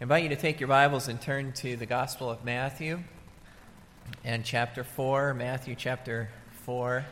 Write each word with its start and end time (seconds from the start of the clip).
I 0.00 0.04
invite 0.04 0.22
you 0.22 0.28
to 0.28 0.36
take 0.36 0.60
your 0.60 0.68
Bibles 0.68 1.08
and 1.08 1.20
turn 1.20 1.50
to 1.54 1.74
the 1.74 1.84
Gospel 1.84 2.30
of 2.30 2.44
Matthew 2.44 3.00
and 4.22 4.44
chapter 4.44 4.84
4, 4.84 5.34
Matthew 5.34 5.74
chapter 5.74 6.28
4, 6.66 7.04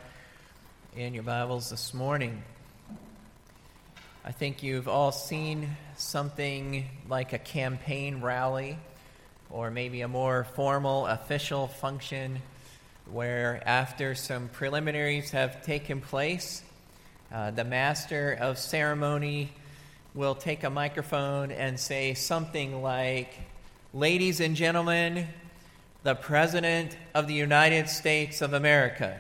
in 0.95 1.12
your 1.12 1.25
Bibles 1.25 1.69
this 1.71 1.93
morning. 1.93 2.45
I 4.25 4.30
think 4.30 4.62
you've 4.62 4.87
all 4.87 5.11
seen 5.11 5.77
something 5.96 6.87
like 7.09 7.33
a 7.33 7.41
campaign 7.41 8.21
rally 8.21 8.79
or 9.50 9.73
maybe 9.73 10.03
a 10.03 10.09
more 10.09 10.45
formal 10.55 11.07
official 11.07 11.66
function 11.66 12.41
where, 13.11 13.61
after 13.66 14.14
some 14.14 14.48
preliminaries 14.48 15.32
have 15.32 15.61
taken 15.64 16.00
place, 16.00 16.62
uh, 17.32 17.50
the 17.50 17.64
master 17.64 18.39
of 18.41 18.59
ceremony 18.59 19.50
will 20.17 20.35
take 20.35 20.64
a 20.64 20.71
microphone 20.71 21.53
and 21.53 21.79
say 21.79 22.14
something 22.14 22.82
like, 22.82 23.35
Ladies 23.93 24.41
and 24.41 24.57
gentlemen, 24.57 25.29
the 26.03 26.14
President 26.14 26.96
of 27.14 27.27
the 27.29 27.35
United 27.35 27.89
States 27.89 28.40
of 28.40 28.53
America. 28.53 29.18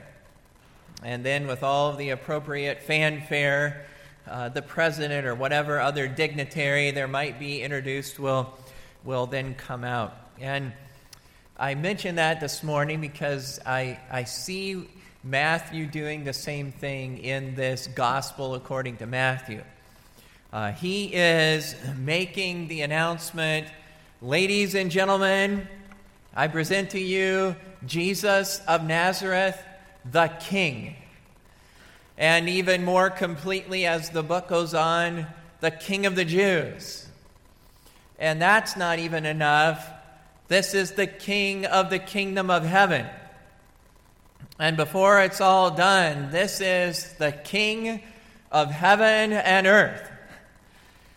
And 1.02 1.24
then, 1.24 1.46
with 1.46 1.62
all 1.62 1.90
of 1.90 1.98
the 1.98 2.10
appropriate 2.10 2.82
fanfare, 2.82 3.86
uh, 4.26 4.48
the 4.48 4.62
President 4.62 5.26
or 5.26 5.34
whatever 5.34 5.80
other 5.80 6.08
dignitary 6.08 6.90
there 6.90 7.08
might 7.08 7.38
be 7.38 7.62
introduced 7.62 8.18
will, 8.18 8.54
will 9.04 9.26
then 9.26 9.54
come 9.54 9.84
out. 9.84 10.14
And 10.40 10.72
I 11.58 11.74
mention 11.74 12.16
that 12.16 12.40
this 12.40 12.62
morning 12.62 13.00
because 13.00 13.60
I, 13.66 14.00
I 14.10 14.24
see 14.24 14.88
Matthew 15.22 15.86
doing 15.86 16.24
the 16.24 16.32
same 16.32 16.72
thing 16.72 17.18
in 17.18 17.54
this 17.54 17.86
gospel 17.86 18.54
according 18.54 18.96
to 18.98 19.06
Matthew. 19.06 19.62
Uh, 20.52 20.72
he 20.72 21.12
is 21.12 21.74
making 21.96 22.68
the 22.68 22.82
announcement 22.82 23.66
Ladies 24.22 24.74
and 24.74 24.90
gentlemen, 24.90 25.68
I 26.34 26.48
present 26.48 26.90
to 26.90 26.98
you 26.98 27.54
Jesus 27.84 28.62
of 28.66 28.82
Nazareth, 28.82 29.62
the 30.10 30.28
King. 30.40 30.96
And 32.16 32.48
even 32.48 32.82
more 32.82 33.10
completely, 33.10 33.84
as 33.84 34.08
the 34.08 34.22
book 34.22 34.48
goes 34.48 34.72
on, 34.72 35.26
the 35.60 35.70
King 35.70 36.06
of 36.06 36.16
the 36.16 36.24
Jews. 36.24 37.06
And 38.18 38.40
that's 38.40 38.74
not 38.74 38.98
even 38.98 39.26
enough. 39.26 39.86
This 40.48 40.72
is 40.72 40.92
the 40.92 41.06
King 41.06 41.66
of 41.66 41.90
the 41.90 41.98
kingdom 41.98 42.48
of 42.48 42.64
heaven. 42.64 43.04
And 44.58 44.78
before 44.78 45.20
it's 45.20 45.42
all 45.42 45.72
done, 45.72 46.30
this 46.30 46.62
is 46.62 47.12
the 47.18 47.32
King 47.32 48.02
of 48.50 48.70
heaven 48.70 49.34
and 49.34 49.66
earth. 49.66 50.10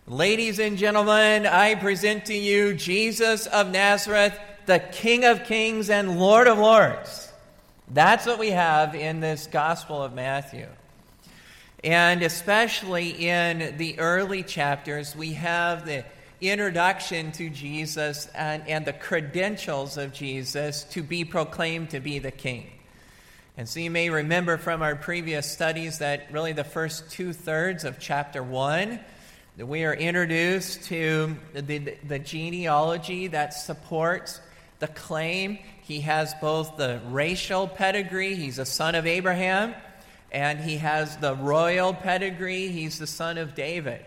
Ladies 0.10 0.58
and 0.58 0.76
gentlemen, 0.76 1.46
I 1.46 1.76
present 1.76 2.26
to 2.26 2.34
you 2.34 2.74
Jesus 2.74 3.46
of 3.46 3.70
Nazareth, 3.70 4.36
the 4.66 4.80
King 4.80 5.24
of 5.24 5.44
kings 5.44 5.92
and 5.92 6.20
Lord 6.20 6.48
of 6.48 6.58
lords. 6.58 7.32
That's 7.88 8.26
what 8.26 8.40
we 8.40 8.50
have 8.50 8.96
in 8.96 9.20
this 9.20 9.46
Gospel 9.46 10.02
of 10.02 10.16
Matthew. 10.16 10.66
And 11.84 12.24
especially 12.24 13.28
in 13.28 13.78
the 13.78 14.00
early 14.00 14.42
chapters, 14.42 15.16
we 15.16 15.34
have 15.34 15.86
the 15.86 16.04
introduction 16.42 17.32
to 17.34 17.52
Jesus 17.52 18.26
and, 18.34 18.68
and 18.68 18.86
the 18.86 18.94
credentials 18.94 19.96
of 19.96 20.12
Jesus 20.12 20.86
to 20.86 21.04
be 21.04 21.24
proclaimed 21.24 21.92
to 21.92 22.00
be 22.00 22.18
the 22.18 22.32
King. 22.32 22.66
And 23.58 23.70
so 23.70 23.80
you 23.80 23.92
may 23.92 24.10
remember 24.10 24.58
from 24.58 24.82
our 24.82 24.96
previous 24.96 25.52
studies 25.52 26.00
that 26.00 26.32
really 26.32 26.54
the 26.54 26.64
first 26.64 27.12
two 27.12 27.32
thirds 27.32 27.84
of 27.84 28.00
chapter 28.00 28.42
1 28.42 29.00
we 29.68 29.84
are 29.84 29.94
introduced 29.94 30.84
to 30.86 31.36
the, 31.54 31.96
the 32.08 32.20
genealogy 32.20 33.28
that 33.28 33.54
supports 33.54 34.40
the 34.80 34.88
claim 34.88 35.60
he 35.82 36.02
has 36.02 36.34
both 36.36 36.78
the 36.78 37.02
racial 37.10 37.68
pedigree, 37.68 38.36
he's 38.36 38.60
a 38.60 38.66
son 38.66 38.96
of 38.96 39.06
Abraham, 39.06 39.74
and 40.32 40.60
he 40.60 40.78
has 40.78 41.18
the 41.18 41.36
royal 41.36 41.94
pedigree, 41.94 42.70
he's 42.70 43.00
the 43.00 43.08
son 43.08 43.38
of 43.38 43.56
David. 43.56 44.06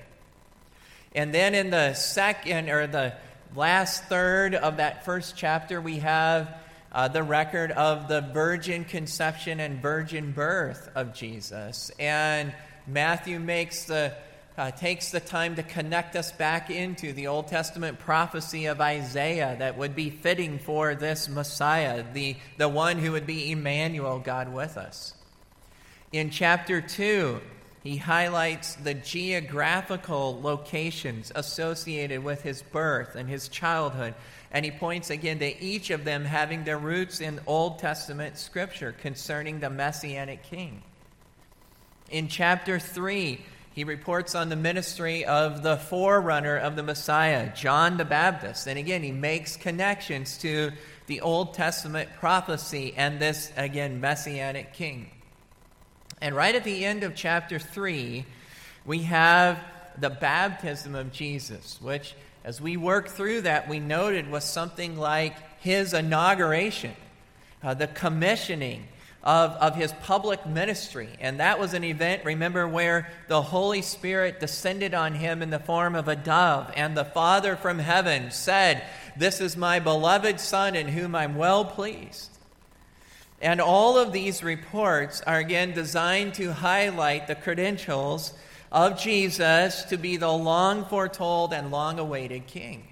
And 1.15 1.35
then 1.35 1.55
in 1.55 1.71
the 1.71 1.95
second 1.95 2.71
or 2.71 2.87
the 2.87 3.15
last 3.55 4.05
third 4.05 4.55
of 4.55 4.79
that 4.79 5.05
first 5.05 5.37
chapter, 5.37 5.81
we 5.81 5.99
have 5.99 6.57
uh, 6.93 7.09
the 7.09 7.23
record 7.23 7.71
of 7.73 8.09
the 8.09 8.21
virgin 8.21 8.85
conception 8.85 9.61
and 9.61 9.83
virgin 9.83 10.33
birth 10.33 10.91
of 10.95 11.15
Jesus. 11.15 11.91
And 11.99 12.55
Matthew 12.87 13.41
makes 13.41 13.85
the 13.85 14.15
uh, 14.59 14.71
takes 14.71 15.11
the 15.11 15.21
time 15.21 15.57
to 15.57 15.63
connect 15.63 16.15
us 16.15 16.31
back 16.33 16.71
into 16.71 17.13
the 17.13 17.27
Old 17.27 17.49
Testament 17.49 17.99
prophecy 17.99 18.67
of 18.67 18.81
Isaiah 18.81 19.57
that 19.59 19.79
would 19.79 19.95
be 19.95 20.11
fitting 20.11 20.59
for 20.59 20.95
this 20.95 21.29
Messiah, 21.29 22.05
the, 22.13 22.37
the 22.59 22.69
one 22.69 22.99
who 22.99 23.13
would 23.13 23.27
be 23.27 23.51
Emmanuel, 23.51 24.19
God 24.19 24.53
with 24.53 24.77
us. 24.77 25.15
In 26.13 26.29
chapter 26.29 26.83
2, 26.83 27.41
he 27.83 27.97
highlights 27.97 28.75
the 28.77 28.95
geographical 28.95 30.41
locations 30.41 31.33
associated 31.35 32.23
with 32.23 32.43
his 32.43 32.63
birth 32.63 33.17
and 33.17 33.29
his 33.29 33.49
childhood. 33.49 34.15
And 34.53 34.65
he 34.65 34.71
points 34.71 35.11
again 35.11 35.39
to 35.41 35.61
each 35.61 35.91
of 35.91 36.05
them 36.05 36.25
having 36.25 36.63
their 36.63 36.79
roots 36.79 37.21
in 37.21 37.41
Old 37.47 37.79
Testament 37.79 38.39
scripture 38.39 38.93
concerning 38.93 39.59
the 39.59 39.71
Messianic 39.71 40.45
king. 40.45 40.83
In 42.11 42.29
chapter 42.29 42.79
3, 42.79 43.41
he 43.75 43.85
reports 43.85 44.35
on 44.35 44.51
the 44.51 44.57
ministry 44.57 45.25
of 45.25 45.63
the 45.63 45.79
forerunner 45.79 46.59
of 46.59 46.77
the 46.77 46.83
Messiah, 46.83 47.55
John 47.55 47.97
the 47.97 48.05
Baptist. 48.05 48.67
And 48.67 48.79
again, 48.79 49.03
he 49.03 49.13
makes 49.13 49.57
connections 49.57 50.37
to 50.39 50.73
the 51.07 51.23
Old 51.23 51.55
Testament 51.55 52.11
prophecy 52.21 52.93
and 52.97 53.19
this, 53.19 53.51
again, 53.57 54.01
messianic 54.01 54.75
king. 54.75 55.11
And 56.21 56.37
right 56.37 56.55
at 56.55 56.65
the 56.65 56.85
end 56.85 57.03
of 57.03 57.15
chapter 57.15 57.59
3, 57.59 58.27
we 58.85 58.99
have 59.05 59.59
the 59.99 60.11
baptism 60.11 60.95
of 60.95 61.11
Jesus, 61.11 61.81
which, 61.81 62.15
as 62.45 62.61
we 62.61 62.77
work 62.77 63.09
through 63.09 63.43
that, 63.43 63.69
we 63.69 63.81
noted 63.81 64.31
was 64.31 64.45
something 64.45 64.99
like 64.99 65.35
his 65.61 65.95
inauguration, 65.95 66.95
uh, 67.63 67.73
the 67.73 67.87
commissioning 67.87 68.87
of, 69.23 69.53
of 69.53 69.77
his 69.77 69.93
public 70.03 70.45
ministry. 70.47 71.09
And 71.21 71.39
that 71.41 71.59
was 71.59 71.75
an 71.75 71.85
event, 71.85 72.25
remember, 72.25 72.67
where 72.67 73.09
the 73.29 73.43
Holy 73.43 73.83
Spirit 73.83 74.41
descended 74.41 74.95
on 74.95 75.15
him 75.15 75.43
in 75.43 75.51
the 75.51 75.59
form 75.59 75.95
of 75.95 76.09
a 76.09 76.17
dove, 76.17 76.73
and 76.75 76.97
the 76.97 77.05
Father 77.05 77.55
from 77.57 77.79
heaven 77.79 78.31
said, 78.31 78.83
This 79.17 79.41
is 79.41 79.57
my 79.57 79.79
beloved 79.79 80.41
Son 80.41 80.75
in 80.75 80.89
whom 80.89 81.15
I'm 81.15 81.37
well 81.37 81.65
pleased. 81.65 82.31
And 83.41 83.61
all 83.61 83.99
of 83.99 84.13
these 84.13 84.43
reports 84.43 85.21
are 85.23 85.39
again 85.39 85.73
designed 85.73 86.35
to 86.35 86.53
highlight 86.53 87.27
the 87.27 87.35
credentials 87.35 88.33
of 88.71 88.99
Jesus 89.01 89.83
to 89.85 89.97
be 89.97 90.17
the 90.17 90.33
long 90.33 90.85
foretold 90.85 91.53
and 91.53 91.71
long 91.71 91.99
awaited 91.99 92.47
King. 92.47 92.89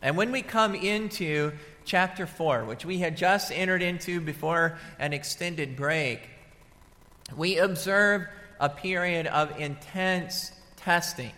And 0.00 0.16
when 0.16 0.32
we 0.32 0.42
come 0.42 0.74
into 0.74 1.52
chapter 1.84 2.26
4, 2.26 2.64
which 2.64 2.84
we 2.84 2.98
had 2.98 3.16
just 3.16 3.52
entered 3.52 3.82
into 3.82 4.20
before 4.20 4.78
an 4.98 5.12
extended 5.12 5.76
break, 5.76 6.20
we 7.36 7.58
observe 7.58 8.26
a 8.60 8.68
period 8.68 9.26
of 9.26 9.58
intense 9.58 10.52
testing 10.76 11.32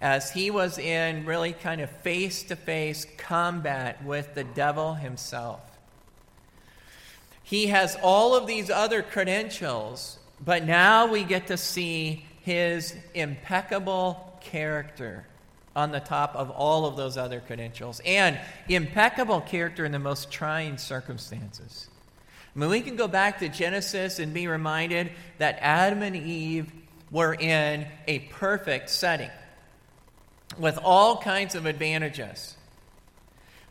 as 0.00 0.30
he 0.30 0.50
was 0.50 0.78
in 0.78 1.24
really 1.24 1.52
kind 1.52 1.80
of 1.80 1.90
face 1.90 2.42
to 2.44 2.56
face 2.56 3.06
combat 3.16 4.04
with 4.04 4.34
the 4.34 4.44
devil 4.44 4.94
himself. 4.94 5.60
He 7.42 7.68
has 7.68 7.96
all 8.02 8.36
of 8.36 8.46
these 8.46 8.70
other 8.70 9.02
credentials, 9.02 10.18
but 10.44 10.64
now 10.64 11.06
we 11.06 11.24
get 11.24 11.46
to 11.46 11.56
see 11.56 12.24
his 12.42 12.94
impeccable 13.14 14.38
character 14.40 15.26
on 15.78 15.92
the 15.92 16.00
top 16.00 16.34
of 16.34 16.50
all 16.50 16.86
of 16.86 16.96
those 16.96 17.16
other 17.16 17.38
credentials 17.38 18.00
and 18.04 18.36
impeccable 18.68 19.40
character 19.40 19.84
in 19.84 19.92
the 19.92 19.98
most 20.00 20.28
trying 20.28 20.76
circumstances. 20.76 21.88
I 22.54 22.58
mean, 22.58 22.68
we 22.68 22.80
can 22.80 22.96
go 22.96 23.06
back 23.06 23.38
to 23.38 23.48
Genesis 23.48 24.18
and 24.18 24.34
be 24.34 24.48
reminded 24.48 25.12
that 25.38 25.56
Adam 25.60 26.02
and 26.02 26.16
Eve 26.16 26.72
were 27.12 27.32
in 27.32 27.86
a 28.08 28.18
perfect 28.18 28.90
setting 28.90 29.30
with 30.58 30.80
all 30.82 31.18
kinds 31.18 31.54
of 31.54 31.64
advantages. 31.64 32.56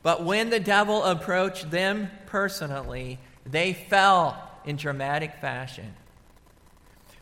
But 0.01 0.23
when 0.23 0.49
the 0.49 0.61
devil 0.61 1.03
approached 1.03 1.69
them 1.69 2.09
personally, 2.25 3.19
they 3.45 3.73
fell 3.73 4.41
in 4.63 4.77
dramatic 4.77 5.35
fashion. 5.41 5.93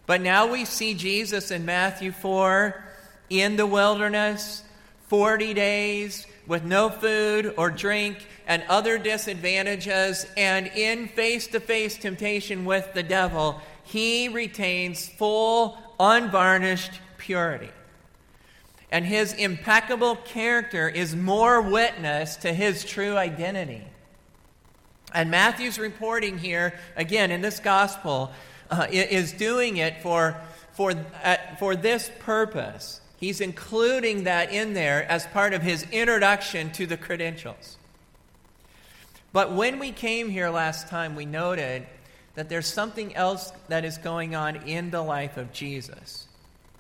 But 0.06 0.22
now 0.22 0.46
we 0.46 0.66
see 0.66 0.94
Jesus 0.94 1.50
in 1.50 1.66
Matthew 1.66 2.12
4 2.12 2.84
in 3.32 3.56
the 3.56 3.66
wilderness 3.66 4.62
40 5.08 5.54
days 5.54 6.28
with 6.48 6.64
no 6.64 6.90
food 6.90 7.54
or 7.58 7.70
drink 7.70 8.26
and 8.48 8.64
other 8.70 8.98
disadvantages, 8.98 10.26
and 10.38 10.68
in 10.68 11.08
face 11.08 11.48
to 11.48 11.60
face 11.60 11.98
temptation 11.98 12.66
with 12.66 12.94
the 12.94 13.04
devil, 13.04 13.60
he 13.84 14.30
retains 14.30 15.08
full, 15.08 15.78
unvarnished 16.00 17.00
purity. 17.18 17.70
and 18.92 19.04
his 19.06 19.34
impeccable 19.34 20.16
character 20.16 20.88
is 20.88 21.16
more 21.16 21.60
witness 21.60 22.38
to 22.38 22.54
his 22.54 22.86
true 22.86 23.18
identity. 23.18 23.84
And 25.14 25.32
Matthew's 25.32 25.80
reporting 25.80 26.38
here, 26.38 26.78
again, 26.96 27.32
in 27.32 27.42
this 27.42 27.60
gospel, 27.60 28.32
uh, 28.70 28.88
is 28.90 29.32
doing 29.32 29.78
it 29.78 30.02
for, 30.02 30.40
for, 30.74 30.94
uh, 31.24 31.38
for 31.58 31.76
this 31.76 32.12
purpose. 32.20 33.02
He's 33.18 33.42
including 33.42 34.26
that 34.26 34.52
in 34.52 34.74
there 34.74 35.10
as 35.10 35.26
part 35.28 35.54
of 35.54 35.62
his 35.62 35.84
introduction 35.92 36.72
to 36.74 36.86
the 36.86 36.98
credentials. 36.98 37.78
But 39.32 39.52
when 39.52 39.80
we 39.80 39.92
came 39.92 40.30
here 40.30 40.50
last 40.50 40.88
time, 40.88 41.16
we 41.16 41.26
noted 41.26 41.86
that 42.36 42.50
there's 42.50 42.68
something 42.68 43.16
else 43.16 43.52
that 43.70 43.86
is 43.86 43.98
going 43.98 44.36
on 44.36 44.58
in 44.68 44.92
the 44.92 45.02
life 45.02 45.38
of 45.38 45.52
Jesus. 45.52 46.28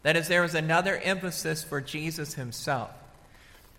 That 0.04 0.16
is, 0.16 0.28
there 0.28 0.44
is 0.44 0.56
another 0.56 0.98
emphasis 0.98 1.64
for 1.64 1.82
Jesus 1.82 2.34
himself. 2.34 2.92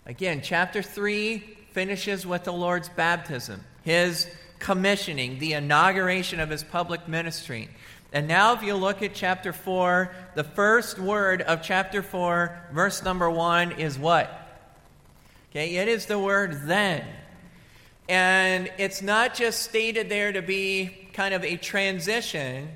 Again, 0.07 0.41
chapter 0.43 0.83
3 0.83 1.39
finishes 1.73 2.27
with 2.27 2.45
the 2.45 2.53
Lord's 2.53 2.89
baptism, 2.89 3.63
his 3.83 4.27
commissioning, 4.59 5.39
the 5.39 5.53
inauguration 5.53 6.41
of 6.41 6.49
his 6.49 6.65
public 6.65 7.07
ministry. 7.07 7.69
And 8.13 8.29
now, 8.29 8.55
if 8.55 8.63
you 8.63 8.75
look 8.75 9.03
at 9.03 9.15
chapter 9.15 9.53
4, 9.53 10.15
the 10.35 10.45
first 10.45 10.99
word 10.99 11.43
of 11.43 11.63
chapter 11.63 12.03
4, 12.03 12.69
verse 12.73 13.03
number 13.03 13.29
1, 13.31 13.73
is 13.73 13.99
what? 13.99 14.31
Okay, 15.51 15.77
it 15.77 15.89
is 15.89 16.07
the 16.07 16.19
word 16.19 16.63
then. 16.65 17.05
And 18.09 18.71
it's 18.79 19.03
not 19.03 19.35
just 19.35 19.63
stated 19.63 20.09
there 20.09 20.33
to 20.33 20.43
be 20.43 21.09
kind 21.13 21.35
of 21.35 21.45
a 21.45 21.57
transition, 21.57 22.69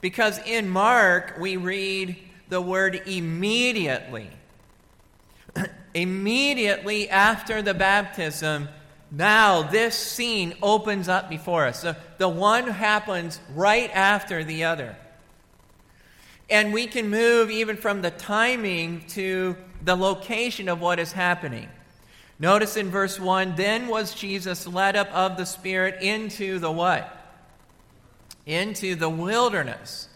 because 0.00 0.38
in 0.46 0.68
Mark, 0.68 1.36
we 1.38 1.56
read 1.56 2.16
the 2.48 2.60
word 2.60 3.02
immediately. 3.06 4.30
immediately 5.94 7.08
after 7.08 7.62
the 7.62 7.74
baptism, 7.74 8.68
now 9.10 9.62
this 9.62 9.96
scene 9.96 10.54
opens 10.62 11.08
up 11.08 11.28
before 11.28 11.66
us. 11.66 11.82
The, 11.82 11.96
the 12.18 12.28
one 12.28 12.68
happens 12.68 13.40
right 13.54 13.90
after 13.92 14.44
the 14.44 14.64
other. 14.64 14.96
And 16.48 16.72
we 16.72 16.86
can 16.86 17.08
move 17.08 17.50
even 17.50 17.76
from 17.76 18.02
the 18.02 18.10
timing 18.10 19.04
to 19.08 19.56
the 19.82 19.96
location 19.96 20.68
of 20.68 20.80
what 20.80 20.98
is 20.98 21.12
happening. 21.12 21.68
Notice 22.38 22.76
in 22.76 22.90
verse 22.90 23.20
1 23.20 23.54
then 23.56 23.88
was 23.88 24.14
Jesus 24.14 24.66
led 24.66 24.96
up 24.96 25.12
of 25.12 25.36
the 25.36 25.44
Spirit 25.44 26.02
into 26.02 26.58
the 26.58 26.70
what? 26.70 27.16
Into 28.46 28.94
the 28.94 29.10
wilderness. 29.10 30.08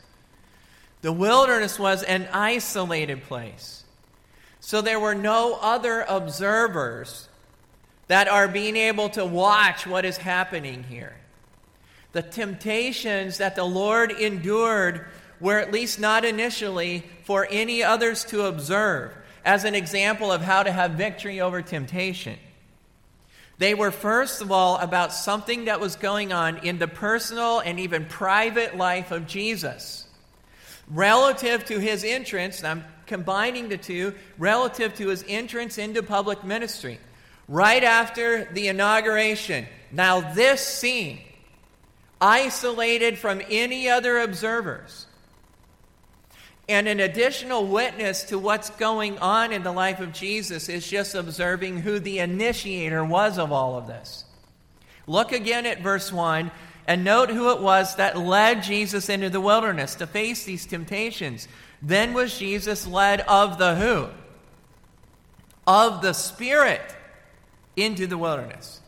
The 1.03 1.13
wilderness 1.13 1.79
was 1.79 2.03
an 2.03 2.29
isolated 2.33 3.25
place. 3.25 3.85
So 4.61 4.81
there 4.81 4.99
were 4.99 5.15
no 5.15 5.59
other 5.61 6.01
observers 6.09 7.29
that 8.09 8.29
are 8.29 8.49
being 8.49 8.77
able 8.77 9.09
to 9.11 9.25
watch 9.25 9.87
what 9.87 10.05
is 10.05 10.17
happening 10.17 10.83
here. 10.85 11.17
The 12.13 12.23
temptations 12.23 13.39
that 13.39 13.57
the 13.57 13.65
Lord 13.65 14.13
endured 14.13 15.07
were 15.41 15.59
at 15.59 15.73
least 15.73 15.99
not 15.99 16.25
initially 16.25 17.05
for 17.25 17.47
any 17.51 17.83
others 17.83 18.25
to 18.27 18.45
observe 18.45 19.13
as 19.45 19.65
an 19.65 19.75
example 19.75 20.31
of 20.31 20.41
how 20.41 20.63
to 20.63 20.73
have 20.73 20.93
victory 20.93 21.41
over 21.41 21.61
temptation. 21.61 22.39
They 23.59 23.75
were, 23.75 23.91
first 23.91 24.41
of 24.41 24.51
all, 24.51 24.79
about 24.79 25.13
something 25.13 25.67
that 25.67 25.81
was 25.81 25.97
going 25.97 26.33
on 26.33 26.59
in 26.59 26.79
the 26.79 26.89
personal 26.89 27.61
and 27.61 27.79
even 27.79 28.05
private 28.07 28.77
life 28.77 29.11
of 29.11 29.27
Jesus. 29.27 30.07
Relative 30.89 31.65
to 31.67 31.79
his 31.79 32.05
entrance, 32.05 32.65
I'm 32.65 32.85
combining 33.07 33.69
the 33.69 33.77
two, 33.77 34.15
relative 34.39 34.95
to 34.97 35.09
his 35.09 35.25
entrance 35.29 35.79
into 35.79 36.03
public 36.03 36.43
ministry 36.43 36.99
right 37.49 37.85
after 37.85 38.45
the 38.47 38.69
inauguration. 38.69 39.67
Now, 39.93 40.33
this 40.33 40.61
scene, 40.61 41.21
isolated 42.21 43.19
from 43.19 43.43
any 43.51 43.89
other 43.89 44.19
observers, 44.19 45.07
and 46.69 46.89
an 46.89 47.01
additional 47.01 47.67
witness 47.67 48.25
to 48.25 48.39
what's 48.39 48.71
going 48.71 49.19
on 49.19 49.53
in 49.53 49.63
the 49.63 49.73
life 49.73 50.01
of 50.01 50.13
Jesus 50.13 50.69
is 50.69 50.89
just 50.89 51.15
observing 51.15 51.81
who 51.81 51.99
the 51.99 52.21
initiator 52.21 53.05
was 53.05 53.39
of 53.39 53.53
all 53.53 53.77
of 53.77 53.87
this. 53.87 54.25
Look 55.07 55.33
again 55.33 55.67
at 55.67 55.83
verse 55.83 56.11
1 56.11 56.51
and 56.87 57.05
note 57.05 57.31
who 57.31 57.51
it 57.51 57.61
was 57.61 57.97
that 57.97 58.19
led 58.19 58.63
Jesus 58.63 59.09
into 59.09 59.29
the 59.29 59.41
wilderness 59.41 59.95
to 59.97 60.07
face 60.07 60.45
these 60.45 60.65
temptations. 60.65 61.49
Then 61.83 62.15
was 62.15 62.39
Jesus 62.39 62.87
led 62.87 63.21
of 63.23 63.59
the 63.59 63.75
who? 63.75 64.09
Of 65.67 66.01
the 66.01 66.15
Spirit 66.15 66.95
into 67.77 68.07
the 68.07 68.19
wilderness. 68.19 68.81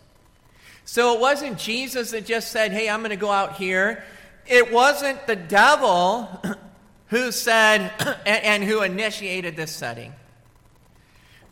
So 0.85 1.15
it 1.15 1.21
wasn't 1.21 1.59
Jesus 1.59 2.12
that 2.12 2.27
just 2.27 2.53
said, 2.53 2.73
Hey, 2.73 2.88
I'm 2.88 3.00
going 3.00 3.11
to 3.11 3.17
go 3.17 3.31
out 3.31 3.56
here. 3.56 4.05
It 4.47 4.73
wasn't 4.73 5.27
the 5.27 5.37
devil 5.37 6.29
who 7.09 7.33
said 7.33 7.93
and, 8.27 8.62
who 8.62 8.83
initiated 8.83 9.56
this 9.56 9.73
setting. 9.73 10.12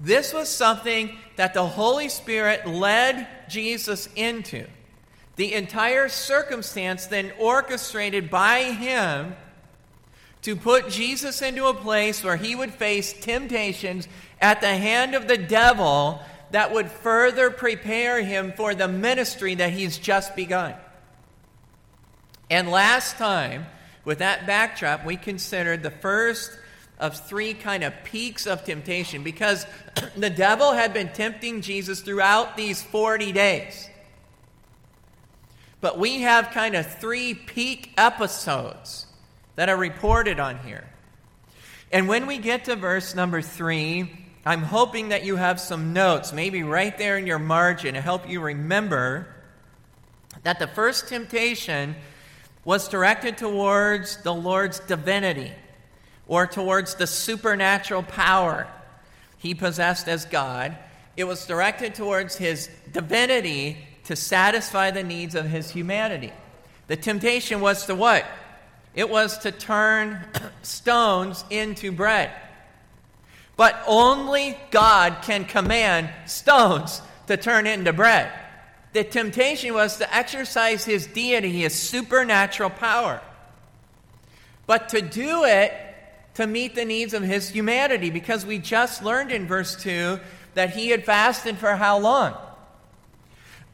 This 0.01 0.33
was 0.33 0.49
something 0.49 1.17
that 1.37 1.55
the 1.55 1.67
Holy 1.67 2.09
Spirit 2.09 2.67
led 2.67 3.27
Jesus 3.49 4.09
into. 4.15 4.67
The 5.37 5.55
entire 5.55 6.09
circumstance 6.09 7.07
then 7.07 7.33
orchestrated 7.39 8.31
by 8.31 8.65
him 8.73 9.35
to 10.43 10.55
put 10.55 10.91
Jesus 10.91 11.43
into 11.43 11.67
a 11.67 11.75
place 11.75 12.23
where 12.23 12.37
he 12.37 12.55
would 12.55 12.73
face 12.73 13.13
temptations 13.13 14.07
at 14.41 14.61
the 14.61 14.77
hand 14.77 15.15
of 15.15 15.27
the 15.27 15.39
devil 15.39 16.21
that 16.55 16.73
would 16.73 16.89
further 16.89 17.51
prepare 17.51 18.23
him 18.23 18.53
for 18.53 18.77
the 18.77 18.87
ministry 18.87 19.57
that 19.57 19.73
he's 19.73 19.99
just 19.99 20.37
begun. 20.37 20.73
And 22.49 22.71
last 22.71 23.17
time, 23.17 23.67
with 24.05 24.19
that 24.19 24.47
backdrop, 24.47 25.05
we 25.05 25.17
considered 25.17 25.83
the 25.83 25.91
first 25.91 26.57
of 27.01 27.27
three 27.27 27.55
kind 27.55 27.83
of 27.83 27.93
peaks 28.05 28.47
of 28.47 28.63
temptation 28.63 29.25
because 29.25 29.67
the 30.17 30.31
devil 30.31 30.73
had 30.73 30.95
been 30.95 31.09
tempting 31.09 31.61
Jesus 31.61 32.03
throughout 32.03 32.57
these 32.57 32.81
40 32.81 33.33
days. 33.33 33.91
But 35.81 35.99
we 35.99 36.21
have 36.21 36.53
kind 36.53 36.77
of 36.77 36.87
three 36.87 37.35
peak 37.35 37.95
episodes 37.97 39.07
that 39.57 39.69
are 39.69 39.77
reported 39.77 40.39
on 40.39 40.61
here. 40.61 40.89
And 41.91 42.07
when 42.07 42.29
we 42.29 42.39
get 42.39 42.67
to 42.67 42.77
verse 42.77 43.17
number 43.17 43.43
three, 43.43 44.24
I'm 44.47 44.63
hoping 44.63 45.09
that 45.09 45.25
you 45.25 45.37
have 45.37 45.59
some 45.59 45.93
notes, 45.93 46.33
maybe 46.33 46.63
right 46.63 46.97
there 46.99 47.17
in 47.17 47.27
your 47.27 47.39
margin, 47.39 47.95
to 47.95 48.01
help 48.01 48.29
you 48.29 48.41
remember 48.41 49.27
that 50.43 50.59
the 50.59 50.67
first 50.67 51.09
temptation 51.09 51.95
was 52.65 52.89
directed 52.89 53.39
towards 53.39 54.19
the 54.19 54.35
Lord's 54.35 54.81
divinity 54.81 55.53
or 56.27 56.47
towards 56.47 56.95
the 56.95 57.07
supernatural 57.07 58.03
power 58.03 58.67
he 59.39 59.55
possessed 59.55 60.09
as 60.09 60.25
God. 60.25 60.77
It 61.17 61.25
was 61.25 61.47
directed 61.47 61.95
towards 61.95 62.37
his 62.37 62.69
divinity 62.93 63.79
to 64.05 64.17
satisfy 64.17 64.91
the 64.91 65.03
needs 65.03 65.35
of 65.35 65.47
his 65.47 65.71
humanity. 65.71 66.33
The 66.87 66.97
temptation 66.97 67.61
was 67.61 67.87
to 67.87 67.95
what? 67.95 68.27
It 68.95 69.09
was 69.09 69.39
to 69.39 69.53
turn 69.53 70.25
stones 70.63 71.45
into 71.51 71.93
bread. 71.93 72.31
But 73.57 73.81
only 73.87 74.59
God 74.71 75.19
can 75.23 75.45
command 75.45 76.11
stones 76.27 77.01
to 77.27 77.37
turn 77.37 77.67
into 77.67 77.93
bread. 77.93 78.33
The 78.93 79.05
temptation 79.05 79.75
was 79.75 79.97
to 79.99 80.15
exercise 80.15 80.85
his 80.85 81.07
deity, 81.07 81.61
his 81.63 81.75
supernatural 81.75 82.71
power. 82.71 83.21
But 84.67 84.89
to 84.91 85.03
do 85.03 85.45
it 85.45 85.73
to 86.35 86.47
meet 86.47 86.75
the 86.75 86.85
needs 86.85 87.15
of 87.15 87.23
his 87.23 87.49
humanity, 87.49 88.11
because 88.11 88.45
we 88.45 88.59
just 88.59 89.03
learned 89.03 89.31
in 89.31 89.47
verse 89.47 89.77
2 89.77 90.19
that 90.55 90.71
he 90.71 90.89
had 90.89 91.05
fasted 91.05 91.59
for 91.59 91.77
how 91.77 91.99
long? 91.99 92.35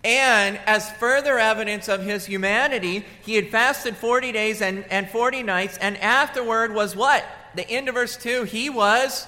And 0.03 0.59
as 0.67 0.91
further 0.93 1.39
evidence 1.39 1.89
of 1.89 2.03
his 2.03 2.25
humanity, 2.25 3.05
he 3.23 3.35
had 3.35 3.49
fasted 3.49 3.97
40 3.97 4.33
days 4.33 4.63
and, 4.63 4.85
and 4.91 5.09
40 5.09 5.43
nights, 5.43 5.77
and 5.79 5.97
afterward 5.99 6.75
was 6.75 6.97
what? 6.97 7.25
The 7.55 7.69
end 7.69 7.89
of 7.89 7.95
verse 7.95 8.17
2 8.17 8.45
he 8.45 8.71
was 8.71 9.27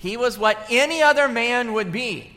he 0.00 0.16
was 0.16 0.38
what 0.38 0.58
any 0.70 1.02
other 1.02 1.28
man 1.28 1.74
would 1.74 1.92
be. 1.92 2.32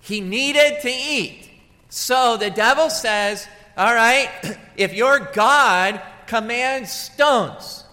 He 0.00 0.22
needed 0.22 0.80
to 0.80 0.88
eat. 0.88 1.50
So 1.90 2.38
the 2.38 2.48
devil 2.48 2.88
says, 2.88 3.46
All 3.76 3.94
right, 3.94 4.30
if 4.76 4.94
your 4.94 5.18
God 5.18 6.00
commands 6.26 6.90
stones 6.90 7.84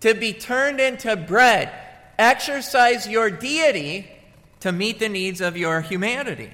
to 0.00 0.12
be 0.12 0.34
turned 0.34 0.78
into 0.78 1.16
bread, 1.16 1.72
exercise 2.18 3.08
your 3.08 3.30
deity 3.30 4.10
to 4.60 4.70
meet 4.70 4.98
the 4.98 5.08
needs 5.08 5.40
of 5.40 5.56
your 5.56 5.80
humanity. 5.80 6.50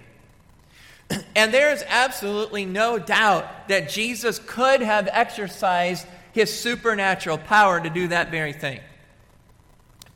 And 1.35 1.52
there 1.52 1.73
is 1.73 1.85
absolutely 1.88 2.67
no 2.67 3.00
doubt 3.00 3.67
that 3.67 3.88
Jesus 3.88 4.38
could 4.38 4.81
have 4.81 5.09
exercised 5.11 6.07
his 6.33 6.57
supernatural 6.57 7.38
power 7.38 7.81
to 7.81 7.90
do 7.90 8.07
that 8.09 8.31
very 8.31 8.52
thing. 8.52 8.79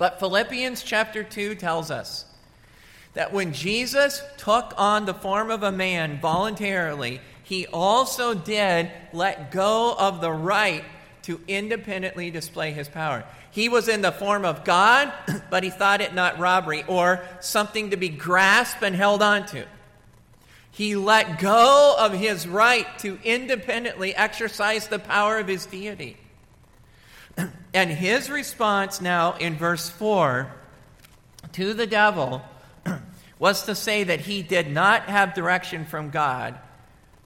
But 0.04 0.18
Philippians 0.18 0.82
chapter 0.82 1.24
2 1.24 1.54
tells 1.54 1.90
us 1.90 2.26
that 3.14 3.32
when 3.32 3.54
Jesus 3.54 4.22
took 4.36 4.74
on 4.76 5.06
the 5.06 5.14
form 5.14 5.50
of 5.50 5.62
a 5.62 5.72
man 5.72 6.20
voluntarily, 6.20 7.22
he 7.42 7.66
also 7.68 8.34
did 8.34 8.90
let 9.14 9.50
go 9.50 9.94
of 9.98 10.20
the 10.20 10.30
right 10.30 10.84
to 11.22 11.40
independently 11.48 12.30
display 12.30 12.72
his 12.72 12.86
power. 12.86 13.24
He 13.50 13.70
was 13.70 13.88
in 13.88 14.02
the 14.02 14.12
form 14.12 14.44
of 14.44 14.62
God, 14.62 15.10
but 15.50 15.64
he 15.64 15.70
thought 15.70 16.02
it 16.02 16.12
not 16.12 16.38
robbery 16.38 16.84
or 16.86 17.24
something 17.40 17.88
to 17.88 17.96
be 17.96 18.10
grasped 18.10 18.82
and 18.82 18.94
held 18.94 19.22
onto. 19.22 19.64
He 20.70 20.96
let 20.96 21.38
go 21.38 21.96
of 21.98 22.12
his 22.12 22.46
right 22.46 22.86
to 22.98 23.18
independently 23.24 24.14
exercise 24.14 24.86
the 24.86 24.98
power 24.98 25.38
of 25.38 25.48
his 25.48 25.64
deity. 25.64 26.18
And 27.74 27.90
his 27.90 28.30
response 28.30 29.00
now 29.00 29.34
in 29.34 29.56
verse 29.56 29.90
4 29.90 30.50
to 31.52 31.74
the 31.74 31.88
devil 31.88 32.40
was 33.38 33.64
to 33.66 33.74
say 33.74 34.04
that 34.04 34.20
he 34.20 34.42
did 34.42 34.70
not 34.70 35.02
have 35.02 35.34
direction 35.34 35.84
from 35.84 36.10
God 36.10 36.56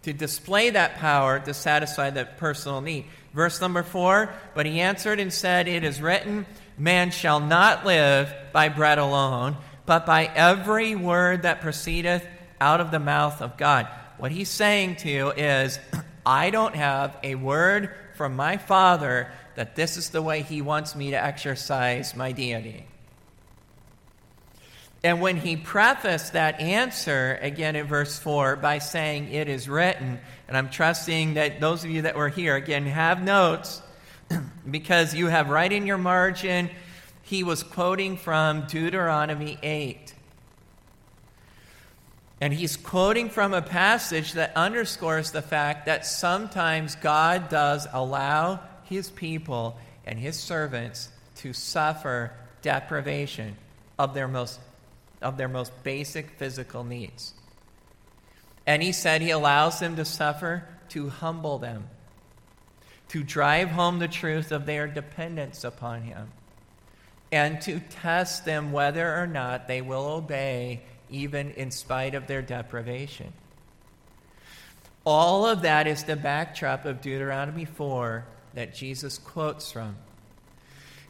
to 0.02 0.12
display 0.14 0.70
that 0.70 0.96
power 0.96 1.38
to 1.38 1.52
satisfy 1.52 2.08
that 2.08 2.38
personal 2.38 2.80
need. 2.80 3.04
Verse 3.34 3.60
number 3.60 3.82
4 3.82 4.32
But 4.54 4.64
he 4.64 4.80
answered 4.80 5.20
and 5.20 5.30
said, 5.30 5.68
It 5.68 5.84
is 5.84 6.00
written, 6.00 6.46
Man 6.78 7.10
shall 7.10 7.40
not 7.40 7.84
live 7.84 8.32
by 8.52 8.70
bread 8.70 8.98
alone, 8.98 9.58
but 9.84 10.06
by 10.06 10.30
every 10.34 10.94
word 10.94 11.42
that 11.42 11.60
proceedeth 11.60 12.26
out 12.58 12.80
of 12.80 12.90
the 12.90 12.98
mouth 12.98 13.42
of 13.42 13.58
God. 13.58 13.86
What 14.16 14.32
he's 14.32 14.48
saying 14.48 14.96
to 14.96 15.10
you 15.10 15.30
is, 15.30 15.78
I 16.26 16.48
don't 16.50 16.74
have 16.74 17.18
a 17.22 17.34
word 17.34 17.90
from 18.18 18.36
my 18.36 18.58
Father 18.58 19.30
that 19.54 19.76
this 19.76 19.96
is 19.96 20.10
the 20.10 20.20
way 20.20 20.42
he 20.42 20.60
wants 20.60 20.94
me 20.94 21.12
to 21.12 21.24
exercise 21.24 22.14
my 22.14 22.32
deity. 22.32 22.84
And 25.04 25.20
when 25.20 25.36
he 25.36 25.56
prefaced 25.56 26.32
that 26.32 26.60
answer, 26.60 27.38
again 27.40 27.76
in 27.76 27.86
verse 27.86 28.18
4, 28.18 28.56
by 28.56 28.78
saying, 28.78 29.32
It 29.32 29.48
is 29.48 29.68
written, 29.68 30.18
and 30.48 30.56
I'm 30.56 30.68
trusting 30.68 31.34
that 31.34 31.60
those 31.60 31.84
of 31.84 31.90
you 31.90 32.02
that 32.02 32.16
were 32.16 32.28
here, 32.28 32.56
again, 32.56 32.84
have 32.86 33.22
notes, 33.22 33.80
because 34.70 35.14
you 35.14 35.28
have 35.28 35.48
right 35.48 35.72
in 35.72 35.86
your 35.86 35.98
margin, 35.98 36.68
he 37.22 37.44
was 37.44 37.62
quoting 37.62 38.16
from 38.16 38.66
Deuteronomy 38.66 39.58
8. 39.62 40.12
And 42.40 42.52
he's 42.52 42.76
quoting 42.76 43.30
from 43.30 43.52
a 43.52 43.62
passage 43.62 44.34
that 44.34 44.56
underscores 44.56 45.32
the 45.32 45.42
fact 45.42 45.86
that 45.86 46.06
sometimes 46.06 46.94
God 46.94 47.48
does 47.48 47.86
allow 47.92 48.60
his 48.84 49.10
people 49.10 49.76
and 50.06 50.18
his 50.18 50.36
servants 50.36 51.08
to 51.36 51.52
suffer 51.52 52.32
deprivation 52.62 53.56
of 53.98 54.14
their 54.14 54.28
most 54.28 54.60
of 55.20 55.36
their 55.36 55.48
most 55.48 55.72
basic 55.82 56.30
physical 56.38 56.84
needs. 56.84 57.34
And 58.66 58.82
he 58.82 58.92
said 58.92 59.20
he 59.20 59.30
allows 59.30 59.80
them 59.80 59.96
to 59.96 60.04
suffer 60.04 60.64
to 60.90 61.08
humble 61.08 61.58
them, 61.58 61.88
to 63.08 63.24
drive 63.24 63.70
home 63.70 63.98
the 63.98 64.08
truth 64.08 64.52
of 64.52 64.64
their 64.64 64.86
dependence 64.86 65.64
upon 65.64 66.02
him, 66.02 66.30
and 67.32 67.60
to 67.62 67.80
test 67.80 68.44
them 68.44 68.70
whether 68.70 69.20
or 69.20 69.26
not 69.26 69.66
they 69.66 69.80
will 69.80 70.06
obey 70.06 70.82
even 71.10 71.50
in 71.52 71.70
spite 71.70 72.14
of 72.14 72.26
their 72.26 72.42
deprivation. 72.42 73.32
All 75.04 75.46
of 75.46 75.62
that 75.62 75.86
is 75.86 76.04
the 76.04 76.16
backdrop 76.16 76.84
of 76.84 77.00
Deuteronomy 77.00 77.64
4 77.64 78.24
that 78.54 78.74
Jesus 78.74 79.18
quotes 79.18 79.72
from. 79.72 79.96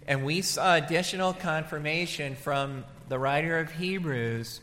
And 0.07 0.25
we 0.25 0.41
saw 0.41 0.77
additional 0.77 1.33
confirmation 1.33 2.35
from 2.35 2.85
the 3.09 3.19
writer 3.19 3.59
of 3.59 3.73
Hebrews 3.73 4.61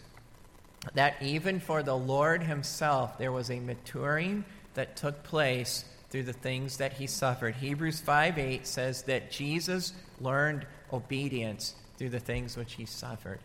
that 0.93 1.21
even 1.21 1.59
for 1.59 1.83
the 1.83 1.97
Lord 1.97 2.43
himself, 2.43 3.17
there 3.17 3.31
was 3.31 3.49
a 3.49 3.59
maturing 3.59 4.45
that 4.75 4.95
took 4.95 5.23
place 5.23 5.85
through 6.09 6.23
the 6.23 6.33
things 6.33 6.77
that 6.77 6.93
he 6.93 7.07
suffered. 7.07 7.55
Hebrews 7.55 7.99
5 7.99 8.37
8 8.37 8.67
says 8.67 9.01
that 9.03 9.31
Jesus 9.31 9.93
learned 10.21 10.65
obedience 10.93 11.75
through 11.97 12.09
the 12.09 12.19
things 12.19 12.55
which 12.55 12.73
he 12.73 12.85
suffered. 12.85 13.39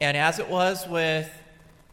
And 0.00 0.16
as 0.16 0.38
it 0.38 0.48
was 0.48 0.86
with 0.88 1.30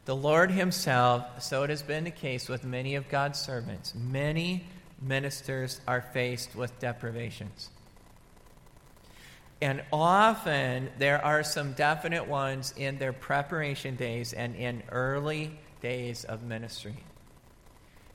the 0.05 0.15
Lord 0.15 0.51
himself, 0.51 1.43
so 1.43 1.63
it 1.63 1.69
has 1.69 1.83
been 1.83 2.05
the 2.05 2.11
case 2.11 2.47
with 2.47 2.63
many 2.63 2.95
of 2.95 3.09
God's 3.09 3.39
servants. 3.39 3.93
Many 3.93 4.63
ministers 5.01 5.81
are 5.87 6.01
faced 6.01 6.55
with 6.55 6.79
deprivations. 6.79 7.69
And 9.61 9.83
often 9.91 10.89
there 10.97 11.23
are 11.23 11.43
some 11.43 11.73
definite 11.73 12.27
ones 12.27 12.73
in 12.77 12.97
their 12.99 13.13
preparation 13.13 13.95
days 13.95 14.33
and 14.33 14.55
in 14.55 14.83
early 14.89 15.57
days 15.81 16.23
of 16.23 16.43
ministry. 16.43 16.95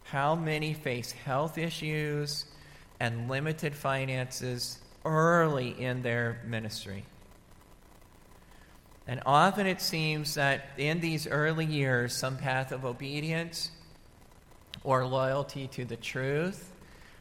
How 0.05 0.35
many 0.35 0.73
face 0.73 1.13
health 1.13 1.59
issues 1.59 2.47
and 3.01 3.29
limited 3.29 3.75
finances 3.75 4.79
early 5.05 5.71
in 5.81 6.03
their 6.03 6.41
ministry? 6.47 7.05
And 9.07 9.21
often 9.27 9.67
it 9.67 9.81
seems 9.81 10.35
that 10.35 10.65
in 10.79 11.01
these 11.01 11.27
early 11.27 11.67
years, 11.67 12.15
some 12.15 12.37
path 12.37 12.73
of 12.73 12.85
obedience 12.85 13.71
or 14.85 15.05
loyalty 15.07 15.67
to 15.69 15.85
the 15.85 15.97
truth 15.97 16.73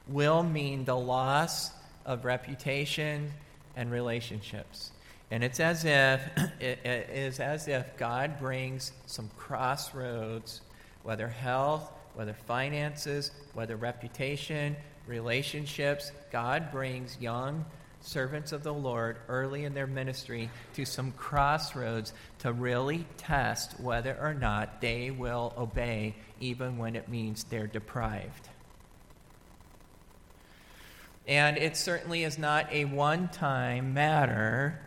will 0.07 0.43
mean 0.43 0.85
the 0.85 0.97
loss 0.97 1.71
of 2.05 2.25
reputation 2.25 3.31
and 3.75 3.91
relationships. 3.91 4.91
And 5.31 5.43
it's 5.43 5.59
as 5.59 5.85
if 5.85 6.21
it 6.59 6.79
is 6.85 7.39
as 7.39 7.67
if 7.67 7.97
God 7.97 8.37
brings 8.37 8.91
some 9.05 9.29
crossroads, 9.37 10.61
whether 11.03 11.27
health, 11.27 11.91
whether 12.13 12.33
finances, 12.33 13.31
whether 13.53 13.75
reputation, 13.75 14.75
relationships, 15.07 16.11
God 16.31 16.71
brings 16.71 17.17
young 17.19 17.65
servants 18.01 18.51
of 18.51 18.63
the 18.63 18.73
Lord 18.73 19.17
early 19.27 19.65
in 19.65 19.73
their 19.73 19.87
ministry 19.87 20.49
to 20.73 20.85
some 20.85 21.11
crossroads 21.13 22.13
to 22.39 22.51
really 22.51 23.05
test 23.17 23.79
whether 23.79 24.17
or 24.19 24.33
not 24.33 24.81
they 24.81 25.11
will 25.11 25.53
obey, 25.57 26.15
even 26.39 26.77
when 26.77 26.95
it 26.95 27.07
means 27.07 27.43
they're 27.43 27.67
deprived. 27.67 28.49
And 31.27 31.57
it 31.57 31.77
certainly 31.77 32.23
is 32.23 32.37
not 32.37 32.71
a 32.71 32.85
one 32.85 33.29
time 33.29 33.93
matter 33.93 34.79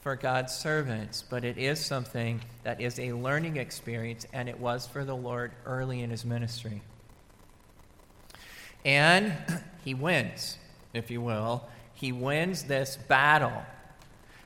for 0.00 0.16
God's 0.16 0.54
servants, 0.54 1.22
but 1.28 1.44
it 1.44 1.58
is 1.58 1.84
something 1.84 2.40
that 2.62 2.80
is 2.80 2.98
a 2.98 3.12
learning 3.12 3.56
experience, 3.56 4.26
and 4.32 4.48
it 4.48 4.58
was 4.58 4.86
for 4.86 5.04
the 5.04 5.16
Lord 5.16 5.52
early 5.66 6.00
in 6.00 6.10
his 6.10 6.24
ministry. 6.24 6.80
And 8.84 9.34
he 9.84 9.94
wins, 9.94 10.56
if 10.94 11.10
you 11.10 11.20
will. 11.20 11.68
He 12.00 12.12
wins 12.12 12.62
this 12.62 12.96
battle 12.96 13.52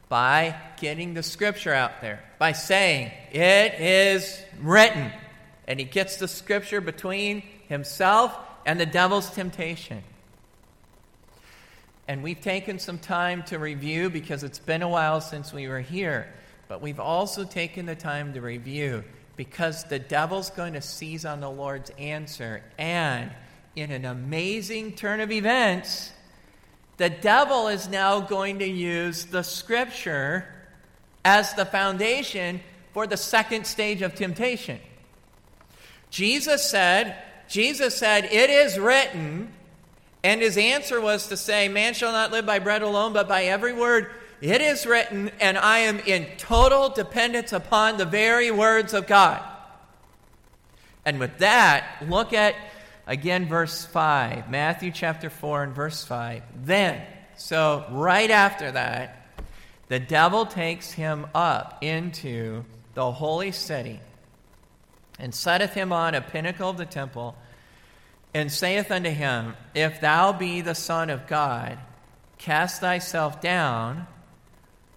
by 0.08 0.56
getting 0.80 1.14
the 1.14 1.22
scripture 1.22 1.72
out 1.72 2.00
there, 2.00 2.20
by 2.38 2.50
saying, 2.50 3.12
It 3.30 3.80
is 3.80 4.42
written. 4.60 5.12
And 5.68 5.78
he 5.78 5.86
gets 5.86 6.16
the 6.16 6.26
scripture 6.26 6.80
between 6.80 7.42
himself 7.68 8.36
and 8.66 8.80
the 8.80 8.86
devil's 8.86 9.30
temptation. 9.30 10.02
And 12.08 12.24
we've 12.24 12.40
taken 12.40 12.80
some 12.80 12.98
time 12.98 13.44
to 13.44 13.58
review 13.60 14.10
because 14.10 14.42
it's 14.42 14.58
been 14.58 14.82
a 14.82 14.88
while 14.88 15.20
since 15.20 15.52
we 15.52 15.68
were 15.68 15.80
here. 15.80 16.26
But 16.66 16.82
we've 16.82 17.00
also 17.00 17.44
taken 17.44 17.86
the 17.86 17.94
time 17.94 18.34
to 18.34 18.40
review 18.40 19.04
because 19.36 19.84
the 19.84 20.00
devil's 20.00 20.50
going 20.50 20.72
to 20.72 20.82
seize 20.82 21.24
on 21.24 21.40
the 21.40 21.50
Lord's 21.50 21.90
answer. 21.98 22.64
And 22.78 23.30
in 23.76 23.92
an 23.92 24.04
amazing 24.04 24.96
turn 24.96 25.20
of 25.20 25.30
events, 25.30 26.10
the 26.96 27.10
devil 27.10 27.68
is 27.68 27.88
now 27.88 28.20
going 28.20 28.60
to 28.60 28.68
use 28.68 29.24
the 29.26 29.42
scripture 29.42 30.46
as 31.24 31.54
the 31.54 31.64
foundation 31.64 32.60
for 32.92 33.06
the 33.06 33.16
second 33.16 33.66
stage 33.66 34.02
of 34.02 34.14
temptation. 34.14 34.78
Jesus 36.10 36.68
said, 36.68 37.16
Jesus 37.48 37.96
said, 37.96 38.26
It 38.26 38.50
is 38.50 38.78
written, 38.78 39.52
and 40.22 40.40
his 40.40 40.56
answer 40.56 41.00
was 41.00 41.26
to 41.28 41.36
say, 41.36 41.68
Man 41.68 41.94
shall 41.94 42.12
not 42.12 42.30
live 42.30 42.46
by 42.46 42.60
bread 42.60 42.82
alone, 42.82 43.12
but 43.12 43.28
by 43.28 43.44
every 43.44 43.72
word. 43.72 44.10
It 44.40 44.60
is 44.60 44.86
written, 44.86 45.30
and 45.40 45.58
I 45.58 45.78
am 45.80 45.98
in 46.00 46.26
total 46.36 46.90
dependence 46.90 47.52
upon 47.52 47.96
the 47.96 48.04
very 48.04 48.50
words 48.50 48.94
of 48.94 49.06
God. 49.06 49.42
And 51.04 51.18
with 51.18 51.38
that, 51.38 52.04
look 52.08 52.32
at 52.32 52.54
again 53.06 53.46
verse 53.46 53.84
5, 53.84 54.50
Matthew 54.50 54.90
chapter 54.90 55.30
4 55.30 55.64
and 55.64 55.74
verse 55.74 56.04
5. 56.04 56.42
Then, 56.64 57.02
so 57.36 57.84
right 57.90 58.30
after 58.30 58.72
that, 58.72 59.38
the 59.88 59.98
devil 59.98 60.46
takes 60.46 60.92
him 60.92 61.26
up 61.34 61.78
into 61.82 62.64
the 62.94 63.12
holy 63.12 63.52
city 63.52 64.00
and 65.18 65.34
setteth 65.34 65.74
him 65.74 65.92
on 65.92 66.14
a 66.14 66.20
pinnacle 66.20 66.70
of 66.70 66.78
the 66.78 66.86
temple 66.86 67.36
and 68.32 68.50
saith 68.50 68.90
unto 68.90 69.10
him, 69.10 69.54
If 69.74 70.00
thou 70.00 70.32
be 70.32 70.60
the 70.60 70.74
Son 70.74 71.08
of 71.10 71.26
God, 71.26 71.78
cast 72.38 72.80
thyself 72.80 73.40
down, 73.40 74.06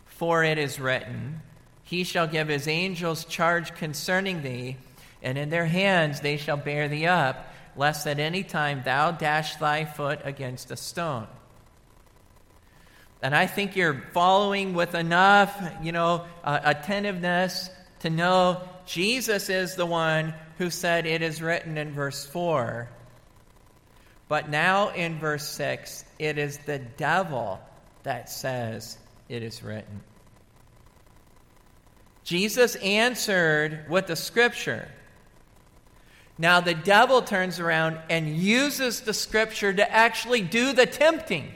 For 0.06 0.44
it 0.44 0.58
is 0.58 0.80
written, 0.80 1.42
He 1.84 2.04
shall 2.04 2.26
give 2.26 2.48
his 2.48 2.68
angels 2.68 3.26
charge 3.26 3.76
concerning 3.76 4.42
thee, 4.42 4.78
and 5.22 5.38
in 5.38 5.52
their 5.52 5.68
hands 5.68 6.22
they 6.22 6.38
shall 6.38 6.58
bear 6.58 6.88
thee 6.88 7.06
up, 7.06 7.54
lest 7.78 8.08
at 8.08 8.20
any 8.20 8.44
time 8.44 8.82
thou 8.84 9.12
dash 9.12 9.56
thy 9.56 9.86
foot 9.86 10.20
against 10.24 10.72
a 10.72 10.78
stone. 10.78 11.28
And 13.22 13.36
I 13.36 13.48
think 13.48 13.76
you're 13.76 14.04
following 14.14 14.74
with 14.74 14.94
enough, 14.94 15.60
you 15.82 15.92
know, 15.92 16.26
uh, 16.44 16.60
attentiveness 16.64 17.70
to 18.02 18.10
know 18.10 18.62
Jesus 18.86 19.50
is 19.50 19.76
the 19.76 19.86
one 19.86 20.34
who 20.58 20.70
said 20.70 21.06
it 21.06 21.22
is 21.22 21.42
written 21.42 21.78
in 21.78 21.94
verse 21.94 22.26
4. 22.26 22.90
But 24.28 24.50
now 24.50 24.90
in 24.90 25.20
verse 25.20 25.48
6, 25.48 26.04
it 26.20 26.38
is 26.38 26.58
the 26.60 26.80
devil 26.80 27.60
that 28.04 28.30
says 28.30 28.98
it 29.30 29.42
is 29.42 29.64
written. 29.64 30.02
Jesus 32.24 32.76
answered 32.76 33.86
with 33.90 34.08
the 34.08 34.16
scripture. 34.16 34.90
Now 36.38 36.60
the 36.60 36.74
devil 36.74 37.22
turns 37.22 37.60
around 37.60 37.98
and 38.10 38.38
uses 38.38 39.02
the 39.02 39.14
scripture 39.14 39.74
to 39.74 39.92
actually 39.92 40.42
do 40.42 40.74
the 40.74 40.86
tempting. 40.86 41.52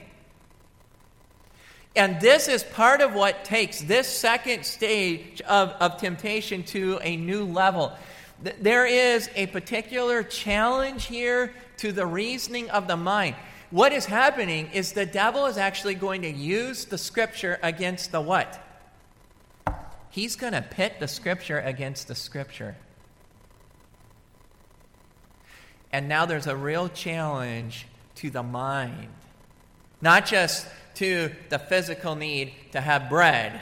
And 1.96 2.22
this 2.22 2.48
is 2.48 2.64
part 2.64 3.02
of 3.02 3.14
what 3.14 3.44
takes 3.44 3.82
this 3.82 4.08
second 4.08 4.66
stage 4.66 5.42
of, 5.42 5.70
of 5.72 5.98
temptation 5.98 6.64
to 6.66 7.00
a 7.04 7.18
new 7.18 7.44
level. 7.44 7.92
There 8.60 8.88
is 8.88 9.30
a 9.36 9.48
particular 9.48 10.24
challenge 10.24 11.06
here 11.06 11.54
to 11.78 11.92
the 11.92 12.06
reasoning 12.06 12.70
of 12.72 12.88
the 12.88 12.98
mind. 12.98 13.36
What 13.70 13.92
is 13.94 14.06
happening 14.06 14.70
is 14.74 14.94
the 14.94 15.06
devil 15.06 15.46
is 15.46 15.58
actually 15.58 15.96
going 15.96 16.24
to 16.24 16.32
use 16.32 16.86
the 16.86 16.98
scripture 16.98 17.60
against 17.62 18.12
the 18.12 18.22
what? 18.22 18.60
He's 20.10 20.36
going 20.36 20.54
to 20.54 20.62
pit 20.62 20.96
the 21.00 21.08
scripture 21.08 21.60
against 21.60 22.08
the 22.08 22.16
scripture. 22.16 22.76
And 25.92 26.08
now 26.08 26.26
there's 26.26 26.48
a 26.48 26.56
real 26.56 26.90
challenge 26.90 27.88
to 28.16 28.30
the 28.30 28.44
mind. 28.44 29.10
Not 30.02 30.26
just 30.26 30.68
to 30.96 31.32
the 31.50 31.60
physical 31.60 32.16
need 32.16 32.54
to 32.72 32.82
have 32.82 33.10
bread, 33.10 33.60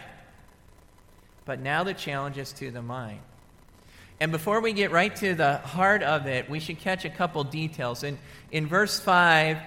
but 1.45 1.59
now 1.59 1.83
the 1.83 1.93
challenge 1.93 2.37
is 2.37 2.53
to 2.53 2.71
the 2.71 2.81
mind. 2.81 3.19
And 4.19 4.31
before 4.31 4.59
we 4.59 4.73
get 4.73 4.91
right 4.91 5.15
to 5.17 5.33
the 5.33 5.57
heart 5.57 6.03
of 6.03 6.27
it, 6.27 6.49
we 6.49 6.59
should 6.59 6.79
catch 6.79 7.05
a 7.05 7.09
couple 7.09 7.43
details. 7.43 8.03
In, 8.03 8.19
in 8.51 8.67
verse 8.67 8.99
5, 8.99 9.57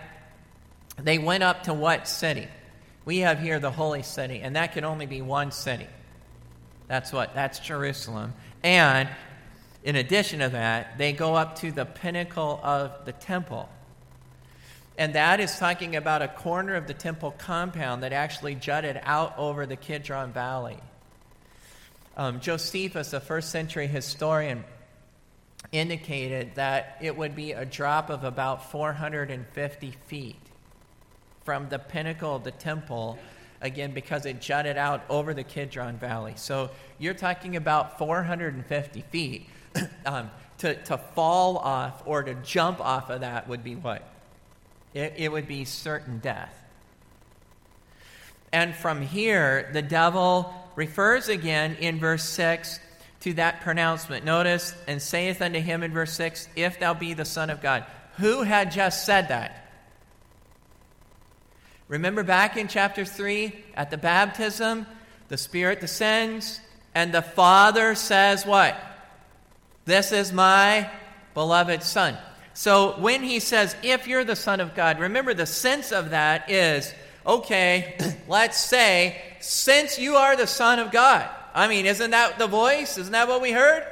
they 0.99 1.19
went 1.19 1.43
up 1.43 1.65
to 1.65 1.75
what 1.75 2.07
city? 2.07 2.49
We 3.05 3.19
have 3.19 3.41
here 3.41 3.59
the 3.59 3.71
holy 3.71 4.03
city, 4.03 4.41
and 4.41 4.57
that 4.57 4.73
can 4.73 4.85
only 4.85 5.07
be 5.07 5.23
one 5.23 5.51
city. 5.51 5.89
That's 6.87 7.13
what? 7.13 7.35
That's 7.35 7.59
Jerusalem. 7.59 8.35
And 8.63 9.09
in 9.85 9.97
addition 9.97 10.41
to 10.41 10.51
that, 10.51 10.99
they 10.99 11.13
go 11.13 11.35
up 11.35 11.57
to 11.57 11.73
the 11.73 11.85
pinnacle 11.85 12.61
of 12.63 13.05
the 13.05 13.13
temple. 13.13 13.69
And 14.99 15.15
that 15.15 15.41
is 15.41 15.59
talking 15.59 15.97
about 15.97 16.23
a 16.23 16.29
corner 16.29 16.75
of 16.75 16.87
the 16.87 16.95
temple 16.95 17.35
compound 17.39 18.03
that 18.03 18.13
actually 18.13 18.55
jutted 18.55 19.01
out 19.03 19.37
over 19.39 19.67
the 19.67 19.77
Kidron 19.77 20.33
Valley. 20.33 20.79
Um, 22.17 22.41
Josephus, 22.41 23.13
a 23.13 23.21
first 23.21 23.51
century 23.51 23.87
historian, 23.87 24.65
indicated 25.71 26.57
that 26.57 26.99
it 27.01 27.17
would 27.17 27.35
be 27.35 27.53
a 27.53 27.65
drop 27.65 28.11
of 28.11 28.25
about 28.25 28.71
450 28.71 29.95
feet 30.07 30.37
from 31.45 31.69
the 31.69 31.79
pinnacle 31.79 32.37
of 32.37 32.45
the 32.45 32.51
temple, 32.51 33.19
again, 33.61 33.93
because 33.93 34.27
it 34.27 34.41
jutted 34.41 34.77
out 34.77 35.05
over 35.09 35.33
the 35.33 35.43
Kidron 35.43 35.97
Valley. 35.97 36.35
So 36.37 36.71
you're 36.99 37.15
talking 37.15 37.57
about 37.57 37.99
450 37.99 39.01
feet. 39.11 39.49
um, 40.07 40.31
to, 40.59 40.75
to 40.85 40.99
fall 40.99 41.59
off 41.59 42.03
or 42.07 42.23
to 42.23 42.35
jump 42.35 42.81
off 42.81 43.11
of 43.11 43.21
that 43.21 43.49
would 43.49 43.65
be 43.65 43.75
what? 43.75 44.09
It, 44.95 45.15
it 45.17 45.33
would 45.33 45.49
be 45.49 45.65
certain 45.65 46.19
death. 46.19 46.57
And 48.53 48.75
from 48.75 49.01
here, 49.01 49.71
the 49.73 49.83
devil 49.83 50.53
refers 50.77 51.29
again 51.29 51.77
in 51.81 51.99
verse 51.99 52.25
6 52.25 52.79
to 53.21 53.33
that 53.35 53.63
pronouncement. 53.63 54.25
Notice, 54.25 54.75
and 54.87 55.01
saith 55.01 55.41
unto 55.41 55.61
him 55.61 55.83
in 55.83 55.93
verse 55.93 56.13
6, 56.13 56.49
If 56.55 56.79
thou 56.79 56.93
be 56.93 57.15
the 57.15 57.25
Son 57.25 57.51
of 57.51 57.63
God. 57.63 57.85
Who 58.19 58.43
had 58.43 58.71
just 58.73 59.07
said 59.07 59.29
that? 59.29 59.71
Remember 61.89 62.23
back 62.23 62.57
in 62.57 62.69
chapter 62.69 63.05
3 63.05 63.53
at 63.75 63.91
the 63.91 63.97
baptism, 63.97 64.87
the 65.29 65.37
Spirit 65.37 65.81
descends, 65.81 66.61
and 66.95 67.13
the 67.13 67.23
Father 67.23 67.95
says, 67.95 68.45
What? 68.45 68.77
This 69.85 70.13
is 70.13 70.33
my 70.33 70.91
beloved 71.35 71.83
Son. 71.83 72.17
So 72.55 73.01
when 73.01 73.23
he 73.23 73.41
says, 73.41 73.75
if 73.83 74.07
you're 74.07 74.25
the 74.25 74.37
Son 74.37 74.61
of 74.61 74.75
God, 74.75 75.01
remember 75.01 75.35
the 75.35 75.47
sense 75.47 75.91
of 75.91 76.11
that 76.11 76.51
is, 76.51 76.93
okay, 77.27 77.97
let's 78.29 78.59
say, 78.59 79.21
since 79.41 79.99
you 79.99 80.17
are 80.17 80.37
the 80.37 80.47
Son 80.47 80.79
of 80.79 80.93
God. 80.93 81.29
I 81.55 81.69
mean, 81.69 81.87
isn't 81.87 82.11
that 82.11 82.39
the 82.39 82.47
voice? 82.47 82.99
Isn't 82.99 83.13
that 83.13 83.29
what 83.29 83.43
we 83.43 83.53
heard? 83.53 83.85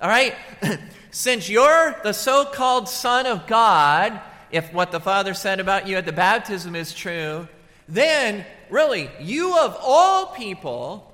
All 0.00 0.08
right? 0.08 0.34
since 1.10 1.48
you're 1.48 1.96
the 2.02 2.12
so 2.12 2.44
called 2.44 2.88
Son 2.88 3.26
of 3.26 3.46
God, 3.46 4.20
if 4.50 4.72
what 4.72 4.90
the 4.90 5.00
Father 5.00 5.34
said 5.34 5.60
about 5.60 5.86
you 5.86 5.96
at 5.96 6.06
the 6.06 6.12
baptism 6.12 6.74
is 6.74 6.92
true, 6.92 7.46
then 7.88 8.44
really, 8.70 9.10
you 9.20 9.58
of 9.58 9.76
all 9.80 10.26
people 10.26 11.09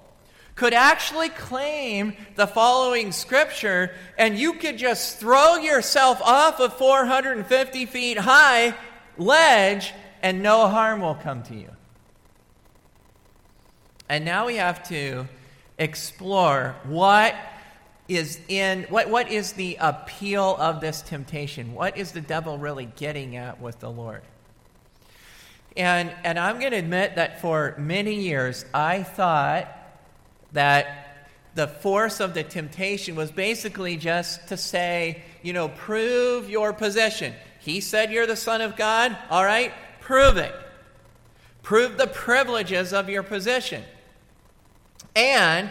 could 0.57 0.73
actually 0.73 1.29
claim 1.29 2.17
the 2.35 2.47
following 2.47 3.13
scripture, 3.13 3.95
and 4.19 4.39
you 4.39 4.55
could 4.55 4.79
just 4.79 5.21
throw 5.21 5.57
yourself 5.57 6.21
off 6.23 6.59
a 6.59 6.71
450 6.71 7.87
feet 7.87 8.19
high 8.19 8.75
ledge, 9.19 9.93
and 10.23 10.43
no 10.43 10.67
harm 10.67 11.03
will 11.03 11.15
come 11.15 11.43
to 11.45 11.55
you. 11.55 11.71
And 14.09 14.25
now 14.25 14.47
we 14.47 14.57
have 14.57 14.89
to 14.89 15.29
explore 15.79 16.75
what 16.85 17.35
is 18.09 18.41
in 18.49 18.85
what, 18.85 19.11
what 19.11 19.31
is 19.31 19.53
the 19.53 19.77
appeal 19.81 20.57
of 20.57 20.81
this 20.81 21.03
temptation 21.03 21.75
what 21.75 21.99
is 21.99 22.13
the 22.13 22.21
devil 22.21 22.57
really 22.57 22.87
getting 22.97 23.37
at 23.37 23.61
with 23.61 23.81
the 23.81 23.91
lord 23.91 24.23
and 25.77 26.11
and 26.25 26.39
i'm 26.39 26.61
going 26.61 26.71
to 26.71 26.79
admit 26.79 27.17
that 27.17 27.41
for 27.41 27.75
many 27.79 28.15
years 28.15 28.65
i 28.73 29.03
thought 29.03 29.76
that 30.53 31.07
the 31.55 31.67
force 31.67 32.21
of 32.21 32.35
the 32.35 32.43
temptation 32.43 33.17
was 33.17 33.31
basically 33.31 33.97
just 33.97 34.49
to 34.49 34.57
say, 34.57 35.23
you 35.43 35.53
know, 35.53 35.69
prove 35.69 36.51
your 36.51 36.73
position. 36.73 37.33
He 37.61 37.81
said 37.81 38.13
you're 38.13 38.27
the 38.27 38.37
Son 38.37 38.61
of 38.61 38.77
God. 38.77 39.17
All 39.31 39.45
right, 39.45 39.73
prove 40.01 40.37
it. 40.37 40.55
Prove 41.63 41.97
the 41.97 42.07
privileges 42.07 42.93
of 42.93 43.09
your 43.09 43.23
position. 43.23 43.83
And 45.17 45.71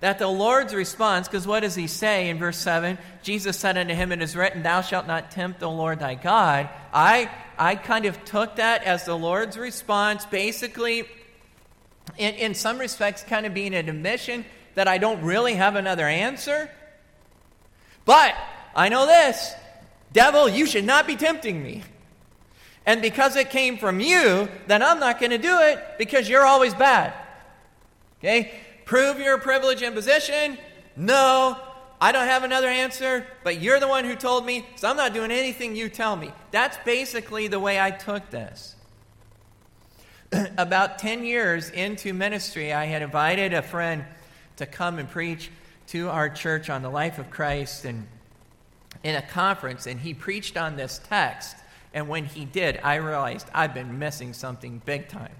that 0.00 0.18
the 0.18 0.28
Lord's 0.28 0.74
response, 0.74 1.28
because 1.28 1.46
what 1.46 1.60
does 1.60 1.74
he 1.74 1.86
say 1.86 2.28
in 2.28 2.38
verse 2.38 2.58
7? 2.58 2.98
Jesus 3.22 3.56
said 3.56 3.78
unto 3.78 3.94
him, 3.94 4.12
It 4.12 4.20
is 4.20 4.36
written, 4.36 4.62
Thou 4.62 4.82
shalt 4.82 5.06
not 5.06 5.30
tempt 5.30 5.60
the 5.60 5.70
Lord 5.70 6.00
thy 6.00 6.14
God. 6.14 6.68
I, 6.92 7.30
I 7.56 7.76
kind 7.76 8.04
of 8.04 8.22
took 8.24 8.56
that 8.56 8.82
as 8.84 9.04
the 9.04 9.16
Lord's 9.16 9.56
response, 9.56 10.26
basically 10.26 11.04
in, 12.18 12.34
in 12.34 12.54
some 12.54 12.78
respects, 12.78 13.22
kind 13.22 13.46
of 13.46 13.54
being 13.54 13.74
an 13.74 13.88
admission 13.88 14.44
that 14.74 14.88
I 14.88 14.98
don't 14.98 15.22
really 15.22 15.54
have 15.54 15.76
another 15.76 16.06
answer. 16.06 16.70
But 18.04 18.34
I 18.74 18.88
know 18.88 19.06
this 19.06 19.54
devil, 20.12 20.48
you 20.48 20.66
should 20.66 20.84
not 20.84 21.06
be 21.06 21.16
tempting 21.16 21.62
me. 21.62 21.82
And 22.84 23.00
because 23.00 23.36
it 23.36 23.50
came 23.50 23.78
from 23.78 24.00
you, 24.00 24.48
then 24.66 24.82
I'm 24.82 24.98
not 24.98 25.20
going 25.20 25.30
to 25.30 25.38
do 25.38 25.60
it 25.60 25.78
because 25.98 26.28
you're 26.28 26.44
always 26.44 26.74
bad. 26.74 27.14
Okay? 28.18 28.52
Prove 28.84 29.20
your 29.20 29.38
privilege 29.38 29.82
and 29.82 29.94
position. 29.94 30.58
No, 30.96 31.56
I 32.00 32.10
don't 32.10 32.26
have 32.26 32.42
another 32.42 32.66
answer, 32.66 33.24
but 33.44 33.60
you're 33.60 33.78
the 33.78 33.88
one 33.88 34.04
who 34.04 34.16
told 34.16 34.44
me, 34.44 34.66
so 34.74 34.90
I'm 34.90 34.96
not 34.96 35.14
doing 35.14 35.30
anything 35.30 35.76
you 35.76 35.88
tell 35.88 36.16
me. 36.16 36.32
That's 36.50 36.76
basically 36.84 37.46
the 37.46 37.60
way 37.60 37.80
I 37.80 37.92
took 37.92 38.28
this. 38.30 38.74
about 40.56 40.98
10 40.98 41.24
years 41.24 41.70
into 41.70 42.12
ministry, 42.14 42.72
I 42.72 42.86
had 42.86 43.02
invited 43.02 43.52
a 43.52 43.62
friend 43.62 44.04
to 44.56 44.66
come 44.66 44.98
and 44.98 45.08
preach 45.08 45.50
to 45.88 46.08
our 46.08 46.28
church 46.28 46.70
on 46.70 46.82
the 46.82 46.90
life 46.90 47.18
of 47.18 47.30
Christ 47.30 47.84
and 47.84 48.06
in 49.02 49.14
a 49.16 49.22
conference, 49.22 49.86
and 49.86 50.00
he 50.00 50.14
preached 50.14 50.56
on 50.56 50.76
this 50.76 51.00
text. 51.08 51.56
And 51.92 52.08
when 52.08 52.24
he 52.24 52.44
did, 52.44 52.80
I 52.82 52.96
realized 52.96 53.46
I've 53.52 53.74
been 53.74 53.98
missing 53.98 54.32
something 54.32 54.80
big 54.84 55.08
time. 55.08 55.34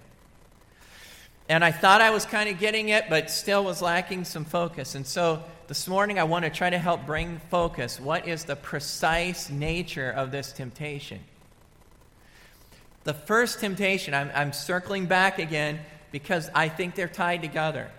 And 1.48 1.64
I 1.64 1.72
thought 1.72 2.00
I 2.00 2.10
was 2.10 2.24
kind 2.24 2.48
of 2.48 2.58
getting 2.58 2.90
it, 2.90 3.06
but 3.08 3.30
still 3.30 3.64
was 3.64 3.82
lacking 3.82 4.24
some 4.24 4.44
focus. 4.44 4.94
And 4.94 5.06
so 5.06 5.42
this 5.68 5.88
morning, 5.88 6.18
I 6.18 6.24
want 6.24 6.44
to 6.44 6.50
try 6.50 6.70
to 6.70 6.78
help 6.78 7.06
bring 7.06 7.40
focus. 7.50 8.00
What 8.00 8.28
is 8.28 8.44
the 8.44 8.56
precise 8.56 9.50
nature 9.50 10.10
of 10.10 10.30
this 10.30 10.52
temptation? 10.52 11.20
The 13.04 13.14
first 13.14 13.60
temptation, 13.60 14.14
I'm, 14.14 14.30
I'm 14.34 14.52
circling 14.52 15.06
back 15.06 15.38
again 15.38 15.80
because 16.12 16.50
I 16.54 16.68
think 16.68 16.94
they're 16.94 17.08
tied 17.08 17.42
together. 17.42 17.90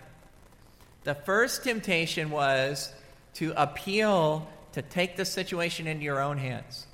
The 1.04 1.16
first 1.16 1.64
temptation 1.64 2.30
was 2.30 2.94
to 3.36 3.54
appeal 3.62 4.48
to 4.74 4.82
take 4.82 5.18
the 5.18 5.26
situation 5.26 5.88
into 5.88 6.04
your 6.04 6.22
own 6.22 6.38
hands, 6.38 6.88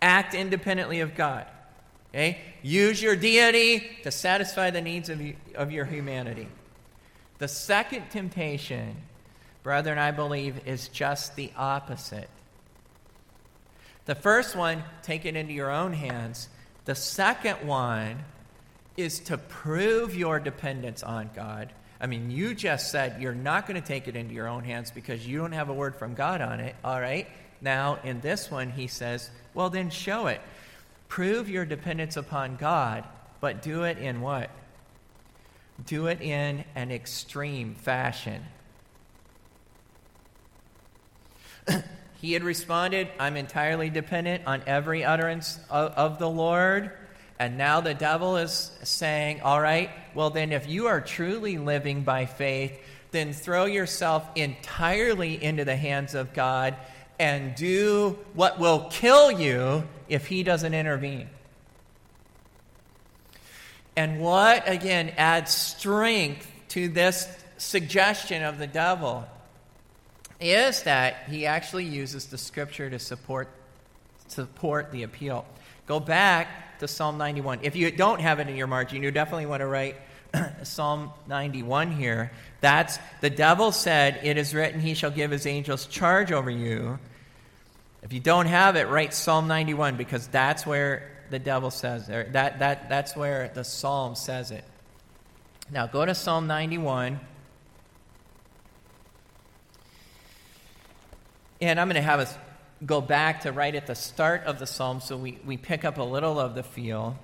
act 0.00 0.34
independently 0.34 1.00
of 1.00 1.14
God. 1.14 1.46
Okay? 2.14 2.38
Use 2.62 3.02
your 3.02 3.16
deity 3.16 3.86
to 4.02 4.10
satisfy 4.10 4.70
the 4.70 4.80
needs 4.80 5.10
of, 5.10 5.20
you, 5.20 5.36
of 5.54 5.70
your 5.70 5.84
humanity. 5.84 6.48
The 7.38 7.48
second 7.48 8.08
temptation, 8.10 8.96
brethren, 9.62 9.98
I 9.98 10.12
believe, 10.12 10.66
is 10.66 10.88
just 10.88 11.36
the 11.36 11.52
opposite. 11.56 12.30
The 14.06 14.14
first 14.14 14.56
one, 14.56 14.82
take 15.02 15.26
it 15.26 15.36
into 15.36 15.52
your 15.52 15.70
own 15.70 15.92
hands. 15.92 16.48
The 16.86 16.94
second 16.94 17.66
one 17.66 18.24
is 18.96 19.18
to 19.20 19.36
prove 19.36 20.16
your 20.16 20.40
dependence 20.40 21.02
on 21.02 21.30
God. 21.34 21.72
I 22.00 22.06
mean, 22.06 22.30
you 22.30 22.54
just 22.54 22.90
said 22.90 23.20
you're 23.20 23.34
not 23.34 23.66
going 23.66 23.80
to 23.80 23.86
take 23.86 24.08
it 24.08 24.16
into 24.16 24.34
your 24.34 24.48
own 24.48 24.64
hands 24.64 24.90
because 24.90 25.26
you 25.26 25.38
don't 25.38 25.52
have 25.52 25.68
a 25.68 25.74
word 25.74 25.96
from 25.96 26.14
God 26.14 26.40
on 26.40 26.60
it, 26.60 26.76
all 26.84 27.00
right? 27.00 27.26
Now, 27.60 27.98
in 28.04 28.20
this 28.20 28.50
one, 28.50 28.70
he 28.70 28.86
says, 28.86 29.30
well, 29.52 29.68
then 29.68 29.90
show 29.90 30.28
it. 30.28 30.40
Prove 31.08 31.48
your 31.48 31.64
dependence 31.64 32.16
upon 32.16 32.56
God, 32.56 33.04
but 33.40 33.62
do 33.62 33.82
it 33.84 33.98
in 33.98 34.20
what? 34.20 34.50
Do 35.84 36.06
it 36.06 36.20
in 36.20 36.64
an 36.74 36.90
extreme 36.92 37.74
fashion. 37.74 38.44
he 42.26 42.32
had 42.32 42.42
responded, 42.42 43.06
I'm 43.20 43.36
entirely 43.36 43.88
dependent 43.88 44.48
on 44.48 44.60
every 44.66 45.04
utterance 45.04 45.60
of, 45.70 45.92
of, 45.92 46.18
the 46.18 46.28
Lord. 46.28 46.90
And 47.38 47.56
now 47.56 47.80
the 47.80 47.94
devil 47.94 48.36
is 48.36 48.72
saying, 48.82 49.42
All 49.42 49.60
right, 49.60 49.90
well, 50.12 50.30
then 50.30 50.50
if 50.50 50.66
you 50.68 50.88
are 50.88 51.00
truly 51.00 51.56
living 51.56 52.02
by 52.02 52.26
faith, 52.26 52.76
then 53.12 53.32
throw 53.32 53.66
yourself 53.66 54.28
entirely 54.34 55.40
into 55.40 55.64
the 55.64 55.76
hands 55.76 56.16
of 56.16 56.34
God 56.34 56.74
and 57.20 57.54
do 57.54 58.18
what 58.34 58.58
will 58.58 58.88
kill 58.90 59.30
you 59.30 59.84
if 60.08 60.26
he 60.26 60.42
doesn't 60.42 60.74
intervene. 60.74 61.30
And 63.94 64.18
what, 64.18 64.68
again, 64.68 65.12
adds 65.16 65.54
strength 65.54 66.50
to 66.70 66.88
this 66.88 67.28
suggestion 67.56 68.42
of 68.42 68.58
the 68.58 68.66
devil 68.66 69.28
is 70.40 70.82
that 70.82 71.24
he 71.28 71.46
actually 71.46 71.84
uses 71.84 72.26
the 72.26 72.38
scripture 72.38 72.90
to 72.90 72.98
support, 72.98 73.48
support 74.28 74.90
the 74.92 75.02
appeal. 75.02 75.46
Go 75.86 76.00
back 76.00 76.78
to 76.80 76.88
Psalm 76.88 77.18
91. 77.18 77.60
If 77.62 77.76
you 77.76 77.90
don't 77.90 78.20
have 78.20 78.40
it 78.40 78.48
in 78.48 78.56
your 78.56 78.66
margin, 78.66 79.02
you 79.02 79.10
definitely 79.10 79.46
want 79.46 79.60
to 79.60 79.66
write 79.66 79.96
Psalm 80.62 81.10
91 81.28 81.92
here. 81.92 82.32
That's 82.60 82.98
the 83.20 83.30
devil 83.30 83.72
said, 83.72 84.20
It 84.22 84.36
is 84.36 84.54
written, 84.54 84.80
He 84.80 84.94
shall 84.94 85.10
give 85.10 85.30
His 85.30 85.46
angels 85.46 85.86
charge 85.86 86.32
over 86.32 86.50
you. 86.50 86.98
If 88.02 88.12
you 88.12 88.20
don't 88.20 88.46
have 88.46 88.76
it, 88.76 88.88
write 88.88 89.14
Psalm 89.14 89.48
91 89.48 89.96
because 89.96 90.28
that's 90.28 90.66
where 90.66 91.10
the 91.30 91.38
devil 91.38 91.70
says. 91.70 92.06
That, 92.06 92.32
that, 92.32 92.88
that's 92.88 93.16
where 93.16 93.50
the 93.52 93.64
psalm 93.64 94.14
says 94.14 94.50
it. 94.50 94.64
Now 95.72 95.86
go 95.86 96.04
to 96.04 96.14
Psalm 96.14 96.46
91. 96.46 97.18
And 101.60 101.80
I'm 101.80 101.88
going 101.88 101.96
to 101.96 102.02
have 102.02 102.20
us 102.20 102.34
go 102.84 103.00
back 103.00 103.42
to 103.42 103.52
right 103.52 103.74
at 103.74 103.86
the 103.86 103.94
start 103.94 104.44
of 104.44 104.58
the 104.58 104.66
psalm 104.66 105.00
so 105.00 105.16
we, 105.16 105.38
we 105.46 105.56
pick 105.56 105.84
up 105.84 105.96
a 105.96 106.02
little 106.02 106.38
of 106.38 106.54
the 106.54 106.62
feel. 106.62 107.18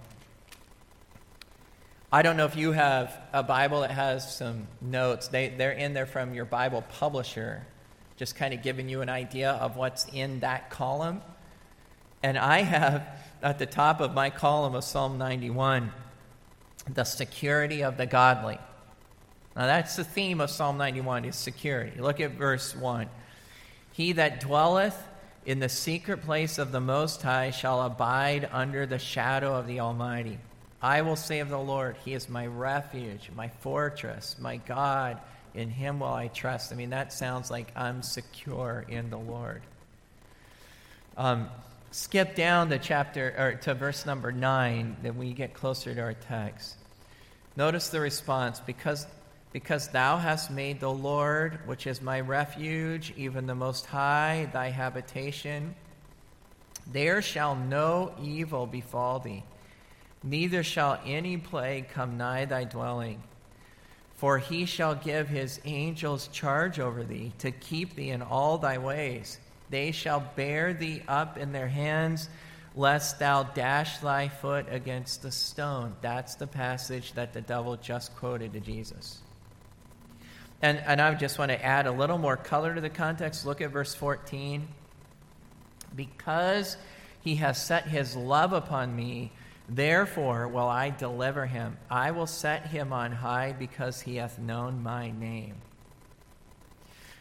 I 2.11 2.23
don't 2.23 2.37
know 2.37 2.47
if 2.47 2.57
you 2.57 2.73
have 2.73 3.19
a 3.33 3.43
Bible 3.43 3.83
that 3.83 3.91
has 3.91 4.37
some 4.37 4.67
notes. 4.81 5.29
They, 5.29 5.49
they're 5.49 5.73
in 5.73 5.95
there 5.95 6.07
from 6.07 6.35
your 6.35 6.45
Bible 6.45 6.83
publisher, 6.83 7.67
just 8.17 8.37
kind 8.37 8.55
of 8.55 8.63
giving 8.63 8.89
you 8.89 9.03
an 9.03 9.09
idea 9.09 9.53
of 9.53 9.77
what's 9.77 10.07
in 10.13 10.41
that 10.41 10.71
column. 10.71 11.23
And 12.23 12.39
I 12.39 12.63
have 12.63 13.07
at 13.43 13.59
the 13.59 13.67
top 13.67 14.01
of 14.01 14.15
my 14.15 14.31
column 14.31 14.75
of 14.75 14.85
Psalm 14.85 15.19
91 15.19 15.93
the 16.93 17.05
security 17.05 17.85
of 17.85 17.97
the 17.97 18.07
godly. 18.07 18.59
Now 19.55 19.67
that's 19.67 19.97
the 19.97 20.05
theme 20.05 20.41
of 20.41 20.51
Psalm 20.51 20.79
91 20.79 21.27
is 21.27 21.37
security. 21.37 22.01
Look 22.01 22.21
at 22.21 22.33
verse 22.33 22.75
1. 22.75 23.09
He 23.93 24.13
that 24.13 24.41
dwelleth 24.41 24.97
in 25.45 25.59
the 25.59 25.69
secret 25.69 26.23
place 26.23 26.59
of 26.59 26.73
the 26.73 26.81
Most 26.81 27.23
High 27.23 27.51
shall 27.51 27.83
abide 27.83 28.49
under 28.53 28.87
the 28.87 28.99
shadow 28.99 29.55
of 29.55 29.67
the 29.67 29.81
Almighty. 29.81 30.39
I 30.81 31.03
will 31.03 31.17
say 31.17 31.41
of 31.41 31.49
the 31.49 31.59
Lord, 31.59 31.97
He 32.05 32.15
is 32.15 32.29
my 32.29 32.47
refuge, 32.47 33.31
my 33.35 33.49
fortress, 33.49 34.37
my 34.41 34.57
God. 34.57 35.21
In 35.55 35.69
Him 35.69 36.01
will 36.01 36.09
I 36.09 36.29
trust. 36.29 36.73
I 36.73 36.77
mean, 36.77 36.91
that 36.91 37.13
sounds 37.13 37.51
like 37.51 37.73
I'm 37.77 38.03
secure 38.03 38.85
in 38.89 39.11
the 39.11 39.19
Lord. 39.19 39.63
Um, 41.17 41.49
skip 41.93 42.35
down 42.35 42.71
to 42.71 42.79
chapter 42.79 43.35
or 43.37 43.55
to 43.63 43.75
verse 43.75 44.07
number 44.07 44.33
9 44.33 44.97
then 45.03 45.19
we 45.19 45.33
get 45.35 45.53
closer 45.53 45.95
to 45.95 46.01
our 46.01 46.15
text 46.15 46.77
notice 47.55 47.91
the 47.91 48.01
response 48.01 48.61
because 48.61 49.07
because 49.53 49.89
thou 49.89 50.17
hast 50.17 50.51
made 50.51 50.81
the 50.81 50.91
lord 50.91 51.59
which 51.67 51.87
is 51.87 52.03
my 52.03 52.21
refuge 52.21 53.13
even 53.17 53.47
the 53.47 53.55
most 53.55 53.87
high 53.87 54.49
thy 54.53 54.71
habitation 54.71 55.75
there 56.93 57.23
shall 57.23 57.55
no 57.55 58.13
evil 58.21 58.67
befall 58.67 59.19
thee 59.19 59.45
neither 60.23 60.63
shall 60.63 61.01
any 61.05 61.37
plague 61.37 61.89
come 61.89 62.17
nigh 62.17 62.45
thy 62.45 62.65
dwelling 62.65 63.23
for 64.15 64.39
he 64.39 64.65
shall 64.65 64.95
give 64.95 65.29
his 65.29 65.61
angels 65.65 66.29
charge 66.29 66.79
over 66.79 67.03
thee 67.03 67.33
to 67.39 67.51
keep 67.51 67.95
thee 67.95 68.11
in 68.11 68.23
all 68.23 68.59
thy 68.59 68.79
ways 68.79 69.39
they 69.73 69.91
shall 69.91 70.21
bear 70.37 70.75
thee 70.75 71.03
up 71.09 71.39
in 71.39 71.51
their 71.53 71.67
hands, 71.67 72.29
lest 72.77 73.19
thou 73.19 73.43
dash 73.43 73.99
thy 73.99 74.29
foot 74.29 74.67
against 74.69 75.23
the 75.23 75.33
stone. 75.33 75.97
That's 76.03 76.35
the 76.35 76.47
passage 76.47 77.15
that 77.15 77.33
the 77.33 77.41
devil 77.41 77.77
just 77.79 78.15
quoted 78.17 78.53
to 78.53 78.61
Jesus. 78.61 79.23
And, 80.63 80.79
and 80.79 81.01
I 81.01 81.13
just 81.15 81.39
want 81.39 81.51
to 81.51 81.63
add 81.63 81.87
a 81.87 81.93
little 81.93 82.19
more 82.19 82.37
color 82.37 82.75
to 82.75 82.81
the 82.81 82.89
context. 82.89 83.45
Look 83.45 83.61
at 83.61 83.71
verse 83.71 83.95
14. 83.95 84.69
Because 85.95 86.77
he 87.21 87.37
has 87.37 87.61
set 87.61 87.89
his 87.89 88.17
love 88.17 88.53
upon 88.53 88.95
me, 88.95 89.33
therefore 89.69 90.47
will 90.47 90.69
I 90.69 90.91
deliver 90.91 91.47
him. 91.47 91.77
I 91.91 92.13
will 92.13 92.29
set 92.29 92.69
him 92.69 92.93
on 92.93 93.13
high 93.13 93.53
because 93.59 94.01
he 94.01 94.17
hath 94.17 94.39
known 94.39 94.83
my 94.83 95.11
name. 95.11 95.57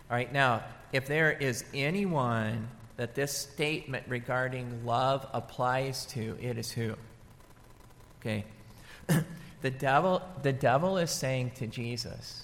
All 0.10 0.16
right, 0.16 0.32
now, 0.32 0.64
if 0.94 1.08
there 1.08 1.32
is 1.32 1.64
anyone 1.74 2.68
that 2.98 3.16
this 3.16 3.36
statement 3.36 4.06
regarding 4.08 4.86
love 4.86 5.26
applies 5.34 6.06
to, 6.08 6.38
it 6.40 6.58
is 6.58 6.72
who? 6.72 6.96
Okay. 8.20 8.46
the 9.62 9.72
devil 9.72 10.22
the 10.44 10.54
devil 10.54 10.98
is 10.98 11.10
saying 11.10 11.52
to 11.56 11.66
Jesus, 11.66 12.44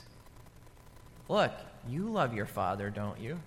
"Look, 1.29 1.51
you 1.87 2.09
love 2.09 2.33
your 2.33 2.45
father, 2.45 2.89
don't 2.89 3.19
you? 3.19 3.39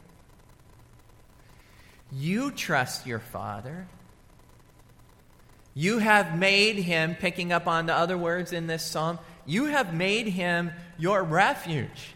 You 2.12 2.50
trust 2.50 3.06
your 3.06 3.20
father. 3.20 3.86
You 5.74 5.98
have 5.98 6.36
made 6.36 6.76
him, 6.76 7.14
picking 7.14 7.52
up 7.52 7.66
on 7.66 7.86
the 7.86 7.94
other 7.94 8.18
words 8.18 8.52
in 8.52 8.66
this 8.66 8.84
psalm, 8.84 9.18
you 9.46 9.66
have 9.66 9.94
made 9.94 10.26
him 10.26 10.72
your 10.98 11.22
refuge. 11.22 12.14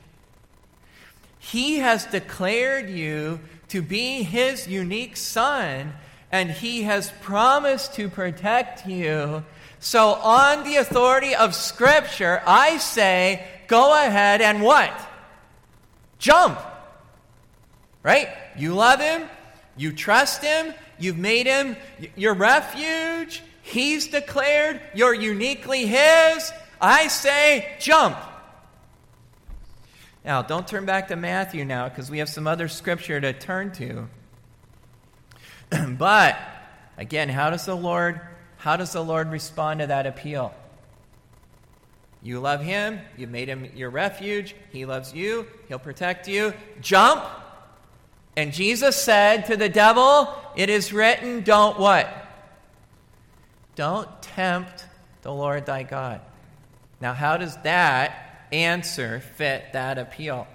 He 1.39 1.79
has 1.79 2.07
declared 2.07 2.89
you 2.89 3.41
to 3.69 3.83
be 3.83 4.23
His 4.23 4.67
unique 4.67 5.17
Son, 5.17 5.93
and 6.33 6.51
He 6.51 6.85
has 6.85 7.13
promised 7.21 7.95
to 7.95 8.09
protect 8.09 8.87
you. 8.87 9.45
So, 9.79 10.15
on 10.15 10.65
the 10.65 10.77
authority 10.77 11.35
of 11.35 11.55
Scripture, 11.55 12.43
I 12.47 12.79
say, 12.79 13.47
go 13.67 13.93
ahead 13.95 14.41
and 14.41 14.63
what? 14.63 14.93
Jump. 16.19 16.59
Right? 18.03 18.29
You 18.57 18.75
love 18.75 19.01
Him, 19.01 19.29
you 19.77 19.93
trust 19.93 20.43
Him, 20.43 20.75
you've 20.99 21.19
made 21.19 21.47
Him 21.47 21.77
your 22.17 22.35
refuge. 22.35 23.43
He's 23.63 24.09
declared 24.09 24.81
you're 24.95 25.15
uniquely 25.15 25.87
His. 25.87 26.53
I 26.81 27.09
say, 27.09 27.77
jump. 27.81 28.17
Now, 30.25 30.43
don't 30.43 30.67
turn 30.67 30.87
back 30.87 31.09
to 31.09 31.17
Matthew 31.17 31.65
now 31.65 31.89
because 31.89 32.11
we 32.11 32.19
have 32.19 32.29
some 32.29 32.47
other 32.47 32.69
scripture 32.69 33.21
to 33.21 33.33
turn 33.33 33.73
to. 33.73 34.09
but 35.99 36.39
again, 36.97 37.29
how 37.29 37.51
does 37.51 37.67
the 37.67 37.77
Lord 37.77 38.21
how 38.65 38.79
does 38.79 38.95
the 38.95 39.05
Lord 39.05 39.31
respond 39.31 39.81
to 39.81 39.89
that 39.89 40.07
appeal? 40.07 40.55
You 42.25 42.41
love 42.41 42.63
him, 42.63 43.01
you've 43.19 43.31
made 43.31 43.49
him 43.49 43.69
your 43.77 43.91
refuge, 43.91 44.57
he 44.73 44.87
loves 44.87 45.13
you, 45.13 45.47
he'll 45.69 45.79
protect 45.79 46.27
you. 46.27 46.55
Jump. 46.81 47.23
And 48.35 48.51
Jesus 48.51 48.97
said 48.97 49.45
to 49.47 49.59
the 49.59 49.69
devil, 49.69 50.35
It 50.57 50.71
is 50.71 50.91
written, 50.91 51.43
don't 51.43 51.79
what? 51.79 52.09
Don't 53.77 54.09
tempt 54.23 54.87
the 55.21 55.33
Lord 55.33 55.67
thy 55.67 55.83
God. 55.83 56.23
Now, 56.99 57.13
how 57.13 57.37
does 57.37 57.59
that 57.59 58.47
answer 58.51 59.21
fit 59.37 59.75
that 59.75 59.99
appeal? 59.99 60.47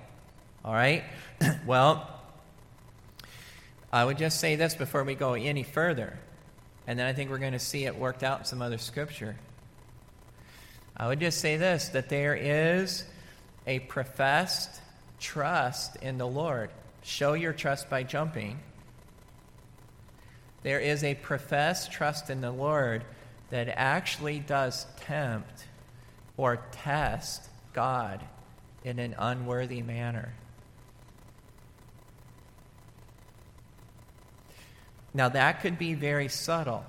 All 0.66 0.74
right? 0.74 1.04
well, 1.68 2.20
I 3.94 4.04
would 4.04 4.18
just 4.18 4.40
say 4.40 4.56
this 4.56 4.74
before 4.74 5.04
we 5.04 5.14
go 5.14 5.34
any 5.34 5.62
further, 5.64 6.18
and 6.88 6.98
then 6.98 7.06
I 7.06 7.14
think 7.14 7.30
we're 7.30 7.38
going 7.38 7.54
to 7.54 7.60
see 7.60 7.86
it 7.86 7.96
worked 7.96 8.24
out 8.24 8.40
in 8.40 8.46
some 8.46 8.64
other 8.64 8.80
scripture. 8.80 9.36
I 11.00 11.08
would 11.08 11.22
just 11.22 11.40
say 11.40 11.56
this 11.56 11.90
that 11.90 12.10
there 12.10 12.36
is 12.36 13.06
a 13.66 13.80
professed 13.80 14.82
trust 15.20 15.96
in 15.98 16.18
the 16.18 16.28
Lord. 16.28 16.70
Show 17.04 17.34
your 17.34 17.54
trust 17.54 17.90
by 17.90 18.04
jumping. 18.04 18.60
There 20.64 20.80
is 20.80 21.04
a 21.06 21.16
professed 21.16 21.92
trust 21.92 22.30
in 22.30 22.42
the 22.42 22.52
Lord 22.52 23.06
that 23.50 23.70
actually 23.70 24.40
does 24.40 24.86
tempt 25.00 25.66
or 26.36 26.58
test 26.72 27.50
God 27.72 28.22
in 28.84 29.00
an 29.00 29.16
unworthy 29.18 29.82
manner. 29.82 30.34
Now, 35.14 35.30
that 35.30 35.62
could 35.62 35.80
be 35.80 35.94
very 35.94 36.28
subtle 36.28 36.86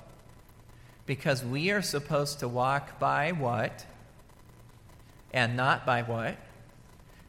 because 1.07 1.45
we 1.45 1.71
are 1.71 1.81
supposed 1.81 2.41
to 2.41 2.49
walk 2.49 2.99
by 2.99 3.33
what 3.33 3.87
and 5.33 5.57
not 5.57 5.87
by 5.87 6.03
what? 6.03 6.37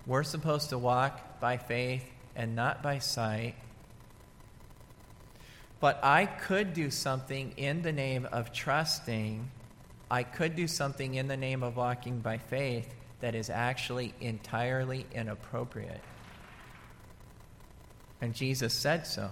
We're 0.06 0.24
supposed 0.24 0.70
to 0.70 0.78
walk 0.78 1.40
by 1.40 1.58
faith 1.58 2.04
and 2.36 2.56
not 2.56 2.82
by 2.82 3.00
sight. 3.00 3.56
But 5.80 6.00
I 6.04 6.26
could 6.26 6.74
do 6.74 6.90
something 6.92 7.54
in 7.58 7.82
the 7.82 7.92
name 7.92 8.28
of 8.32 8.54
trusting. 8.54 9.50
I 10.10 10.24
could 10.24 10.56
do 10.56 10.68
something 10.68 11.16
in 11.16 11.28
the 11.28 11.38
name 11.38 11.64
of 11.64 11.76
walking 11.78 12.20
by 12.20 12.38
faith 12.38 12.94
that 13.22 13.36
is 13.36 13.50
actually 13.50 14.14
entirely 14.20 15.06
inappropriate. 15.14 16.02
And 18.20 18.36
Jesus 18.36 18.74
said 18.74 19.08
so. 19.08 19.30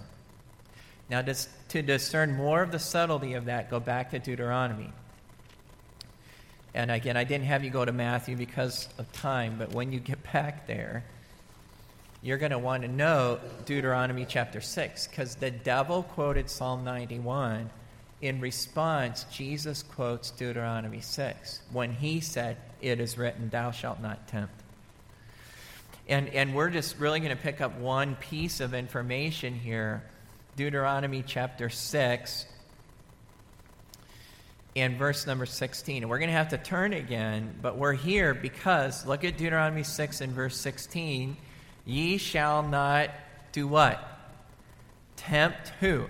Now, 1.08 1.22
to 1.22 1.82
discern 1.82 2.34
more 2.34 2.62
of 2.62 2.70
the 2.70 2.78
subtlety 2.78 3.34
of 3.34 3.46
that, 3.46 3.68
go 3.70 3.80
back 3.80 4.10
to 4.10 4.18
Deuteronomy. 4.18 4.92
And 6.74 6.90
again, 6.90 7.16
I 7.16 7.24
didn't 7.24 7.46
have 7.46 7.64
you 7.64 7.70
go 7.70 7.84
to 7.84 7.92
Matthew 7.92 8.36
because 8.36 8.88
of 8.98 9.10
time, 9.12 9.56
but 9.58 9.72
when 9.72 9.92
you 9.92 10.00
get 10.00 10.22
back 10.32 10.66
there, 10.66 11.04
you're 12.22 12.38
going 12.38 12.52
to 12.52 12.58
want 12.58 12.82
to 12.82 12.88
know 12.88 13.40
Deuteronomy 13.64 14.26
chapter 14.28 14.60
6 14.60 15.08
because 15.08 15.36
the 15.36 15.50
devil 15.50 16.02
quoted 16.02 16.50
Psalm 16.50 16.84
91. 16.84 17.70
In 18.20 18.40
response, 18.40 19.24
Jesus 19.32 19.82
quotes 19.82 20.30
Deuteronomy 20.30 21.00
6 21.00 21.60
when 21.72 21.92
he 21.92 22.20
said, 22.20 22.58
It 22.82 23.00
is 23.00 23.16
written, 23.16 23.48
Thou 23.48 23.70
shalt 23.70 24.00
not 24.00 24.28
tempt. 24.28 24.54
And, 26.06 26.28
and 26.28 26.54
we're 26.54 26.70
just 26.70 26.98
really 26.98 27.20
going 27.20 27.34
to 27.34 27.42
pick 27.42 27.60
up 27.60 27.78
one 27.78 28.16
piece 28.16 28.60
of 28.60 28.74
information 28.74 29.54
here 29.54 30.02
Deuteronomy 30.56 31.24
chapter 31.26 31.70
6 31.70 32.44
and 34.76 34.96
verse 34.96 35.26
number 35.26 35.46
16. 35.46 36.02
And 36.02 36.10
we're 36.10 36.18
going 36.18 36.30
to 36.30 36.36
have 36.36 36.50
to 36.50 36.58
turn 36.58 36.92
again, 36.92 37.54
but 37.60 37.76
we're 37.76 37.92
here 37.92 38.34
because 38.34 39.06
look 39.06 39.24
at 39.24 39.36
Deuteronomy 39.36 39.82
6 39.82 40.20
and 40.20 40.32
verse 40.32 40.56
16. 40.56 41.36
Ye 41.84 42.18
shall 42.18 42.62
not 42.62 43.10
do 43.52 43.66
what? 43.66 44.02
Tempt 45.16 45.72
who? 45.80 46.06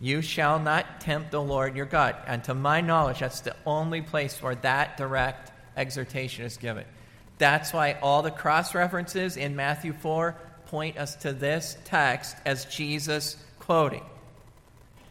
You 0.00 0.22
shall 0.22 0.58
not 0.58 1.00
tempt 1.00 1.30
the 1.30 1.42
Lord 1.42 1.76
your 1.76 1.86
God. 1.86 2.16
And 2.26 2.42
to 2.44 2.54
my 2.54 2.80
knowledge, 2.80 3.20
that's 3.20 3.40
the 3.40 3.56
only 3.66 4.00
place 4.00 4.40
where 4.42 4.54
that 4.56 4.96
direct 4.96 5.52
exhortation 5.76 6.44
is 6.44 6.56
given. 6.56 6.84
That's 7.38 7.72
why 7.72 7.94
all 8.02 8.22
the 8.22 8.30
cross 8.30 8.74
references 8.74 9.36
in 9.36 9.56
Matthew 9.56 9.92
4 9.92 10.36
point 10.66 10.98
us 10.98 11.16
to 11.16 11.32
this 11.32 11.76
text 11.84 12.36
as 12.44 12.64
Jesus 12.66 13.36
quoting. 13.60 14.04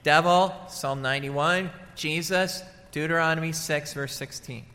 Devil, 0.03 0.53
Psalm 0.69 1.01
91, 1.01 1.69
Jesus, 1.97 2.63
Deuteronomy 2.91 3.51
6, 3.51 3.93
verse 3.93 4.15
16. 4.15 4.65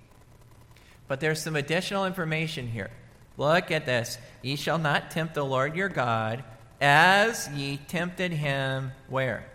But 1.08 1.20
there's 1.20 1.42
some 1.42 1.56
additional 1.56 2.04
information 2.04 2.66
here. 2.68 2.90
Look 3.38 3.70
at 3.70 3.86
this. 3.86 4.18
Ye 4.42 4.56
shall 4.56 4.78
not 4.78 5.10
tempt 5.10 5.34
the 5.34 5.44
Lord 5.44 5.74
your 5.74 5.88
God 5.88 6.44
as 6.80 7.48
ye 7.54 7.76
tempted 7.76 8.32
him 8.32 8.92
where? 9.08 9.46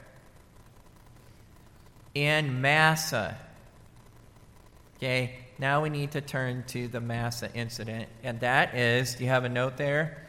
In 2.16 2.62
Massah. 2.62 3.38
Okay, 4.96 5.36
now 5.60 5.84
we 5.84 5.90
need 5.90 6.12
to 6.12 6.22
turn 6.22 6.64
to 6.68 6.88
the 6.88 7.02
Massah 7.02 7.54
incident. 7.54 8.10
And 8.24 8.40
that 8.40 8.76
is, 8.76 9.16
do 9.16 9.26
you 9.26 9.30
have 9.30 9.44
a 9.44 9.50
note 9.50 9.78
there? 9.78 10.26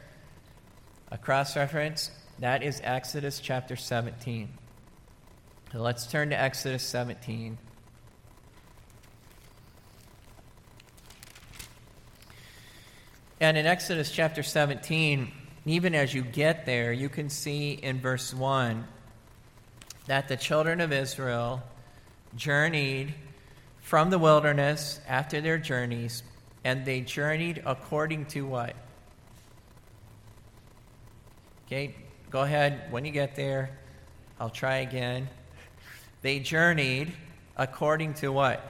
A 1.11 1.17
cross 1.17 1.57
reference? 1.57 2.11
That 2.41 2.63
is 2.63 2.81
Exodus 2.85 3.41
chapter 3.41 3.77
17. 3.77 4.49
Let's 5.75 6.07
turn 6.07 6.31
to 6.31 6.41
Exodus 6.41 6.83
17. 6.83 7.59
And 13.39 13.57
in 13.57 13.67
Exodus 13.67 14.11
chapter 14.11 14.43
17, 14.43 15.31
even 15.67 15.95
as 15.95 16.15
you 16.15 16.23
get 16.23 16.65
there, 16.65 16.91
you 16.91 17.11
can 17.11 17.29
see 17.29 17.73
in 17.73 18.01
verse 18.01 18.33
1 18.33 18.87
that 20.07 20.29
the 20.29 20.39
children 20.39 20.81
of 20.81 20.91
Israel 20.91 21.63
journeyed 22.35 23.15
from 23.81 24.09
the 24.09 24.19
wilderness 24.19 25.01
after 25.07 25.43
their 25.43 25.59
journeys, 25.59 26.23
and 26.65 26.87
they 26.87 27.03
journeyed 27.03 27.63
according 27.67 28.25
to 28.27 28.47
what? 28.47 28.75
Okay, 31.67 31.95
go 32.31 32.41
ahead. 32.41 32.91
When 32.91 33.05
you 33.05 33.13
get 33.13 33.37
there, 33.37 33.79
I'll 34.41 34.49
try 34.49 34.77
again. 34.77 35.29
They 36.23 36.41
journeyed 36.41 37.13
according 37.57 38.15
to 38.15 38.29
what? 38.29 38.61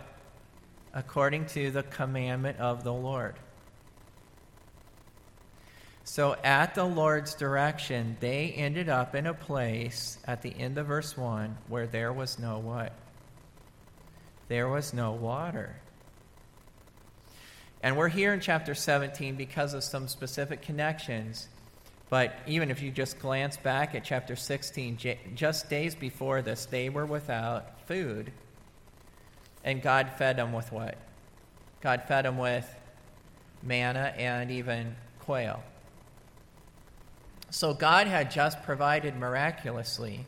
According 0.92 1.46
to 1.46 1.70
the 1.70 1.82
commandment 1.82 2.58
of 2.58 2.84
the 2.84 2.92
Lord. 2.92 3.34
So, 6.04 6.36
at 6.42 6.74
the 6.74 6.84
Lord's 6.84 7.34
direction, 7.34 8.16
they 8.20 8.48
ended 8.56 8.88
up 8.88 9.14
in 9.14 9.26
a 9.26 9.34
place 9.34 10.18
at 10.26 10.40
the 10.40 10.56
end 10.56 10.78
of 10.78 10.86
verse 10.86 11.16
1 11.16 11.58
where 11.68 11.86
there 11.86 12.14
was 12.14 12.38
no 12.38 12.58
what? 12.58 12.94
There 14.48 14.68
was 14.68 14.94
no 14.94 15.12
water. 15.12 15.76
And 17.82 17.96
we're 17.96 18.08
here 18.08 18.32
in 18.32 18.40
chapter 18.40 18.74
17 18.74 19.36
because 19.36 19.74
of 19.74 19.84
some 19.84 20.08
specific 20.08 20.62
connections 20.62 21.48
but 22.10 22.38
even 22.46 22.70
if 22.70 22.80
you 22.82 22.90
just 22.90 23.18
glance 23.18 23.56
back 23.56 23.94
at 23.94 24.04
chapter 24.04 24.34
16, 24.34 24.98
just 25.34 25.68
days 25.68 25.94
before 25.94 26.40
this, 26.40 26.66
they 26.66 26.88
were 26.88 27.04
without 27.04 27.86
food. 27.86 28.32
And 29.62 29.82
God 29.82 30.12
fed 30.16 30.36
them 30.36 30.52
with 30.52 30.72
what? 30.72 30.96
God 31.80 32.04
fed 32.08 32.24
them 32.24 32.38
with 32.38 32.74
manna 33.62 34.14
and 34.16 34.50
even 34.50 34.96
quail. 35.20 35.62
So 37.50 37.74
God 37.74 38.06
had 38.06 38.30
just 38.30 38.62
provided 38.62 39.16
miraculously. 39.16 40.26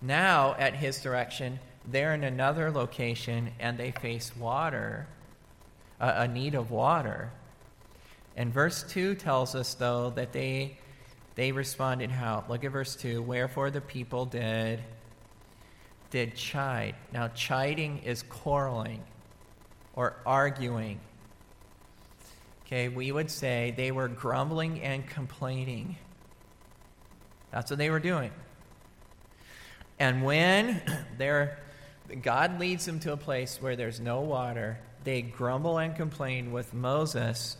Now, 0.00 0.54
at 0.58 0.74
his 0.74 1.00
direction, 1.00 1.60
they're 1.86 2.14
in 2.14 2.24
another 2.24 2.70
location 2.70 3.50
and 3.58 3.78
they 3.78 3.90
face 3.90 4.34
water, 4.36 5.06
a, 6.00 6.22
a 6.22 6.28
need 6.28 6.54
of 6.54 6.70
water. 6.70 7.32
And 8.36 8.52
verse 8.52 8.82
2 8.84 9.14
tells 9.16 9.54
us, 9.54 9.74
though, 9.74 10.10
that 10.10 10.32
they, 10.32 10.78
they 11.34 11.52
responded 11.52 12.10
how? 12.10 12.44
Look 12.48 12.64
at 12.64 12.72
verse 12.72 12.96
2. 12.96 13.22
Wherefore 13.22 13.70
the 13.70 13.80
people 13.80 14.24
did, 14.24 14.82
did 16.10 16.34
chide. 16.34 16.94
Now, 17.12 17.28
chiding 17.28 17.98
is 18.04 18.22
quarreling 18.22 19.02
or 19.94 20.16
arguing. 20.24 21.00
Okay, 22.66 22.88
we 22.88 23.12
would 23.12 23.30
say 23.30 23.74
they 23.76 23.92
were 23.92 24.08
grumbling 24.08 24.80
and 24.80 25.06
complaining. 25.06 25.96
That's 27.50 27.70
what 27.70 27.78
they 27.78 27.90
were 27.90 28.00
doing. 28.00 28.30
And 29.98 30.22
when 30.24 30.80
they're, 31.18 31.58
God 32.22 32.58
leads 32.58 32.86
them 32.86 32.98
to 33.00 33.12
a 33.12 33.16
place 33.16 33.60
where 33.60 33.76
there's 33.76 34.00
no 34.00 34.22
water, 34.22 34.78
they 35.04 35.20
grumble 35.20 35.76
and 35.76 35.94
complain 35.94 36.50
with 36.50 36.72
Moses 36.72 37.58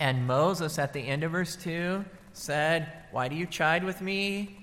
and 0.00 0.26
Moses, 0.26 0.78
at 0.78 0.92
the 0.92 1.00
end 1.00 1.24
of 1.24 1.32
verse 1.32 1.56
2, 1.56 2.04
said, 2.32 2.92
Why 3.10 3.28
do 3.28 3.36
you 3.36 3.46
chide 3.46 3.84
with 3.84 4.00
me? 4.00 4.56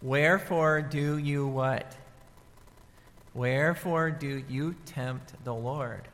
Wherefore 0.00 0.82
do 0.82 1.18
you 1.18 1.46
what? 1.46 1.96
Wherefore 3.34 4.10
do 4.10 4.42
you 4.48 4.74
tempt 4.86 5.32
the 5.44 5.54
Lord? 5.54 6.08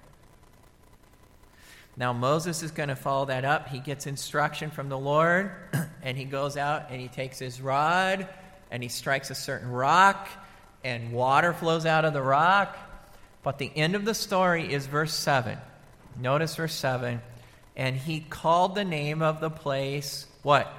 Now, 1.97 2.13
Moses 2.13 2.63
is 2.63 2.73
going 2.73 2.89
to 2.89 2.97
follow 2.97 3.27
that 3.27 3.45
up. 3.45 3.69
He 3.69 3.79
gets 3.79 4.07
instruction 4.07 4.71
from 4.71 4.89
the 4.89 4.99
Lord, 4.99 5.53
and 6.03 6.19
he 6.19 6.25
goes 6.25 6.57
out 6.57 6.91
and 6.91 7.01
he 7.01 7.09
takes 7.09 7.39
his 7.39 7.61
rod 7.61 8.29
and 8.71 8.83
he 8.83 8.89
strikes 8.89 9.31
a 9.31 9.35
certain 9.35 9.71
rock, 9.71 10.29
and 10.83 11.13
water 11.13 11.53
flows 11.53 11.87
out 11.87 12.05
of 12.05 12.13
the 12.13 12.23
rock. 12.23 12.77
But 13.45 13.59
the 13.59 13.71
end 13.75 13.95
of 13.95 14.05
the 14.05 14.15
story 14.15 14.73
is 14.73 14.87
verse 14.87 15.15
7. 15.15 15.59
Notice 16.19 16.57
verse 16.57 16.75
7. 16.75 17.21
And 17.77 17.97
he 17.97 18.21
called 18.21 18.75
the 18.75 18.85
name 18.85 19.23
of 19.23 19.41
the 19.41 19.51
place 19.51 20.27
what? 20.43 20.73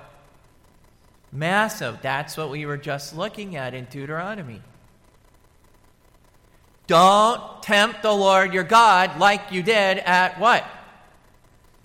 Massah. 1.31 1.99
That's 2.01 2.37
what 2.37 2.49
we 2.49 2.65
were 2.65 2.77
just 2.77 3.15
looking 3.15 3.55
at 3.55 3.73
in 3.73 3.85
Deuteronomy. 3.85 4.61
Don't 6.87 7.63
tempt 7.63 8.03
the 8.03 8.11
Lord 8.11 8.53
your 8.53 8.63
God 8.63 9.19
like 9.19 9.51
you 9.51 9.63
did 9.63 9.97
at 9.97 10.39
what? 10.39 10.63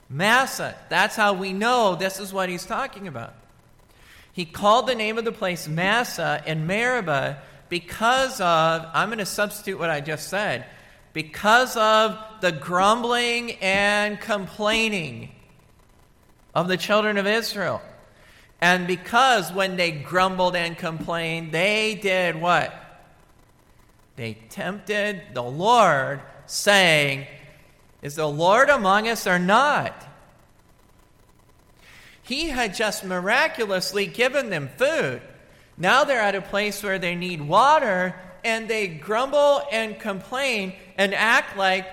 Massah. 0.09 0.77
That's 0.89 1.17
how 1.17 1.33
we 1.33 1.53
know 1.53 1.95
this 1.95 2.21
is 2.21 2.33
what 2.33 2.49
he's 2.49 2.67
talking 2.67 3.09
about. 3.09 3.35
He 4.33 4.45
called 4.45 4.87
the 4.87 4.95
name 4.95 5.19
of 5.19 5.25
the 5.25 5.33
place 5.33 5.67
Massah 5.67 6.43
and 6.47 6.67
Meribah 6.67 7.39
because 7.69 8.41
of, 8.41 8.87
I'm 8.93 9.09
going 9.09 9.19
to 9.19 9.27
substitute 9.27 9.79
what 9.79 9.91
I 9.91 10.01
just 10.01 10.29
said, 10.29 10.67
because 11.13 11.77
of 11.77 12.19
the 12.41 12.53
grumbling 12.53 13.53
and 13.61 14.21
complaining 14.21 15.31
of 16.55 16.69
the 16.69 16.77
children 16.77 17.19
of 17.19 17.27
Israel. 17.27 17.83
And 18.61 18.87
because 18.87 19.53
when 19.53 19.77
they 19.77 19.91
grumbled 19.91 20.55
and 20.55 20.77
complained, 20.77 21.53
they 21.53 21.99
did 22.01 22.41
what? 22.41 22.75
They 24.17 24.35
tempted 24.51 25.23
the 25.33 25.43
Lord, 25.43 26.21
saying, 26.47 27.27
Is 28.03 28.17
the 28.17 28.29
Lord 28.29 28.69
among 28.69 29.09
us 29.09 29.27
or 29.27 29.39
not? 29.39 29.95
He 32.23 32.49
had 32.49 32.75
just 32.75 33.05
miraculously 33.05 34.07
given 34.07 34.51
them 34.51 34.69
food. 34.77 35.23
Now 35.79 36.05
they're 36.05 36.21
at 36.21 36.35
a 36.35 36.43
place 36.43 36.83
where 36.83 36.99
they 36.99 37.15
need 37.15 37.41
water, 37.41 38.15
and 38.45 38.69
they 38.69 38.89
grumble 38.89 39.63
and 39.71 39.99
complain 39.99 40.75
and 40.97 41.15
act 41.15 41.57
like, 41.57 41.87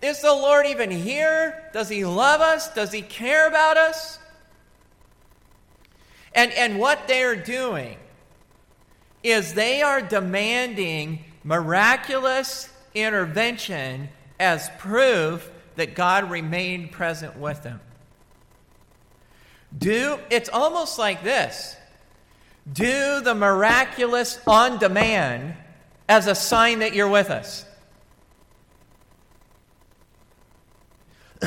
Is 0.00 0.20
the 0.20 0.32
Lord 0.32 0.66
even 0.66 0.90
here? 0.90 1.70
Does 1.72 1.88
He 1.88 2.04
love 2.04 2.40
us? 2.40 2.72
Does 2.74 2.92
He 2.92 3.02
care 3.02 3.48
about 3.48 3.76
us? 3.76 4.18
And, 6.34 6.50
and 6.52 6.78
what 6.78 7.08
they're 7.08 7.36
doing 7.36 7.98
is 9.22 9.54
they 9.54 9.82
are 9.82 10.00
demanding 10.00 11.24
miraculous 11.44 12.68
intervention 12.94 14.08
as 14.40 14.68
proof 14.78 15.50
that 15.76 15.94
God 15.94 16.30
remained 16.30 16.92
present 16.92 17.36
with 17.36 17.62
them. 17.62 17.80
Do 19.76 20.18
it's 20.30 20.48
almost 20.48 20.98
like 20.98 21.22
this. 21.22 21.76
Do 22.70 23.20
the 23.20 23.34
miraculous 23.34 24.38
on 24.46 24.78
demand 24.78 25.54
as 26.12 26.26
a 26.26 26.34
sign 26.34 26.80
that 26.80 26.92
you're 26.92 27.08
with 27.08 27.30
us. 27.30 27.64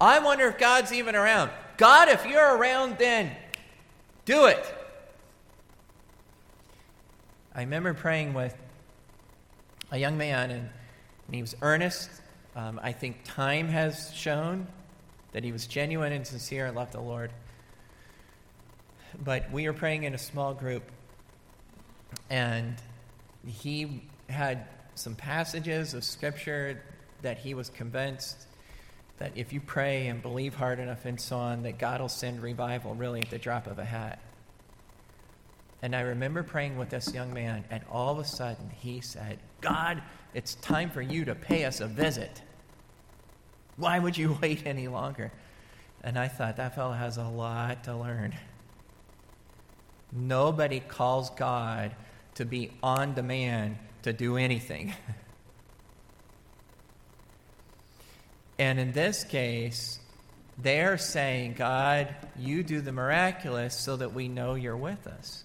I 0.00 0.20
wonder 0.20 0.46
if 0.46 0.58
God's 0.58 0.92
even 0.92 1.16
around. 1.16 1.50
God, 1.76 2.08
if 2.08 2.24
you're 2.24 2.56
around, 2.56 2.98
then 2.98 3.32
do 4.26 4.46
it. 4.46 4.64
I 7.52 7.62
remember 7.62 7.92
praying 7.92 8.32
with 8.32 8.54
a 9.90 9.98
young 9.98 10.16
man, 10.16 10.52
and, 10.52 10.70
and 11.26 11.34
he 11.34 11.40
was 11.40 11.56
earnest. 11.60 12.10
Um, 12.54 12.78
I 12.80 12.92
think 12.92 13.24
time 13.24 13.66
has 13.66 14.14
shown 14.14 14.68
that 15.32 15.42
he 15.42 15.50
was 15.50 15.66
genuine 15.66 16.12
and 16.12 16.24
sincere 16.24 16.66
and 16.66 16.76
loved 16.76 16.92
the 16.92 17.00
Lord. 17.00 17.32
But 19.24 19.50
we 19.50 19.66
were 19.66 19.72
praying 19.72 20.04
in 20.04 20.14
a 20.14 20.18
small 20.18 20.54
group, 20.54 20.84
and 22.30 22.76
he 23.46 24.02
had 24.28 24.66
some 24.94 25.14
passages 25.14 25.94
of 25.94 26.04
Scripture 26.04 26.82
that 27.22 27.38
he 27.38 27.54
was 27.54 27.68
convinced 27.70 28.46
that 29.18 29.32
if 29.36 29.52
you 29.52 29.60
pray 29.60 30.06
and 30.06 30.22
believe 30.22 30.54
hard 30.54 30.78
enough 30.78 31.04
and 31.04 31.20
so 31.20 31.36
on, 31.36 31.62
that 31.62 31.78
God 31.78 32.00
will 32.00 32.08
send 32.08 32.42
revival 32.42 32.94
really 32.94 33.20
at 33.20 33.30
the 33.30 33.38
drop 33.38 33.66
of 33.66 33.78
a 33.78 33.84
hat. 33.84 34.18
And 35.82 35.94
I 35.94 36.00
remember 36.00 36.42
praying 36.42 36.76
with 36.78 36.90
this 36.90 37.12
young 37.12 37.32
man, 37.32 37.64
and 37.70 37.82
all 37.90 38.12
of 38.12 38.18
a 38.18 38.24
sudden 38.24 38.70
he 38.70 39.00
said, 39.00 39.38
God, 39.60 40.02
it's 40.34 40.54
time 40.56 40.90
for 40.90 41.02
you 41.02 41.24
to 41.26 41.34
pay 41.34 41.64
us 41.64 41.80
a 41.80 41.86
visit. 41.86 42.42
Why 43.76 43.98
would 43.98 44.16
you 44.16 44.38
wait 44.42 44.66
any 44.66 44.88
longer? 44.88 45.32
And 46.02 46.18
I 46.18 46.28
thought, 46.28 46.56
that 46.56 46.74
fellow 46.74 46.92
has 46.92 47.18
a 47.18 47.24
lot 47.24 47.84
to 47.84 47.96
learn. 47.96 48.34
Nobody 50.12 50.80
calls 50.80 51.30
God 51.30 51.94
to 52.40 52.44
be 52.44 52.72
on 52.82 53.14
demand 53.14 53.76
to 54.02 54.12
do 54.12 54.36
anything. 54.36 54.94
and 58.58 58.78
in 58.78 58.92
this 58.92 59.24
case, 59.24 59.98
they're 60.58 60.98
saying, 60.98 61.54
God, 61.54 62.14
you 62.36 62.62
do 62.62 62.80
the 62.80 62.92
miraculous 62.92 63.74
so 63.74 63.96
that 63.96 64.12
we 64.12 64.28
know 64.28 64.54
you're 64.54 64.76
with 64.76 65.06
us 65.06 65.44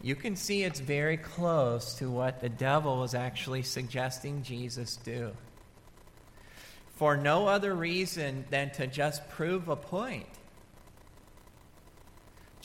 you 0.00 0.14
can 0.14 0.36
see 0.36 0.62
it's 0.62 0.80
very 0.80 1.16
close 1.16 1.94
to 1.94 2.10
what 2.10 2.40
the 2.40 2.48
devil 2.48 2.98
was 2.98 3.14
actually 3.14 3.62
suggesting 3.62 4.42
Jesus 4.42 4.96
do. 4.96 5.32
For 6.96 7.16
no 7.16 7.48
other 7.48 7.74
reason 7.74 8.44
than 8.50 8.70
to 8.72 8.86
just 8.86 9.28
prove 9.30 9.68
a 9.68 9.76
point. 9.76 10.26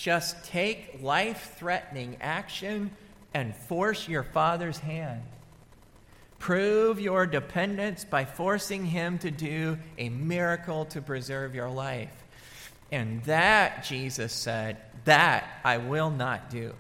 Just 0.04 0.44
take 0.44 1.02
life 1.02 1.56
threatening 1.58 2.18
action 2.20 2.92
and 3.34 3.56
force 3.56 4.06
your 4.06 4.24
father's 4.24 4.78
hand. 4.78 5.22
Prove 6.40 7.00
your 7.00 7.26
dependence 7.26 8.04
by 8.04 8.26
forcing 8.26 8.84
him 8.84 9.18
to 9.20 9.32
do 9.32 9.78
a 9.98 10.10
miracle 10.10 10.84
to 10.88 11.02
preserve 11.02 11.56
your 11.56 11.70
life. 11.70 12.12
And 12.92 13.24
that, 13.24 13.86
Jesus 13.86 14.34
said, 14.34 14.76
that 15.06 15.48
I 15.64 15.78
will 15.78 16.10
not 16.10 16.50
do. 16.50 16.74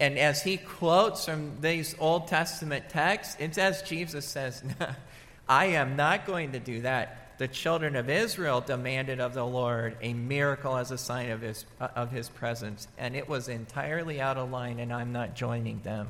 And 0.00 0.18
as 0.18 0.42
he 0.42 0.56
quotes 0.56 1.24
from 1.24 1.60
these 1.60 1.94
Old 2.00 2.26
Testament 2.26 2.88
texts, 2.88 3.36
it's 3.38 3.58
as 3.58 3.82
Jesus 3.82 4.24
says, 4.24 4.60
I 5.48 5.66
am 5.66 5.94
not 5.94 6.26
going 6.26 6.50
to 6.50 6.58
do 6.58 6.80
that. 6.80 7.27
The 7.38 7.48
children 7.48 7.94
of 7.94 8.10
Israel 8.10 8.60
demanded 8.60 9.20
of 9.20 9.32
the 9.32 9.46
Lord 9.46 9.96
a 10.02 10.12
miracle 10.12 10.76
as 10.76 10.90
a 10.90 10.98
sign 10.98 11.30
of 11.30 11.40
his, 11.40 11.64
of 11.80 12.10
his 12.10 12.28
presence, 12.28 12.88
and 12.98 13.14
it 13.14 13.28
was 13.28 13.48
entirely 13.48 14.20
out 14.20 14.36
of 14.36 14.50
line, 14.50 14.80
and 14.80 14.92
I'm 14.92 15.12
not 15.12 15.36
joining 15.36 15.80
them. 15.82 16.08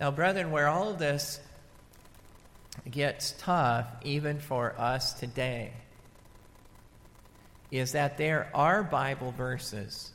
Now, 0.00 0.10
brethren, 0.10 0.50
where 0.50 0.66
all 0.66 0.90
of 0.90 0.98
this 0.98 1.40
gets 2.90 3.34
tough, 3.38 3.86
even 4.02 4.40
for 4.40 4.74
us 4.78 5.14
today, 5.14 5.72
is 7.70 7.92
that 7.92 8.18
there 8.18 8.50
are 8.52 8.82
Bible 8.82 9.30
verses 9.30 10.10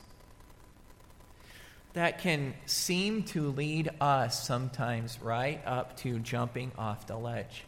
that 1.94 2.20
can 2.20 2.54
seem 2.66 3.24
to 3.24 3.52
lead 3.52 3.90
us 4.00 4.48
sometimes 4.48 5.20
right 5.22 5.62
up 5.66 5.98
to 5.98 6.20
jumping 6.20 6.72
off 6.78 7.08
the 7.08 7.18
ledge. 7.18 7.66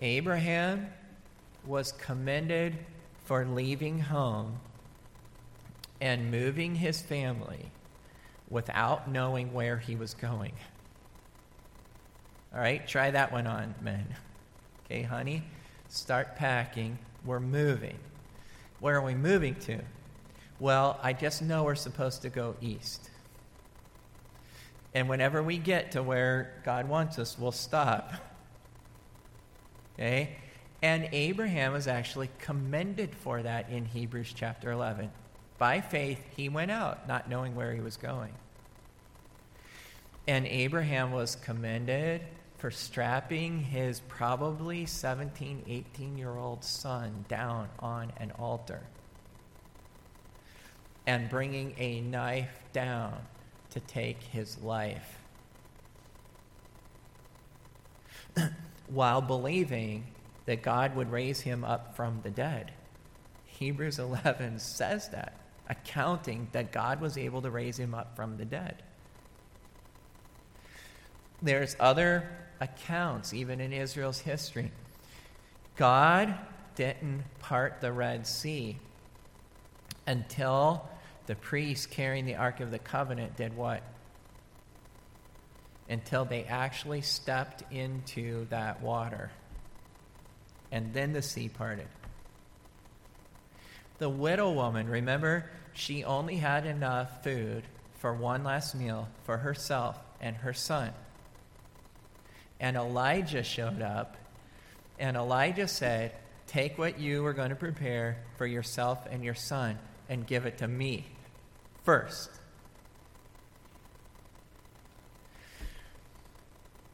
Abraham 0.00 0.88
was 1.64 1.92
commended 1.92 2.76
for 3.24 3.46
leaving 3.46 3.98
home 4.00 4.60
and 6.00 6.30
moving 6.30 6.74
his 6.74 7.00
family 7.00 7.70
without 8.48 9.10
knowing 9.10 9.52
where 9.52 9.78
he 9.78 9.96
was 9.96 10.14
going. 10.14 10.52
All 12.54 12.60
right, 12.60 12.86
try 12.86 13.10
that 13.10 13.32
one 13.32 13.46
on, 13.46 13.74
men. 13.80 14.06
Okay, 14.84 15.02
honey, 15.02 15.44
start 15.88 16.36
packing. 16.36 16.98
We're 17.24 17.40
moving. 17.40 17.98
Where 18.78 18.96
are 18.96 19.04
we 19.04 19.14
moving 19.14 19.54
to? 19.60 19.80
Well, 20.58 20.98
I 21.02 21.12
just 21.12 21.42
know 21.42 21.64
we're 21.64 21.74
supposed 21.74 22.22
to 22.22 22.30
go 22.30 22.54
east. 22.60 23.10
And 24.94 25.08
whenever 25.08 25.42
we 25.42 25.58
get 25.58 25.92
to 25.92 26.02
where 26.02 26.54
God 26.64 26.88
wants 26.88 27.18
us, 27.18 27.38
we'll 27.38 27.52
stop. 27.52 28.14
Okay? 29.94 30.36
And 30.80 31.10
Abraham 31.12 31.72
was 31.72 31.86
actually 31.86 32.30
commended 32.38 33.14
for 33.14 33.42
that 33.42 33.68
in 33.68 33.84
Hebrews 33.84 34.32
chapter 34.34 34.70
11. 34.70 35.10
By 35.58 35.82
faith, 35.82 36.20
he 36.34 36.48
went 36.48 36.70
out, 36.70 37.06
not 37.06 37.28
knowing 37.28 37.54
where 37.54 37.74
he 37.74 37.80
was 37.80 37.98
going. 37.98 38.32
And 40.26 40.46
Abraham 40.46 41.12
was 41.12 41.36
commended 41.36 42.22
for 42.56 42.70
strapping 42.70 43.60
his 43.60 44.00
probably 44.08 44.86
17, 44.86 45.64
18 45.66 46.16
year 46.16 46.34
old 46.34 46.64
son 46.64 47.26
down 47.28 47.68
on 47.78 48.12
an 48.16 48.32
altar 48.38 48.82
and 51.06 51.28
bringing 51.28 51.74
a 51.78 52.00
knife 52.00 52.58
down 52.72 53.14
to 53.70 53.80
take 53.80 54.22
his 54.22 54.58
life. 54.62 55.18
While 58.88 59.20
believing 59.20 60.06
that 60.46 60.62
God 60.62 60.96
would 60.96 61.10
raise 61.10 61.40
him 61.40 61.64
up 61.64 61.96
from 61.96 62.20
the 62.22 62.30
dead. 62.30 62.72
Hebrews 63.46 63.98
11 63.98 64.58
says 64.60 65.08
that. 65.10 65.40
accounting 65.68 66.46
that 66.52 66.70
God 66.70 67.00
was 67.00 67.18
able 67.18 67.42
to 67.42 67.50
raise 67.50 67.76
him 67.76 67.92
up 67.92 68.14
from 68.14 68.36
the 68.36 68.44
dead. 68.44 68.82
There's 71.42 71.76
other 71.80 72.28
accounts, 72.60 73.34
even 73.34 73.60
in 73.60 73.72
Israel's 73.72 74.20
history. 74.20 74.70
God 75.76 76.34
didn't 76.76 77.24
part 77.40 77.80
the 77.80 77.92
Red 77.92 78.26
Sea 78.26 78.78
until 80.06 80.88
the 81.26 81.34
priests 81.34 81.86
carrying 81.86 82.24
the 82.24 82.36
Ark 82.36 82.60
of 82.60 82.70
the 82.70 82.78
Covenant 82.78 83.36
did 83.36 83.56
what? 83.56 83.82
Until 85.88 86.24
they 86.24 86.44
actually 86.44 87.02
stepped 87.02 87.62
into 87.72 88.46
that 88.46 88.80
water. 88.82 89.30
And 90.72 90.92
then 90.92 91.12
the 91.12 91.22
sea 91.22 91.48
parted. 91.48 91.86
The 93.98 94.08
widow 94.08 94.52
woman, 94.52 94.88
remember, 94.88 95.50
she 95.72 96.04
only 96.04 96.36
had 96.36 96.66
enough 96.66 97.22
food 97.22 97.64
for 97.98 98.12
one 98.12 98.44
last 98.44 98.74
meal 98.74 99.08
for 99.24 99.38
herself 99.38 99.98
and 100.20 100.36
her 100.36 100.52
son. 100.52 100.92
And 102.60 102.76
Elijah 102.76 103.42
showed 103.42 103.82
up, 103.82 104.16
and 104.98 105.16
Elijah 105.16 105.68
said, 105.68 106.12
Take 106.46 106.78
what 106.78 106.98
you 107.00 107.24
are 107.26 107.32
going 107.32 107.50
to 107.50 107.56
prepare 107.56 108.18
for 108.36 108.46
yourself 108.46 109.06
and 109.10 109.24
your 109.24 109.34
son 109.34 109.78
and 110.08 110.26
give 110.26 110.46
it 110.46 110.58
to 110.58 110.68
me 110.68 111.06
first. 111.86 112.30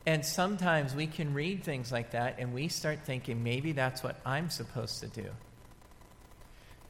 And 0.05 0.25
sometimes 0.25 0.95
we 0.95 1.07
can 1.07 1.33
read 1.33 1.65
things 1.65 1.91
like 1.91 2.11
that 2.11 2.37
and 2.39 2.53
we 2.53 2.69
start 2.69 3.01
thinking 3.05 3.43
maybe 3.43 3.73
that's 3.73 4.03
what 4.03 4.21
I'm 4.27 4.51
supposed 4.51 5.01
to 5.01 5.07
do. 5.09 5.27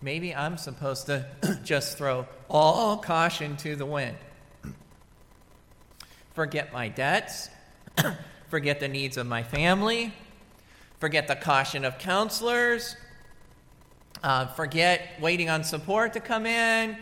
Maybe 0.00 0.34
I'm 0.34 0.56
supposed 0.56 1.06
to 1.06 1.26
just 1.64 1.96
throw 1.96 2.26
all 2.50 2.96
caution 2.96 3.56
to 3.58 3.76
the 3.76 3.86
wind. 3.86 4.16
Forget 6.34 6.72
my 6.72 6.88
debts, 6.88 7.50
forget 8.48 8.80
the 8.80 8.88
needs 8.88 9.18
of 9.18 9.26
my 9.26 9.42
family, 9.42 10.12
forget 10.98 11.28
the 11.28 11.36
caution 11.36 11.84
of 11.84 11.98
counselors, 11.98 12.96
uh, 14.22 14.46
forget 14.46 15.20
waiting 15.20 15.50
on 15.50 15.62
support 15.62 16.14
to 16.14 16.20
come 16.20 16.46
in, 16.46 16.96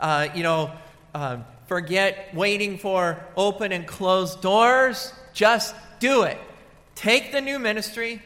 uh, 0.00 0.28
you 0.34 0.42
know, 0.42 0.70
uh, 1.14 1.38
forget 1.66 2.34
waiting 2.34 2.78
for 2.78 3.24
open 3.36 3.72
and 3.72 3.86
closed 3.86 4.40
doors. 4.40 5.12
Just 5.32 5.74
do 6.00 6.22
it. 6.22 6.38
Take 6.94 7.32
the 7.32 7.40
new 7.40 7.58
ministry, 7.58 8.22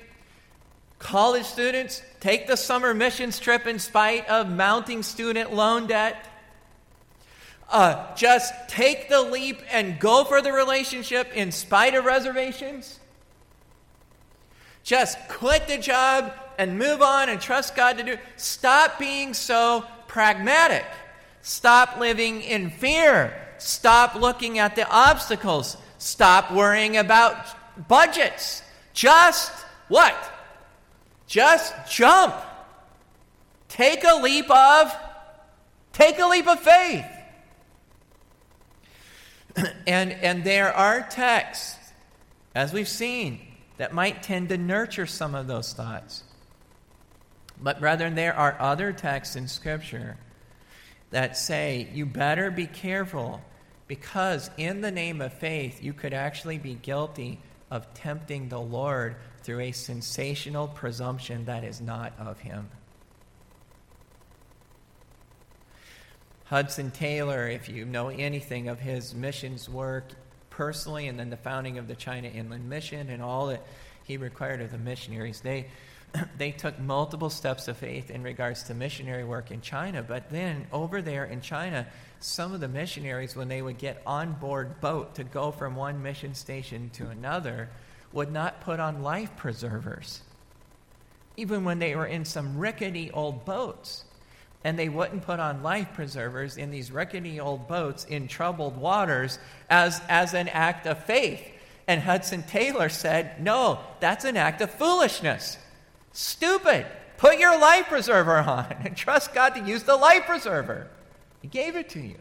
College 1.03 1.45
students, 1.45 2.01
take 2.21 2.47
the 2.47 2.57
summer 2.57 2.95
missions 2.95 3.41
trip 3.41 3.67
in 3.67 3.81
spite 3.81 4.29
of 4.29 4.49
mounting 4.49 5.03
student 5.03 5.53
loan 5.53 5.89
debt. 5.89 6.29
Uh, 7.69 8.15
just 8.15 8.55
take 8.69 9.09
the 9.09 9.21
leap 9.21 9.61
and 9.73 9.99
go 9.99 10.23
for 10.23 10.41
the 10.41 10.53
relationship 10.53 11.35
in 11.35 11.51
spite 11.51 11.97
of 11.97 12.05
reservations. 12.05 13.01
Just 14.85 15.19
quit 15.29 15.67
the 15.67 15.77
job 15.77 16.33
and 16.57 16.79
move 16.79 17.03
on 17.03 17.29
and 17.29 17.41
trust 17.41 17.75
God 17.75 17.99
to 17.99 18.05
do. 18.05 18.17
Stop 18.37 19.01
being 19.01 19.35
so 19.35 19.85
pragmatic. 20.07 20.87
Stop 21.43 21.99
living 21.99 22.41
in 22.41 22.71
fear. 22.71 23.37
Stop 23.59 24.15
looking 24.15 24.59
at 24.59 24.77
the 24.77 24.89
obstacles. 24.89 25.77
Stop 25.99 26.53
worrying 26.53 26.97
about 26.97 27.47
budgets. 27.89 28.63
Just 28.95 29.53
what? 29.89 30.17
Just 31.27 31.75
jump. 31.91 32.35
Take 33.69 34.05
a 34.05 34.21
leap 34.23 34.51
of 34.51 34.95
take 35.93 36.19
a 36.19 36.27
leap 36.27 36.47
of 36.47 36.61
faith. 36.61 37.05
and 39.87 40.13
and 40.13 40.45
there 40.45 40.73
are 40.73 41.03
texts 41.03 41.77
as 42.55 42.73
we've 42.73 42.89
seen 42.89 43.41
that 43.79 43.93
might 43.93 44.23
tend 44.23 44.51
to 44.51 44.59
nurture 44.59 45.07
some 45.07 45.35
of 45.35 45.47
those 45.47 45.73
thoughts. 45.73 46.23
But 47.61 47.81
brethren, 47.81 48.15
there 48.15 48.35
are 48.35 48.57
other 48.61 48.93
texts 48.93 49.37
in 49.37 49.49
scripture 49.49 50.19
that 51.13 51.37
say 51.37 51.89
you 51.95 52.05
better 52.05 52.51
be 52.51 52.67
careful 52.67 53.41
because 53.87 54.51
in 54.57 54.81
the 54.81 54.91
name 54.91 55.21
of 55.21 55.33
faith 55.33 55.83
you 55.83 55.93
could 55.93 56.13
actually 56.13 56.59
be 56.59 56.75
guilty 56.75 57.39
of 57.71 57.95
tempting 57.95 58.49
the 58.49 58.61
Lord 58.61 59.17
through 59.43 59.61
a 59.61 59.73
sensational 59.73 60.69
presumption 60.69 61.45
that 61.45 61.65
is 61.65 61.81
not 61.81 62.13
of 62.19 62.41
him. 62.41 62.69
Hudson 66.45 66.91
Taylor, 66.91 67.49
if 67.49 67.69
you 67.69 67.87
know 67.87 68.09
anything 68.09 68.69
of 68.69 68.79
his 68.79 69.15
missions 69.15 69.69
work 69.69 70.13
personally, 70.51 71.09
and 71.09 71.19
then 71.19 71.31
the 71.31 71.37
founding 71.37 71.79
of 71.79 71.89
the 71.89 71.95
China 71.95 72.29
Inland 72.29 72.69
Mission 72.69 73.09
and 73.09 73.23
all 73.23 73.47
that 73.47 73.63
he 74.05 74.19
required 74.19 74.61
of 74.61 74.71
the 74.71 74.77
missionaries, 74.77 75.41
they, 75.41 75.67
they 76.39 76.51
took 76.51 76.79
multiple 76.79 77.31
steps 77.31 77.69
of 77.69 77.77
faith 77.77 78.11
in 78.11 78.23
regards 78.23 78.65
to 78.65 78.75
missionary 78.75 79.25
work 79.25 79.51
in 79.51 79.61
China. 79.61 80.03
But 80.03 80.31
then 80.31 80.67
over 80.73 81.03
there 81.03 81.25
in 81.25 81.41
China, 81.41 81.87
some 82.21 82.53
of 82.53 82.61
the 82.61 82.69
missionaries, 82.69 83.37
when 83.37 83.49
they 83.49 83.63
would 83.63 83.79
get 83.79 84.03
on 84.07 84.33
board 84.35 84.81
boat 84.81 85.15
to 85.17 85.25
go 85.25 85.51
from 85.51 85.77
one 85.77 86.03
mission 86.03 86.35
station 86.35 86.91
to 86.95 87.09
another, 87.09 87.69
would 88.13 88.31
not 88.31 88.61
put 88.61 88.79
on 88.79 89.03
life 89.03 89.37
preservers, 89.37 90.21
even 91.37 91.65
when 91.65 91.79
they 91.79 91.97
were 91.97 92.07
in 92.07 92.25
some 92.25 92.59
rickety 92.59 93.11
old 93.11 93.45
boats. 93.45 94.05
And 94.65 94.79
they 94.79 94.89
wouldn't 94.89 95.23
put 95.23 95.41
on 95.41 95.65
life 95.65 95.89
preservers 95.93 96.57
in 96.57 96.71
these 96.71 96.93
rickety 96.93 97.41
old 97.41 97.67
boats 97.67 98.05
in 98.05 98.29
troubled 98.29 98.77
waters 98.77 99.41
as, 99.69 100.01
as 100.09 100.35
an 100.35 100.47
act 100.49 100.87
of 100.87 101.03
faith. 101.05 101.43
And 101.89 102.01
Hudson 102.01 102.45
Taylor 102.45 102.89
said, 102.89 103.43
No, 103.43 103.81
that's 103.99 104.25
an 104.25 104.37
act 104.37 104.61
of 104.61 104.71
foolishness. 104.71 105.59
Stupid. 106.13 106.87
Put 107.17 107.39
your 107.39 107.59
life 107.59 107.87
preserver 107.87 108.37
on 108.47 108.75
and 108.85 108.97
trust 108.97 109.33
God 109.33 109.51
to 109.51 109.61
use 109.61 109.85
the 109.85 109.97
life 109.97 110.27
preserver. 110.27 110.89
He 111.41 111.49
gave 111.49 111.77
it 111.77 111.89
to 111.91 112.01
you. 112.01 112.19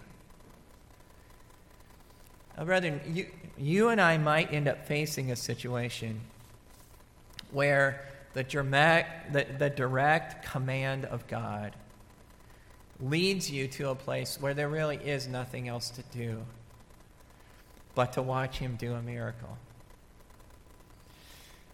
Now, 2.57 2.65
brethren, 2.65 3.01
you, 3.07 3.27
you 3.57 3.89
and 3.89 4.01
I 4.01 4.17
might 4.17 4.53
end 4.53 4.67
up 4.67 4.87
facing 4.87 5.31
a 5.31 5.35
situation 5.35 6.21
where 7.51 8.07
the 8.33 8.43
direct, 8.43 9.33
the, 9.33 9.45
the 9.57 9.69
direct 9.69 10.45
command 10.45 11.05
of 11.05 11.27
God 11.27 11.75
leads 12.99 13.49
you 13.49 13.67
to 13.67 13.89
a 13.89 13.95
place 13.95 14.39
where 14.39 14.53
there 14.53 14.69
really 14.69 14.97
is 14.97 15.27
nothing 15.27 15.67
else 15.67 15.89
to 15.89 16.03
do 16.11 16.45
but 17.95 18.13
to 18.13 18.21
watch 18.21 18.57
Him 18.57 18.75
do 18.75 18.93
a 18.93 19.01
miracle. 19.01 19.57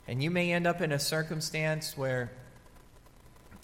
And 0.08 0.24
you 0.24 0.32
may 0.32 0.54
end 0.54 0.66
up 0.66 0.82
in 0.82 0.92
a 0.92 1.00
circumstance 1.00 1.98
where, 1.98 2.32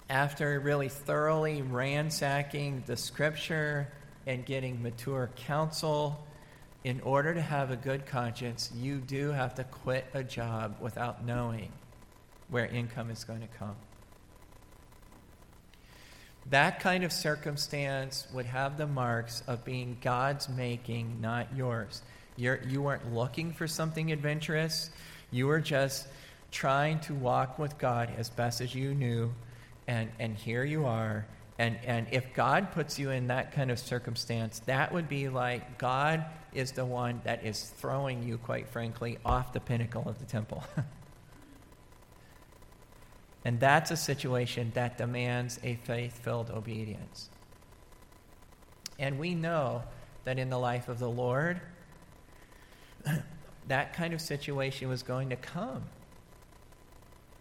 after 0.09 0.59
really 0.59 0.89
thoroughly 0.89 1.61
ransacking 1.61 2.83
the 2.85 2.97
scripture 2.97 3.87
and 4.27 4.45
getting 4.45 4.83
mature 4.83 5.29
counsel, 5.35 6.25
in 6.83 6.99
order 7.01 7.33
to 7.33 7.41
have 7.41 7.71
a 7.71 7.77
good 7.77 8.05
conscience, 8.05 8.69
you 8.75 8.97
do 8.97 9.31
have 9.31 9.55
to 9.55 9.63
quit 9.63 10.05
a 10.13 10.23
job 10.23 10.75
without 10.81 11.25
knowing 11.25 11.71
where 12.49 12.65
income 12.65 13.09
is 13.09 13.23
going 13.23 13.39
to 13.39 13.47
come. 13.47 13.75
That 16.49 16.81
kind 16.81 17.05
of 17.05 17.13
circumstance 17.13 18.27
would 18.33 18.45
have 18.47 18.77
the 18.77 18.85
marks 18.85 19.43
of 19.47 19.63
being 19.63 19.97
God's 20.01 20.49
making, 20.49 21.21
not 21.21 21.55
yours. 21.55 22.01
You're, 22.35 22.59
you 22.67 22.81
weren't 22.81 23.13
looking 23.13 23.53
for 23.53 23.65
something 23.65 24.11
adventurous. 24.11 24.89
You 25.31 25.47
were 25.47 25.61
just 25.61 26.05
trying 26.53 26.99
to 26.99 27.13
walk 27.13 27.59
with 27.59 27.77
God 27.77 28.09
as 28.17 28.29
best 28.29 28.61
as 28.61 28.73
you 28.73 28.93
knew. 28.93 29.33
And, 29.87 30.09
and 30.19 30.37
here 30.37 30.63
you 30.63 30.85
are. 30.85 31.25
And, 31.59 31.77
and 31.85 32.07
if 32.11 32.33
God 32.33 32.71
puts 32.71 32.97
you 32.97 33.09
in 33.09 33.27
that 33.27 33.51
kind 33.51 33.71
of 33.71 33.79
circumstance, 33.79 34.59
that 34.65 34.93
would 34.93 35.09
be 35.09 35.29
like 35.29 35.77
God 35.77 36.25
is 36.53 36.71
the 36.71 36.85
one 36.85 37.21
that 37.25 37.43
is 37.43 37.71
throwing 37.77 38.23
you, 38.23 38.37
quite 38.37 38.69
frankly, 38.69 39.17
off 39.25 39.51
the 39.51 39.59
pinnacle 39.59 40.07
of 40.07 40.19
the 40.19 40.25
temple. 40.25 40.63
and 43.45 43.59
that's 43.59 43.91
a 43.91 43.97
situation 43.97 44.71
that 44.75 44.97
demands 44.97 45.59
a 45.63 45.75
faith 45.83 46.23
filled 46.23 46.49
obedience. 46.49 47.29
And 48.99 49.19
we 49.19 49.35
know 49.35 49.83
that 50.23 50.39
in 50.39 50.49
the 50.49 50.59
life 50.59 50.87
of 50.87 50.99
the 50.99 51.09
Lord, 51.09 51.59
that 53.67 53.93
kind 53.93 54.13
of 54.13 54.21
situation 54.21 54.87
was 54.87 55.03
going 55.03 55.29
to 55.29 55.35
come. 55.35 55.83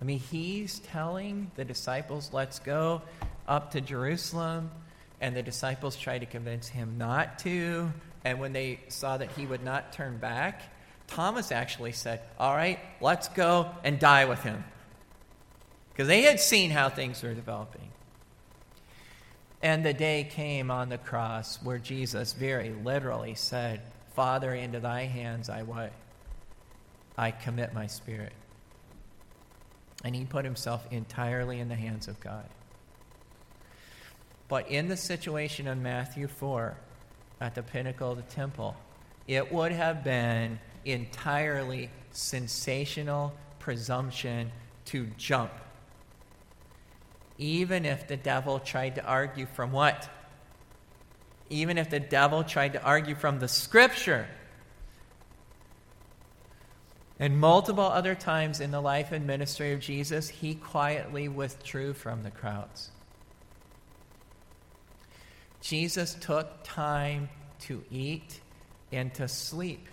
I 0.03 0.05
mean, 0.05 0.19
he's 0.19 0.81
telling 0.81 1.53
the 1.55 1.65
disciples, 1.65 2.31
let's 2.33 2.59
go 2.59 3.03
up 3.47 3.71
to 3.71 3.81
Jerusalem, 3.81 4.73
and 5.21 5.37
the 5.37 5.45
disciples 5.45 5.95
try 5.95 6.19
to 6.19 6.27
convince 6.27 6.67
him 6.67 6.99
not 6.99 7.39
to. 7.41 7.93
And 8.25 8.41
when 8.41 8.53
they 8.53 8.81
saw 8.89 9.17
that 9.17 9.31
he 9.31 9.47
would 9.47 9.63
not 9.63 9.93
turn 9.93 10.19
back, 10.19 10.63
Thomas 11.07 11.53
actually 11.53 11.93
said, 11.93 12.21
All 12.37 12.53
right, 12.53 12.81
let's 13.01 13.29
go 13.29 13.71
and 13.85 14.01
die 14.01 14.25
with 14.25 14.43
him. 14.43 14.65
Because 15.93 16.09
they 16.09 16.23
had 16.23 16.41
seen 16.41 16.73
how 16.73 16.89
things 16.89 17.23
were 17.23 17.33
developing. 17.33 17.89
And 19.63 19.87
the 19.87 19.95
day 19.95 20.29
came 20.29 20.73
on 20.73 20.89
the 20.89 20.99
cross 20.99 21.63
where 21.63 21.79
Jesus 21.79 22.33
very 22.33 22.71
literally 22.71 23.37
said, 23.37 23.83
Father, 24.17 24.53
into 24.53 24.81
thy 24.81 25.03
hands 25.03 25.49
I 25.49 25.63
what? 25.63 25.93
I 27.17 27.31
commit 27.31 27.73
my 27.73 27.87
spirit. 27.87 28.33
And 30.05 30.17
he 30.17 30.25
put 30.25 30.45
himself 30.45 30.87
entirely 30.91 31.61
in 31.61 31.69
the 31.69 31.75
hands 31.75 32.09
of 32.09 32.19
God. 32.21 32.49
But 34.49 34.71
in 34.71 34.89
the 34.89 34.97
situation 34.97 35.67
in 35.67 35.83
Matthew 35.83 36.29
4, 36.29 36.77
at 37.41 37.55
the 37.55 37.63
pinnacle 37.63 38.11
of 38.13 38.17
the 38.17 38.35
temple, 38.35 38.77
it 39.27 39.53
would 39.53 39.73
have 39.73 40.05
been 40.05 40.59
entirely 40.85 41.91
sensational 42.11 43.33
presumption 43.59 44.53
to 44.87 45.07
jump. 45.17 45.53
Even 47.39 47.85
if 47.85 48.09
the 48.09 48.17
devil 48.17 48.59
tried 48.59 48.97
to 48.97 49.05
argue 49.05 49.47
from 49.47 49.73
what? 49.73 50.09
Even 51.49 51.79
if 51.79 51.91
the 51.91 52.01
devil 52.01 52.45
tried 52.45 52.75
to 52.75 52.83
argue 52.83 53.15
from 53.15 53.39
the 53.39 53.49
scripture. 53.49 54.27
And 57.19 57.39
multiple 57.39 57.85
other 57.85 58.15
times 58.15 58.61
in 58.61 58.71
the 58.71 58.81
life 58.81 59.13
and 59.13 59.27
ministry 59.27 59.73
of 59.73 59.81
Jesus, 59.81 60.29
he 60.29 60.55
quietly 60.55 61.29
withdrew 61.29 61.93
from 61.95 62.23
the 62.23 62.31
crowds. 62.31 62.91
Jesus 65.61 66.15
took 66.15 66.65
time 66.65 67.29
to 67.61 67.85
eat 67.91 68.41
and 68.91 69.15
to 69.15 69.29
sleep. 69.29 69.87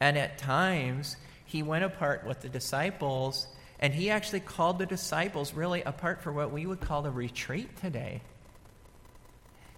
And 0.00 0.16
at 0.16 0.38
times, 0.38 1.16
he 1.44 1.62
went 1.62 1.84
apart 1.84 2.26
with 2.26 2.40
the 2.40 2.48
disciples, 2.48 3.46
and 3.78 3.94
he 3.94 4.10
actually 4.10 4.40
called 4.40 4.78
the 4.78 4.86
disciples 4.86 5.52
really 5.54 5.82
apart 5.82 6.22
for 6.22 6.32
what 6.32 6.52
we 6.52 6.66
would 6.66 6.80
call 6.80 7.04
a 7.06 7.10
retreat 7.10 7.76
today. 7.76 8.22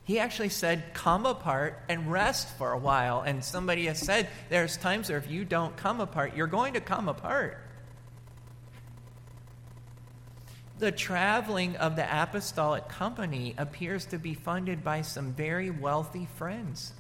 He 0.08 0.18
actually 0.18 0.48
said, 0.48 0.94
Come 0.94 1.26
apart 1.26 1.82
and 1.86 2.10
rest 2.10 2.48
for 2.56 2.72
a 2.72 2.78
while. 2.78 3.20
And 3.20 3.44
somebody 3.44 3.84
has 3.86 3.98
said, 3.98 4.30
There's 4.48 4.78
times 4.78 5.10
where 5.10 5.18
if 5.18 5.30
you 5.30 5.44
don't 5.44 5.76
come 5.76 6.00
apart, 6.00 6.34
you're 6.34 6.46
going 6.46 6.72
to 6.72 6.80
come 6.80 7.10
apart. 7.10 7.58
The 10.78 10.92
traveling 10.92 11.76
of 11.76 11.94
the 11.94 12.06
apostolic 12.22 12.88
company 12.88 13.54
appears 13.58 14.06
to 14.06 14.18
be 14.18 14.32
funded 14.32 14.82
by 14.82 15.02
some 15.02 15.34
very 15.34 15.68
wealthy 15.68 16.26
friends. 16.36 16.94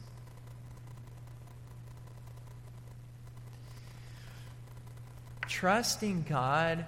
trusting 5.48 6.24
God 6.28 6.84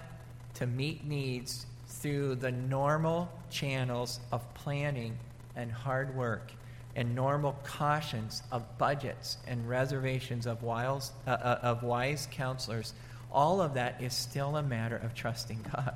to 0.53 0.67
meet 0.67 1.03
needs 1.03 1.65
through 1.87 2.35
the 2.35 2.51
normal 2.51 3.29
channels 3.49 4.19
of 4.31 4.53
planning 4.53 5.17
and 5.55 5.71
hard 5.71 6.15
work 6.15 6.51
and 6.95 7.15
normal 7.15 7.57
cautions 7.63 8.43
of 8.51 8.77
budgets 8.77 9.37
and 9.47 9.67
reservations 9.67 10.45
of 10.45 10.61
wise, 10.63 11.11
uh, 11.25 11.31
uh, 11.31 11.59
of 11.61 11.83
wise 11.83 12.27
counselors, 12.31 12.93
all 13.31 13.61
of 13.61 13.75
that 13.75 14.01
is 14.01 14.13
still 14.13 14.57
a 14.57 14.63
matter 14.63 14.97
of 14.97 15.13
trusting 15.13 15.65
God. 15.71 15.95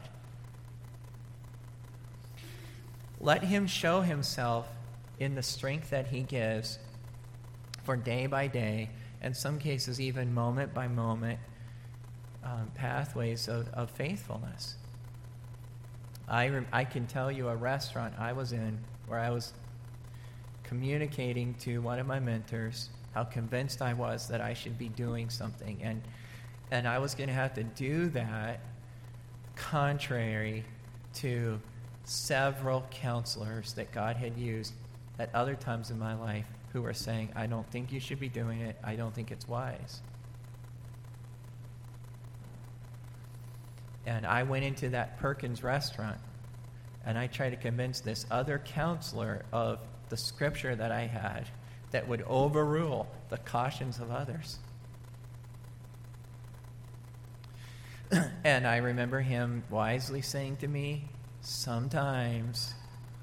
Let 3.19 3.43
Him 3.43 3.67
show 3.67 4.01
Himself 4.01 4.67
in 5.19 5.35
the 5.35 5.43
strength 5.43 5.89
that 5.89 6.07
He 6.07 6.21
gives 6.21 6.79
for 7.83 7.95
day 7.95 8.25
by 8.27 8.47
day, 8.47 8.89
and 9.21 9.35
some 9.35 9.59
cases 9.59 9.99
even 9.99 10.33
moment 10.33 10.73
by 10.73 10.87
moment, 10.87 11.39
um, 12.43 12.71
pathways 12.75 13.47
of, 13.47 13.67
of 13.73 13.89
faithfulness. 13.91 14.75
I, 16.27 16.47
rem- 16.49 16.67
I 16.71 16.83
can 16.85 17.05
tell 17.05 17.31
you 17.31 17.47
a 17.47 17.55
restaurant 17.55 18.15
I 18.17 18.33
was 18.33 18.51
in 18.51 18.79
where 19.07 19.19
I 19.19 19.29
was 19.29 19.53
communicating 20.63 21.53
to 21.55 21.79
one 21.81 21.99
of 21.99 22.07
my 22.07 22.19
mentors 22.19 22.89
how 23.13 23.23
convinced 23.23 23.81
I 23.81 23.93
was 23.93 24.27
that 24.27 24.41
I 24.41 24.53
should 24.53 24.77
be 24.77 24.89
doing 24.89 25.29
something. 25.29 25.79
And, 25.81 26.01
and 26.71 26.87
I 26.87 26.99
was 26.99 27.15
going 27.15 27.29
to 27.29 27.33
have 27.33 27.53
to 27.53 27.63
do 27.63 28.09
that 28.09 28.59
contrary 29.55 30.65
to 31.15 31.61
several 32.03 32.85
counselors 32.91 33.73
that 33.73 33.91
God 33.93 34.17
had 34.17 34.37
used 34.37 34.73
at 35.17 35.33
other 35.33 35.55
times 35.55 35.91
in 35.91 35.97
my 35.97 36.13
life 36.13 36.45
who 36.73 36.81
were 36.81 36.93
saying, 36.93 37.31
I 37.35 37.47
don't 37.47 37.69
think 37.71 37.93
you 37.93 38.01
should 38.01 38.19
be 38.19 38.27
doing 38.27 38.59
it. 38.59 38.77
I 38.83 38.97
don't 38.97 39.15
think 39.15 39.31
it's 39.31 39.47
wise. 39.47 40.01
And 44.05 44.25
I 44.25 44.43
went 44.43 44.65
into 44.65 44.89
that 44.89 45.17
Perkins 45.19 45.63
restaurant 45.63 46.19
and 47.05 47.17
I 47.17 47.27
tried 47.27 47.51
to 47.51 47.57
convince 47.57 47.99
this 47.99 48.25
other 48.31 48.59
counselor 48.59 49.45
of 49.51 49.79
the 50.09 50.17
scripture 50.17 50.75
that 50.75 50.91
I 50.91 51.07
had 51.07 51.47
that 51.91 52.07
would 52.07 52.23
overrule 52.23 53.07
the 53.29 53.37
cautions 53.37 53.99
of 53.99 54.11
others. 54.11 54.59
and 58.43 58.67
I 58.67 58.77
remember 58.77 59.21
him 59.21 59.63
wisely 59.69 60.21
saying 60.21 60.57
to 60.57 60.67
me, 60.67 61.05
Sometimes 61.41 62.73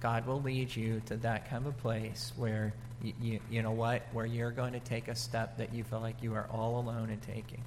God 0.01 0.27
will 0.27 0.41
lead 0.41 0.75
you 0.75 1.03
to 1.07 1.17
that 1.19 1.51
kind 1.51 1.67
of 1.67 1.77
place 1.79 2.33
where, 2.37 2.73
you, 3.03 3.13
you, 3.21 3.41
you 3.51 3.63
know 3.63 3.73
what, 3.73 4.03
where 4.13 4.27
you're 4.27 4.53
going 4.53 4.75
to 4.75 4.81
take 4.81 5.09
a 5.09 5.17
step 5.17 5.59
that 5.59 5.75
you 5.75 5.83
feel 5.83 6.01
like 6.01 6.23
you 6.23 6.35
are 6.35 6.47
all 6.51 6.79
alone 6.79 7.11
in 7.11 7.19
taking. 7.19 7.65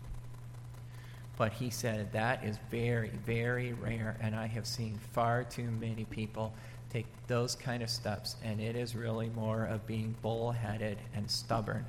But 1.38 1.52
he 1.54 1.70
said 1.70 2.14
that 2.14 2.46
is 2.46 2.58
very, 2.72 3.10
very 3.10 3.74
rare, 3.74 4.18
and 4.22 4.36
I 4.36 4.48
have 4.48 4.66
seen 4.66 5.00
far 5.12 5.44
too 5.44 5.70
many 5.70 6.06
people 6.06 6.54
take 6.90 7.08
those 7.28 7.56
kind 7.56 7.84
of 7.84 7.90
steps, 7.90 8.38
and 8.42 8.62
it 8.62 8.76
is 8.76 8.96
really 8.96 9.30
more 9.30 9.66
of 9.66 9.86
being 9.86 10.16
bullheaded 10.22 10.98
and 11.14 11.30
stubborn. 11.30 11.86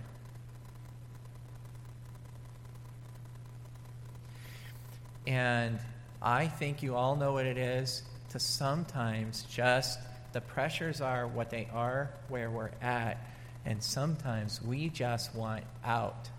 And 5.28 5.78
I 6.20 6.48
think 6.48 6.82
you 6.82 6.96
all 6.96 7.14
know 7.14 7.32
what 7.32 7.46
it 7.46 7.58
is 7.58 8.02
to 8.30 8.40
sometimes 8.40 9.44
just, 9.50 10.00
the 10.32 10.40
pressures 10.40 11.00
are 11.00 11.26
what 11.26 11.50
they 11.50 11.68
are 11.72 12.10
where 12.28 12.50
we're 12.50 12.72
at, 12.82 13.18
and 13.64 13.80
sometimes 13.82 14.60
we 14.60 14.88
just 14.88 15.34
want 15.34 15.64
out 15.84 16.30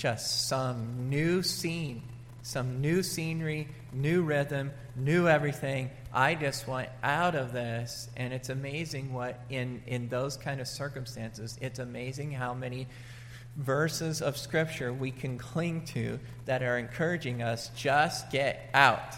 just 0.00 0.48
some 0.48 1.10
new 1.10 1.42
scene, 1.42 2.00
some 2.40 2.80
new 2.80 3.02
scenery, 3.02 3.68
new 3.92 4.22
rhythm, 4.22 4.70
new 4.96 5.28
everything. 5.28 5.90
I 6.10 6.34
just 6.34 6.66
want 6.66 6.88
out 7.02 7.34
of 7.34 7.52
this. 7.52 8.08
And 8.16 8.32
it's 8.32 8.48
amazing 8.48 9.12
what, 9.12 9.38
in, 9.50 9.82
in 9.86 10.08
those 10.08 10.38
kind 10.38 10.58
of 10.58 10.66
circumstances, 10.66 11.58
it's 11.60 11.78
amazing 11.78 12.32
how 12.32 12.54
many 12.54 12.88
verses 13.56 14.22
of 14.22 14.38
Scripture 14.38 14.90
we 14.90 15.10
can 15.10 15.36
cling 15.36 15.84
to 15.84 16.18
that 16.46 16.62
are 16.62 16.78
encouraging 16.78 17.42
us 17.42 17.70
just 17.76 18.30
get 18.30 18.70
out. 18.72 19.16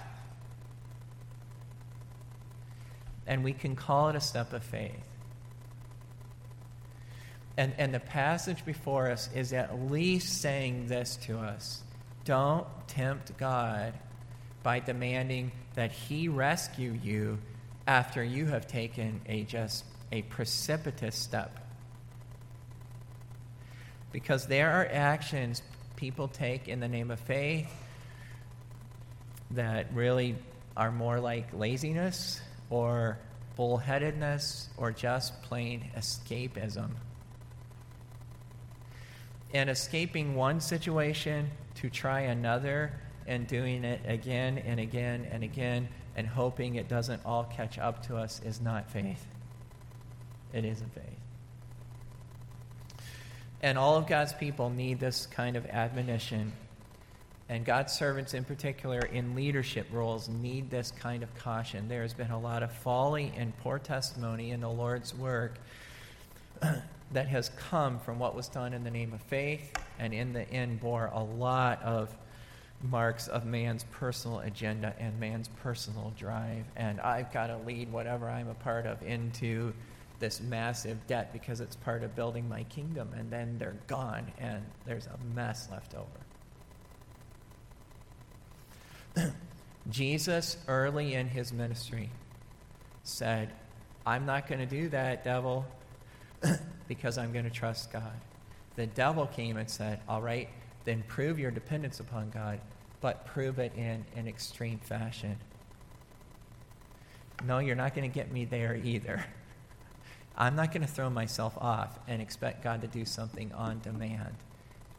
And 3.24 3.44
we 3.44 3.52
can 3.52 3.76
call 3.76 4.08
it 4.08 4.16
a 4.16 4.20
step 4.20 4.52
of 4.52 4.64
faith. 4.64 5.11
And, 7.56 7.74
and 7.78 7.92
the 7.92 8.00
passage 8.00 8.64
before 8.64 9.10
us 9.10 9.28
is 9.34 9.52
at 9.52 9.90
least 9.90 10.40
saying 10.40 10.86
this 10.88 11.16
to 11.26 11.38
us 11.38 11.82
don't 12.24 12.66
tempt 12.86 13.36
God 13.36 13.94
by 14.62 14.78
demanding 14.78 15.50
that 15.74 15.90
He 15.90 16.28
rescue 16.28 16.98
you 17.02 17.38
after 17.86 18.22
you 18.22 18.46
have 18.46 18.66
taken 18.66 19.20
a 19.26 19.42
just 19.42 19.84
a 20.12 20.22
precipitous 20.22 21.16
step. 21.16 21.58
Because 24.12 24.46
there 24.46 24.70
are 24.70 24.86
actions 24.86 25.62
people 25.96 26.28
take 26.28 26.68
in 26.68 26.80
the 26.80 26.88
name 26.88 27.10
of 27.10 27.18
faith 27.20 27.70
that 29.52 29.92
really 29.94 30.36
are 30.76 30.92
more 30.92 31.18
like 31.18 31.52
laziness 31.52 32.40
or 32.70 33.18
bullheadedness 33.58 34.68
or 34.76 34.92
just 34.92 35.42
plain 35.42 35.90
escapism 35.96 36.90
and 39.52 39.68
escaping 39.68 40.34
one 40.34 40.60
situation 40.60 41.50
to 41.76 41.90
try 41.90 42.20
another 42.20 42.92
and 43.26 43.46
doing 43.46 43.84
it 43.84 44.00
again 44.06 44.58
and 44.58 44.80
again 44.80 45.26
and 45.30 45.44
again 45.44 45.88
and 46.16 46.26
hoping 46.26 46.74
it 46.74 46.88
doesn't 46.88 47.24
all 47.24 47.44
catch 47.44 47.78
up 47.78 48.06
to 48.06 48.16
us 48.16 48.40
is 48.44 48.60
not 48.60 48.90
faith. 48.90 49.26
It 50.52 50.64
isn't 50.64 50.94
faith. 50.94 51.04
And 53.62 53.78
all 53.78 53.96
of 53.96 54.06
God's 54.06 54.32
people 54.32 54.70
need 54.70 54.98
this 54.98 55.26
kind 55.26 55.56
of 55.56 55.66
admonition. 55.66 56.52
And 57.48 57.64
God's 57.64 57.92
servants, 57.92 58.34
in 58.34 58.44
particular, 58.44 58.98
in 59.00 59.34
leadership 59.34 59.86
roles, 59.92 60.28
need 60.28 60.70
this 60.70 60.90
kind 60.90 61.22
of 61.22 61.34
caution. 61.36 61.88
There 61.88 62.02
has 62.02 62.14
been 62.14 62.30
a 62.30 62.40
lot 62.40 62.62
of 62.62 62.72
folly 62.72 63.32
and 63.36 63.56
poor 63.58 63.78
testimony 63.78 64.50
in 64.50 64.60
the 64.60 64.70
Lord's 64.70 65.14
work 65.14 65.58
that 67.12 67.28
has 67.28 67.50
come 67.50 67.98
from 67.98 68.18
what 68.18 68.34
was 68.34 68.48
done 68.48 68.72
in 68.72 68.84
the 68.84 68.90
name 68.90 69.12
of 69.12 69.20
faith 69.22 69.72
and 69.98 70.12
in 70.14 70.32
the 70.32 70.48
end 70.50 70.80
bore 70.80 71.10
a 71.12 71.22
lot 71.22 71.82
of 71.82 72.14
marks 72.82 73.28
of 73.28 73.44
man's 73.44 73.84
personal 73.92 74.40
agenda 74.40 74.94
and 74.98 75.18
man's 75.20 75.48
personal 75.62 76.12
drive. 76.16 76.64
And 76.76 77.00
I've 77.00 77.32
got 77.32 77.46
to 77.48 77.58
lead 77.58 77.92
whatever 77.92 78.28
I'm 78.28 78.48
a 78.48 78.54
part 78.54 78.86
of 78.86 79.02
into 79.02 79.72
this 80.18 80.40
massive 80.40 81.06
debt 81.06 81.32
because 81.32 81.60
it's 81.60 81.76
part 81.76 82.02
of 82.02 82.14
building 82.16 82.48
my 82.48 82.64
kingdom. 82.64 83.10
And 83.16 83.30
then 83.30 83.56
they're 83.58 83.76
gone 83.86 84.32
and 84.38 84.64
there's 84.86 85.06
a 85.06 85.18
mess 85.34 85.68
left 85.70 85.94
over. 89.14 89.30
Jesus, 89.90 90.56
early 90.68 91.14
in 91.14 91.28
his 91.28 91.52
ministry, 91.52 92.10
said, 93.04 93.52
I'm 94.06 94.26
not 94.26 94.48
going 94.48 94.60
to 94.60 94.66
do 94.66 94.88
that, 94.90 95.24
devil, 95.24 95.66
because 96.94 97.16
I'm 97.16 97.32
going 97.32 97.46
to 97.46 97.50
trust 97.50 97.90
God. 97.90 98.12
The 98.76 98.86
devil 98.86 99.26
came 99.26 99.56
and 99.56 99.70
said, 99.70 100.00
All 100.08 100.20
right, 100.20 100.48
then 100.84 101.02
prove 101.08 101.38
your 101.38 101.50
dependence 101.50 102.00
upon 102.00 102.28
God, 102.28 102.60
but 103.00 103.24
prove 103.24 103.58
it 103.58 103.72
in 103.74 104.04
an 104.14 104.28
extreme 104.28 104.78
fashion. 104.78 105.38
No, 107.46 107.60
you're 107.60 107.76
not 107.76 107.94
going 107.94 108.08
to 108.08 108.14
get 108.14 108.30
me 108.30 108.44
there 108.44 108.78
either. 108.84 109.24
I'm 110.36 110.54
not 110.54 110.70
going 110.70 110.82
to 110.82 110.88
throw 110.88 111.08
myself 111.08 111.56
off 111.58 111.98
and 112.06 112.20
expect 112.20 112.62
God 112.62 112.82
to 112.82 112.88
do 112.88 113.06
something 113.06 113.50
on 113.52 113.80
demand. 113.80 114.34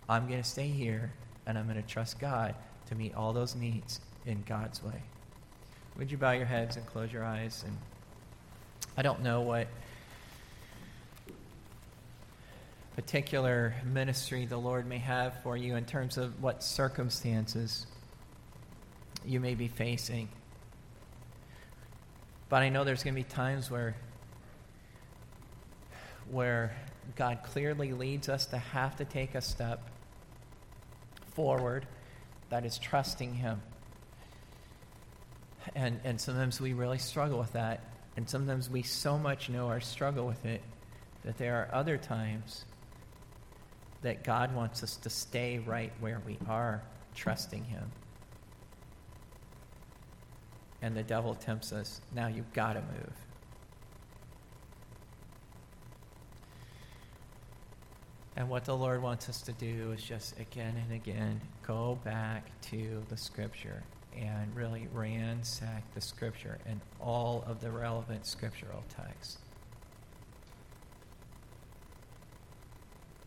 I'm 0.09 0.27
going 0.27 0.41
to 0.41 0.47
stay 0.47 0.67
here 0.67 1.13
and 1.45 1.57
I'm 1.57 1.65
going 1.65 1.81
to 1.81 1.87
trust 1.87 2.19
God 2.19 2.55
to 2.87 2.95
meet 2.95 3.13
all 3.13 3.33
those 3.33 3.55
needs 3.55 3.99
in 4.25 4.43
God's 4.47 4.83
way. 4.83 5.01
Would 5.97 6.11
you 6.11 6.17
bow 6.17 6.31
your 6.31 6.45
heads 6.45 6.75
and 6.75 6.85
close 6.87 7.13
your 7.13 7.23
eyes? 7.23 7.63
And 7.65 7.77
I 8.97 9.03
don't 9.03 9.21
know 9.21 9.41
what 9.41 9.67
particular 12.95 13.75
ministry 13.85 14.45
the 14.45 14.57
Lord 14.57 14.85
may 14.85 14.99
have 14.99 15.41
for 15.41 15.57
you 15.57 15.75
in 15.75 15.85
terms 15.85 16.17
of 16.17 16.41
what 16.41 16.63
circumstances 16.63 17.87
you 19.25 19.39
may 19.39 19.55
be 19.55 19.67
facing. 19.67 20.29
But 22.49 22.61
I 22.61 22.69
know 22.69 22.83
there's 22.83 23.03
going 23.03 23.15
to 23.15 23.21
be 23.21 23.27
times 23.27 23.71
where 23.71 23.95
where 26.29 26.75
God 27.15 27.39
clearly 27.43 27.91
leads 27.91 28.29
us 28.29 28.45
to 28.47 28.57
have 28.57 28.95
to 28.97 29.05
take 29.05 29.35
a 29.35 29.41
step 29.41 29.89
forward 31.35 31.85
that 32.49 32.65
is 32.65 32.77
trusting 32.77 33.33
Him. 33.33 33.61
And, 35.75 35.99
and 36.03 36.19
sometimes 36.19 36.61
we 36.61 36.73
really 36.73 36.97
struggle 36.97 37.39
with 37.39 37.53
that. 37.53 37.81
And 38.15 38.29
sometimes 38.29 38.69
we 38.69 38.83
so 38.83 39.17
much 39.17 39.49
know 39.49 39.67
our 39.67 39.81
struggle 39.81 40.27
with 40.27 40.45
it 40.45 40.61
that 41.25 41.37
there 41.37 41.55
are 41.55 41.69
other 41.73 41.97
times 41.97 42.63
that 44.03 44.23
God 44.23 44.53
wants 44.53 44.83
us 44.83 44.97
to 44.97 45.09
stay 45.09 45.59
right 45.59 45.91
where 45.99 46.21
we 46.25 46.37
are, 46.47 46.83
trusting 47.15 47.63
Him. 47.63 47.91
And 50.81 50.95
the 50.95 51.03
devil 51.03 51.33
tempts 51.33 51.71
us, 51.71 52.01
now 52.13 52.27
you've 52.27 52.51
got 52.53 52.73
to 52.73 52.81
move. 52.81 53.13
And 58.35 58.49
what 58.49 58.65
the 58.65 58.75
Lord 58.75 59.01
wants 59.01 59.29
us 59.29 59.41
to 59.43 59.51
do 59.53 59.91
is 59.91 60.03
just 60.03 60.39
again 60.39 60.75
and 60.75 60.93
again 60.93 61.39
go 61.65 61.99
back 62.03 62.49
to 62.63 63.03
the 63.09 63.17
Scripture 63.17 63.83
and 64.17 64.55
really 64.55 64.87
ransack 64.91 65.83
the 65.93 66.01
Scripture 66.01 66.57
and 66.65 66.81
all 66.99 67.43
of 67.47 67.61
the 67.61 67.71
relevant 67.71 68.25
scriptural 68.25 68.83
texts. 68.89 69.37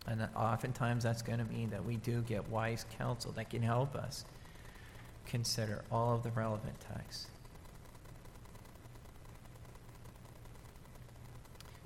And 0.06 0.28
oftentimes 0.36 1.02
that's 1.02 1.22
going 1.22 1.38
to 1.38 1.44
mean 1.44 1.70
that 1.70 1.84
we 1.84 1.96
do 1.96 2.22
get 2.22 2.48
wise 2.48 2.86
counsel 2.96 3.32
that 3.32 3.50
can 3.50 3.62
help 3.62 3.96
us 3.96 4.24
consider 5.26 5.82
all 5.90 6.14
of 6.14 6.22
the 6.22 6.30
relevant 6.30 6.76
texts. 6.94 7.26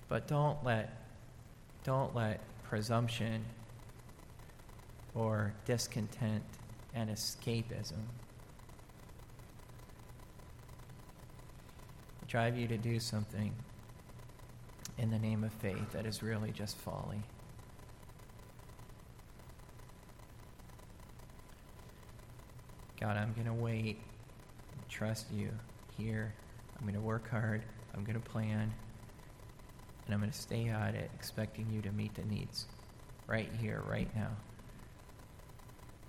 But 0.08 0.28
don't 0.28 0.62
let 0.64 0.96
don't 1.84 2.14
let 2.14 2.40
presumption 2.64 3.44
or 5.14 5.54
discontent 5.64 6.42
and 6.94 7.08
escapism 7.08 8.02
drive 12.30 12.56
you 12.56 12.68
to 12.68 12.76
do 12.76 13.00
something 13.00 13.52
in 14.98 15.10
the 15.10 15.18
name 15.18 15.42
of 15.42 15.52
faith 15.54 15.90
that 15.92 16.06
is 16.06 16.22
really 16.22 16.52
just 16.52 16.76
folly. 16.78 17.22
God, 23.01 23.16
I'm 23.16 23.32
going 23.32 23.46
to 23.46 23.55
wait, 23.55 23.98
trust 24.90 25.26
you 25.32 25.48
here. 25.96 26.34
I'm 26.76 26.82
going 26.82 26.94
to 26.94 27.01
work 27.01 27.30
hard. 27.30 27.62
I'm 27.94 28.05
going 28.05 28.20
to 28.20 28.28
plan. 28.30 28.72
And 30.05 30.14
I'm 30.14 30.20
going 30.20 30.30
to 30.30 30.38
stay 30.38 30.68
at 30.68 30.94
it, 30.94 31.11
expecting 31.14 31.70
you 31.72 31.80
to 31.82 31.92
meet 31.92 32.14
the 32.14 32.24
needs 32.24 32.66
right 33.26 33.48
here, 33.59 33.82
right 33.88 34.14
now, 34.14 34.30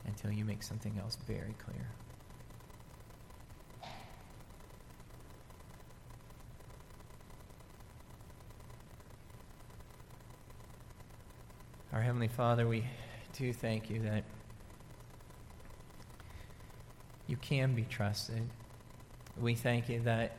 until 0.05 0.31
you 0.31 0.43
make 0.43 0.63
something 0.63 0.99
else 1.01 1.17
very 1.27 1.55
clear. 1.63 1.87
Our 11.93 12.01
Heavenly 12.01 12.29
Father, 12.29 12.67
we 12.67 12.85
do 13.37 13.53
thank 13.53 13.89
you 13.89 14.01
that 14.03 14.23
you 17.31 17.37
can 17.37 17.73
be 17.73 17.83
trusted. 17.83 18.43
We 19.39 19.55
thank 19.55 19.87
you 19.87 20.01
that 20.01 20.35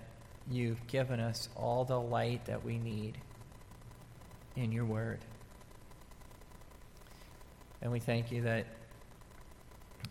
you've 0.51 0.86
given 0.88 1.20
us 1.20 1.49
all 1.57 1.86
the 1.86 1.99
light 1.99 2.45
that 2.45 2.62
we 2.62 2.76
need 2.76 3.16
in 4.57 4.70
your 4.72 4.84
word. 4.84 5.20
And 7.80 7.90
we 7.90 7.99
thank 7.99 8.30
you 8.30 8.43
that 8.43 8.66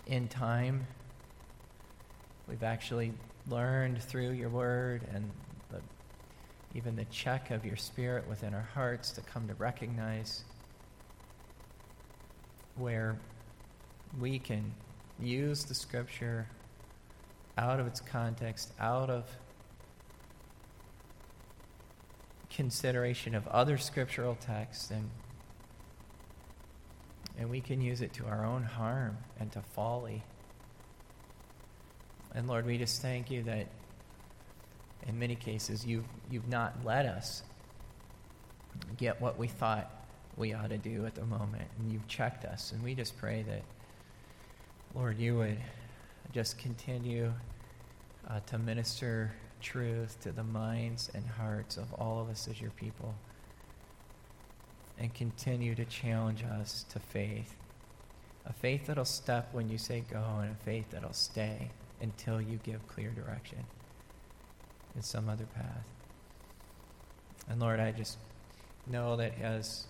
in 0.08 0.28
time 0.28 0.88
we've 2.50 2.64
actually 2.64 3.14
learned 3.48 4.02
through 4.02 4.32
your 4.32 4.50
word 4.50 5.04
and 5.14 5.30
the, 5.70 5.82
even 6.74 6.96
the 6.96 7.06
check 7.06 7.52
of 7.52 7.64
your 7.64 7.78
spirit 7.78 8.28
within 8.28 8.56
our 8.56 8.68
hearts 8.74 9.12
to 9.12 9.22
come 9.22 9.48
to 9.48 9.54
recognize 9.54 10.46
where 12.76 13.20
we 14.20 14.40
can 14.40 14.74
use 15.20 15.64
the 15.66 15.76
scripture 15.76 16.48
out 17.62 17.80
of 17.80 17.86
its 17.86 18.00
context, 18.00 18.74
out 18.80 19.12
of 19.12 19.24
consideration 22.50 23.36
of 23.36 23.48
other 23.48 23.78
scriptural 23.78 24.36
texts, 24.36 24.90
and, 24.90 25.10
and 27.38 27.50
we 27.50 27.62
can 27.62 27.80
use 27.80 28.02
it 28.02 28.14
to 28.14 28.26
our 28.26 28.44
own 28.44 28.64
harm 28.64 29.16
and 29.40 29.52
to 29.52 29.62
folly. 29.62 30.24
And 32.34 32.48
Lord, 32.48 32.66
we 32.66 32.80
just 32.80 33.02
thank 33.02 33.30
you 33.30 33.44
that 33.44 33.68
in 35.08 35.20
many 35.20 35.36
cases 35.36 35.86
you've, 35.86 36.06
you've 36.32 36.48
not 36.48 36.84
let 36.84 37.06
us 37.06 37.44
get 38.98 39.22
what 39.22 39.38
we 39.38 39.48
thought 39.48 39.90
we 40.36 40.54
ought 40.54 40.70
to 40.70 40.78
do 40.78 41.06
at 41.06 41.14
the 41.14 41.26
moment. 41.26 41.68
And 41.78 41.92
you've 41.92 42.08
checked 42.08 42.44
us. 42.44 42.72
And 42.72 42.82
we 42.84 42.96
just 42.96 43.18
pray 43.18 43.44
that, 43.44 43.64
Lord, 44.96 45.20
you 45.20 45.38
would 45.38 45.58
just 46.34 46.58
continue 46.58 47.32
uh, 48.30 48.40
to 48.48 48.58
minister 48.58 49.34
truth 49.62 50.20
to 50.22 50.32
the 50.32 50.44
minds 50.44 51.12
and 51.14 51.26
hearts 51.26 51.78
of 51.78 51.94
all 51.94 52.20
of 52.20 52.30
us 52.30 52.48
as 52.48 52.60
your 52.60 52.72
people. 52.72 53.14
And 54.98 55.14
continue 55.14 55.76
to 55.76 55.86
challenge 55.86 56.44
us 56.44 56.86
to 56.90 57.00
faith. 57.00 57.56
A 58.46 58.54
faith 58.54 58.88
that'll 58.88 59.06
step 59.06 59.50
when 59.52 59.70
you 59.70 59.78
say 59.78 60.04
go, 60.12 60.24
and 60.42 60.52
a 60.52 60.64
faith 60.64 60.86
that'll 60.92 61.14
stay 61.14 61.70
until 62.02 62.42
you 62.42 62.60
give 62.64 62.88
clear 62.88 63.10
direction 63.10 63.60
in 64.96 65.02
some 65.02 65.30
other 65.30 65.46
path. 65.56 65.86
And 67.50 67.60
Lord, 67.60 67.80
I 67.80 67.92
just 67.92 68.18
know 68.88 69.16
that 69.18 69.40
as 69.42 69.86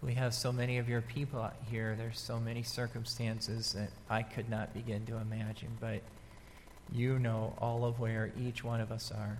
we 0.00 0.14
have 0.14 0.32
so 0.32 0.52
many 0.52 0.78
of 0.78 0.88
your 0.88 1.00
people 1.00 1.40
out 1.40 1.56
here. 1.70 1.96
There's 1.96 2.20
so 2.20 2.38
many 2.38 2.62
circumstances 2.62 3.72
that 3.72 3.90
I 4.08 4.22
could 4.22 4.48
not 4.48 4.72
begin 4.72 5.04
to 5.06 5.16
imagine, 5.16 5.76
but 5.80 6.00
you 6.92 7.18
know 7.18 7.54
all 7.58 7.84
of 7.84 8.00
where 8.00 8.32
each 8.40 8.64
one 8.64 8.80
of 8.80 8.90
us 8.90 9.12
are. 9.12 9.38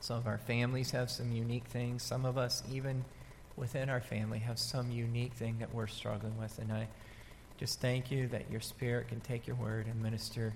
Some 0.00 0.18
of 0.18 0.26
our 0.26 0.38
families 0.38 0.90
have 0.90 1.10
some 1.10 1.32
unique 1.32 1.66
things. 1.66 2.02
Some 2.02 2.24
of 2.24 2.36
us, 2.36 2.62
even 2.70 3.04
within 3.56 3.88
our 3.88 4.00
family, 4.00 4.40
have 4.40 4.58
some 4.58 4.90
unique 4.90 5.34
thing 5.34 5.58
that 5.60 5.72
we're 5.72 5.86
struggling 5.86 6.36
with. 6.38 6.58
And 6.58 6.72
I 6.72 6.88
just 7.58 7.80
thank 7.80 8.10
you 8.10 8.26
that 8.28 8.50
your 8.50 8.60
Spirit 8.60 9.08
can 9.08 9.20
take 9.20 9.46
your 9.46 9.56
word 9.56 9.86
and 9.86 10.02
minister 10.02 10.54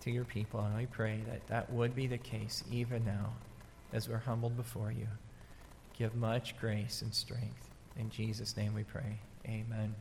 to 0.00 0.10
your 0.10 0.24
people. 0.24 0.60
And 0.60 0.76
I 0.76 0.86
pray 0.86 1.20
that 1.28 1.46
that 1.46 1.72
would 1.72 1.94
be 1.94 2.08
the 2.08 2.18
case 2.18 2.64
even 2.70 3.04
now 3.04 3.34
as 3.92 4.08
we're 4.08 4.18
humbled 4.18 4.56
before 4.56 4.90
you. 4.90 5.06
Give 5.96 6.14
much 6.16 6.58
grace 6.58 7.02
and 7.02 7.14
strength. 7.14 7.68
In 7.96 8.10
Jesus' 8.10 8.56
name 8.56 8.74
we 8.74 8.82
pray. 8.82 9.20
Amen. 9.46 9.94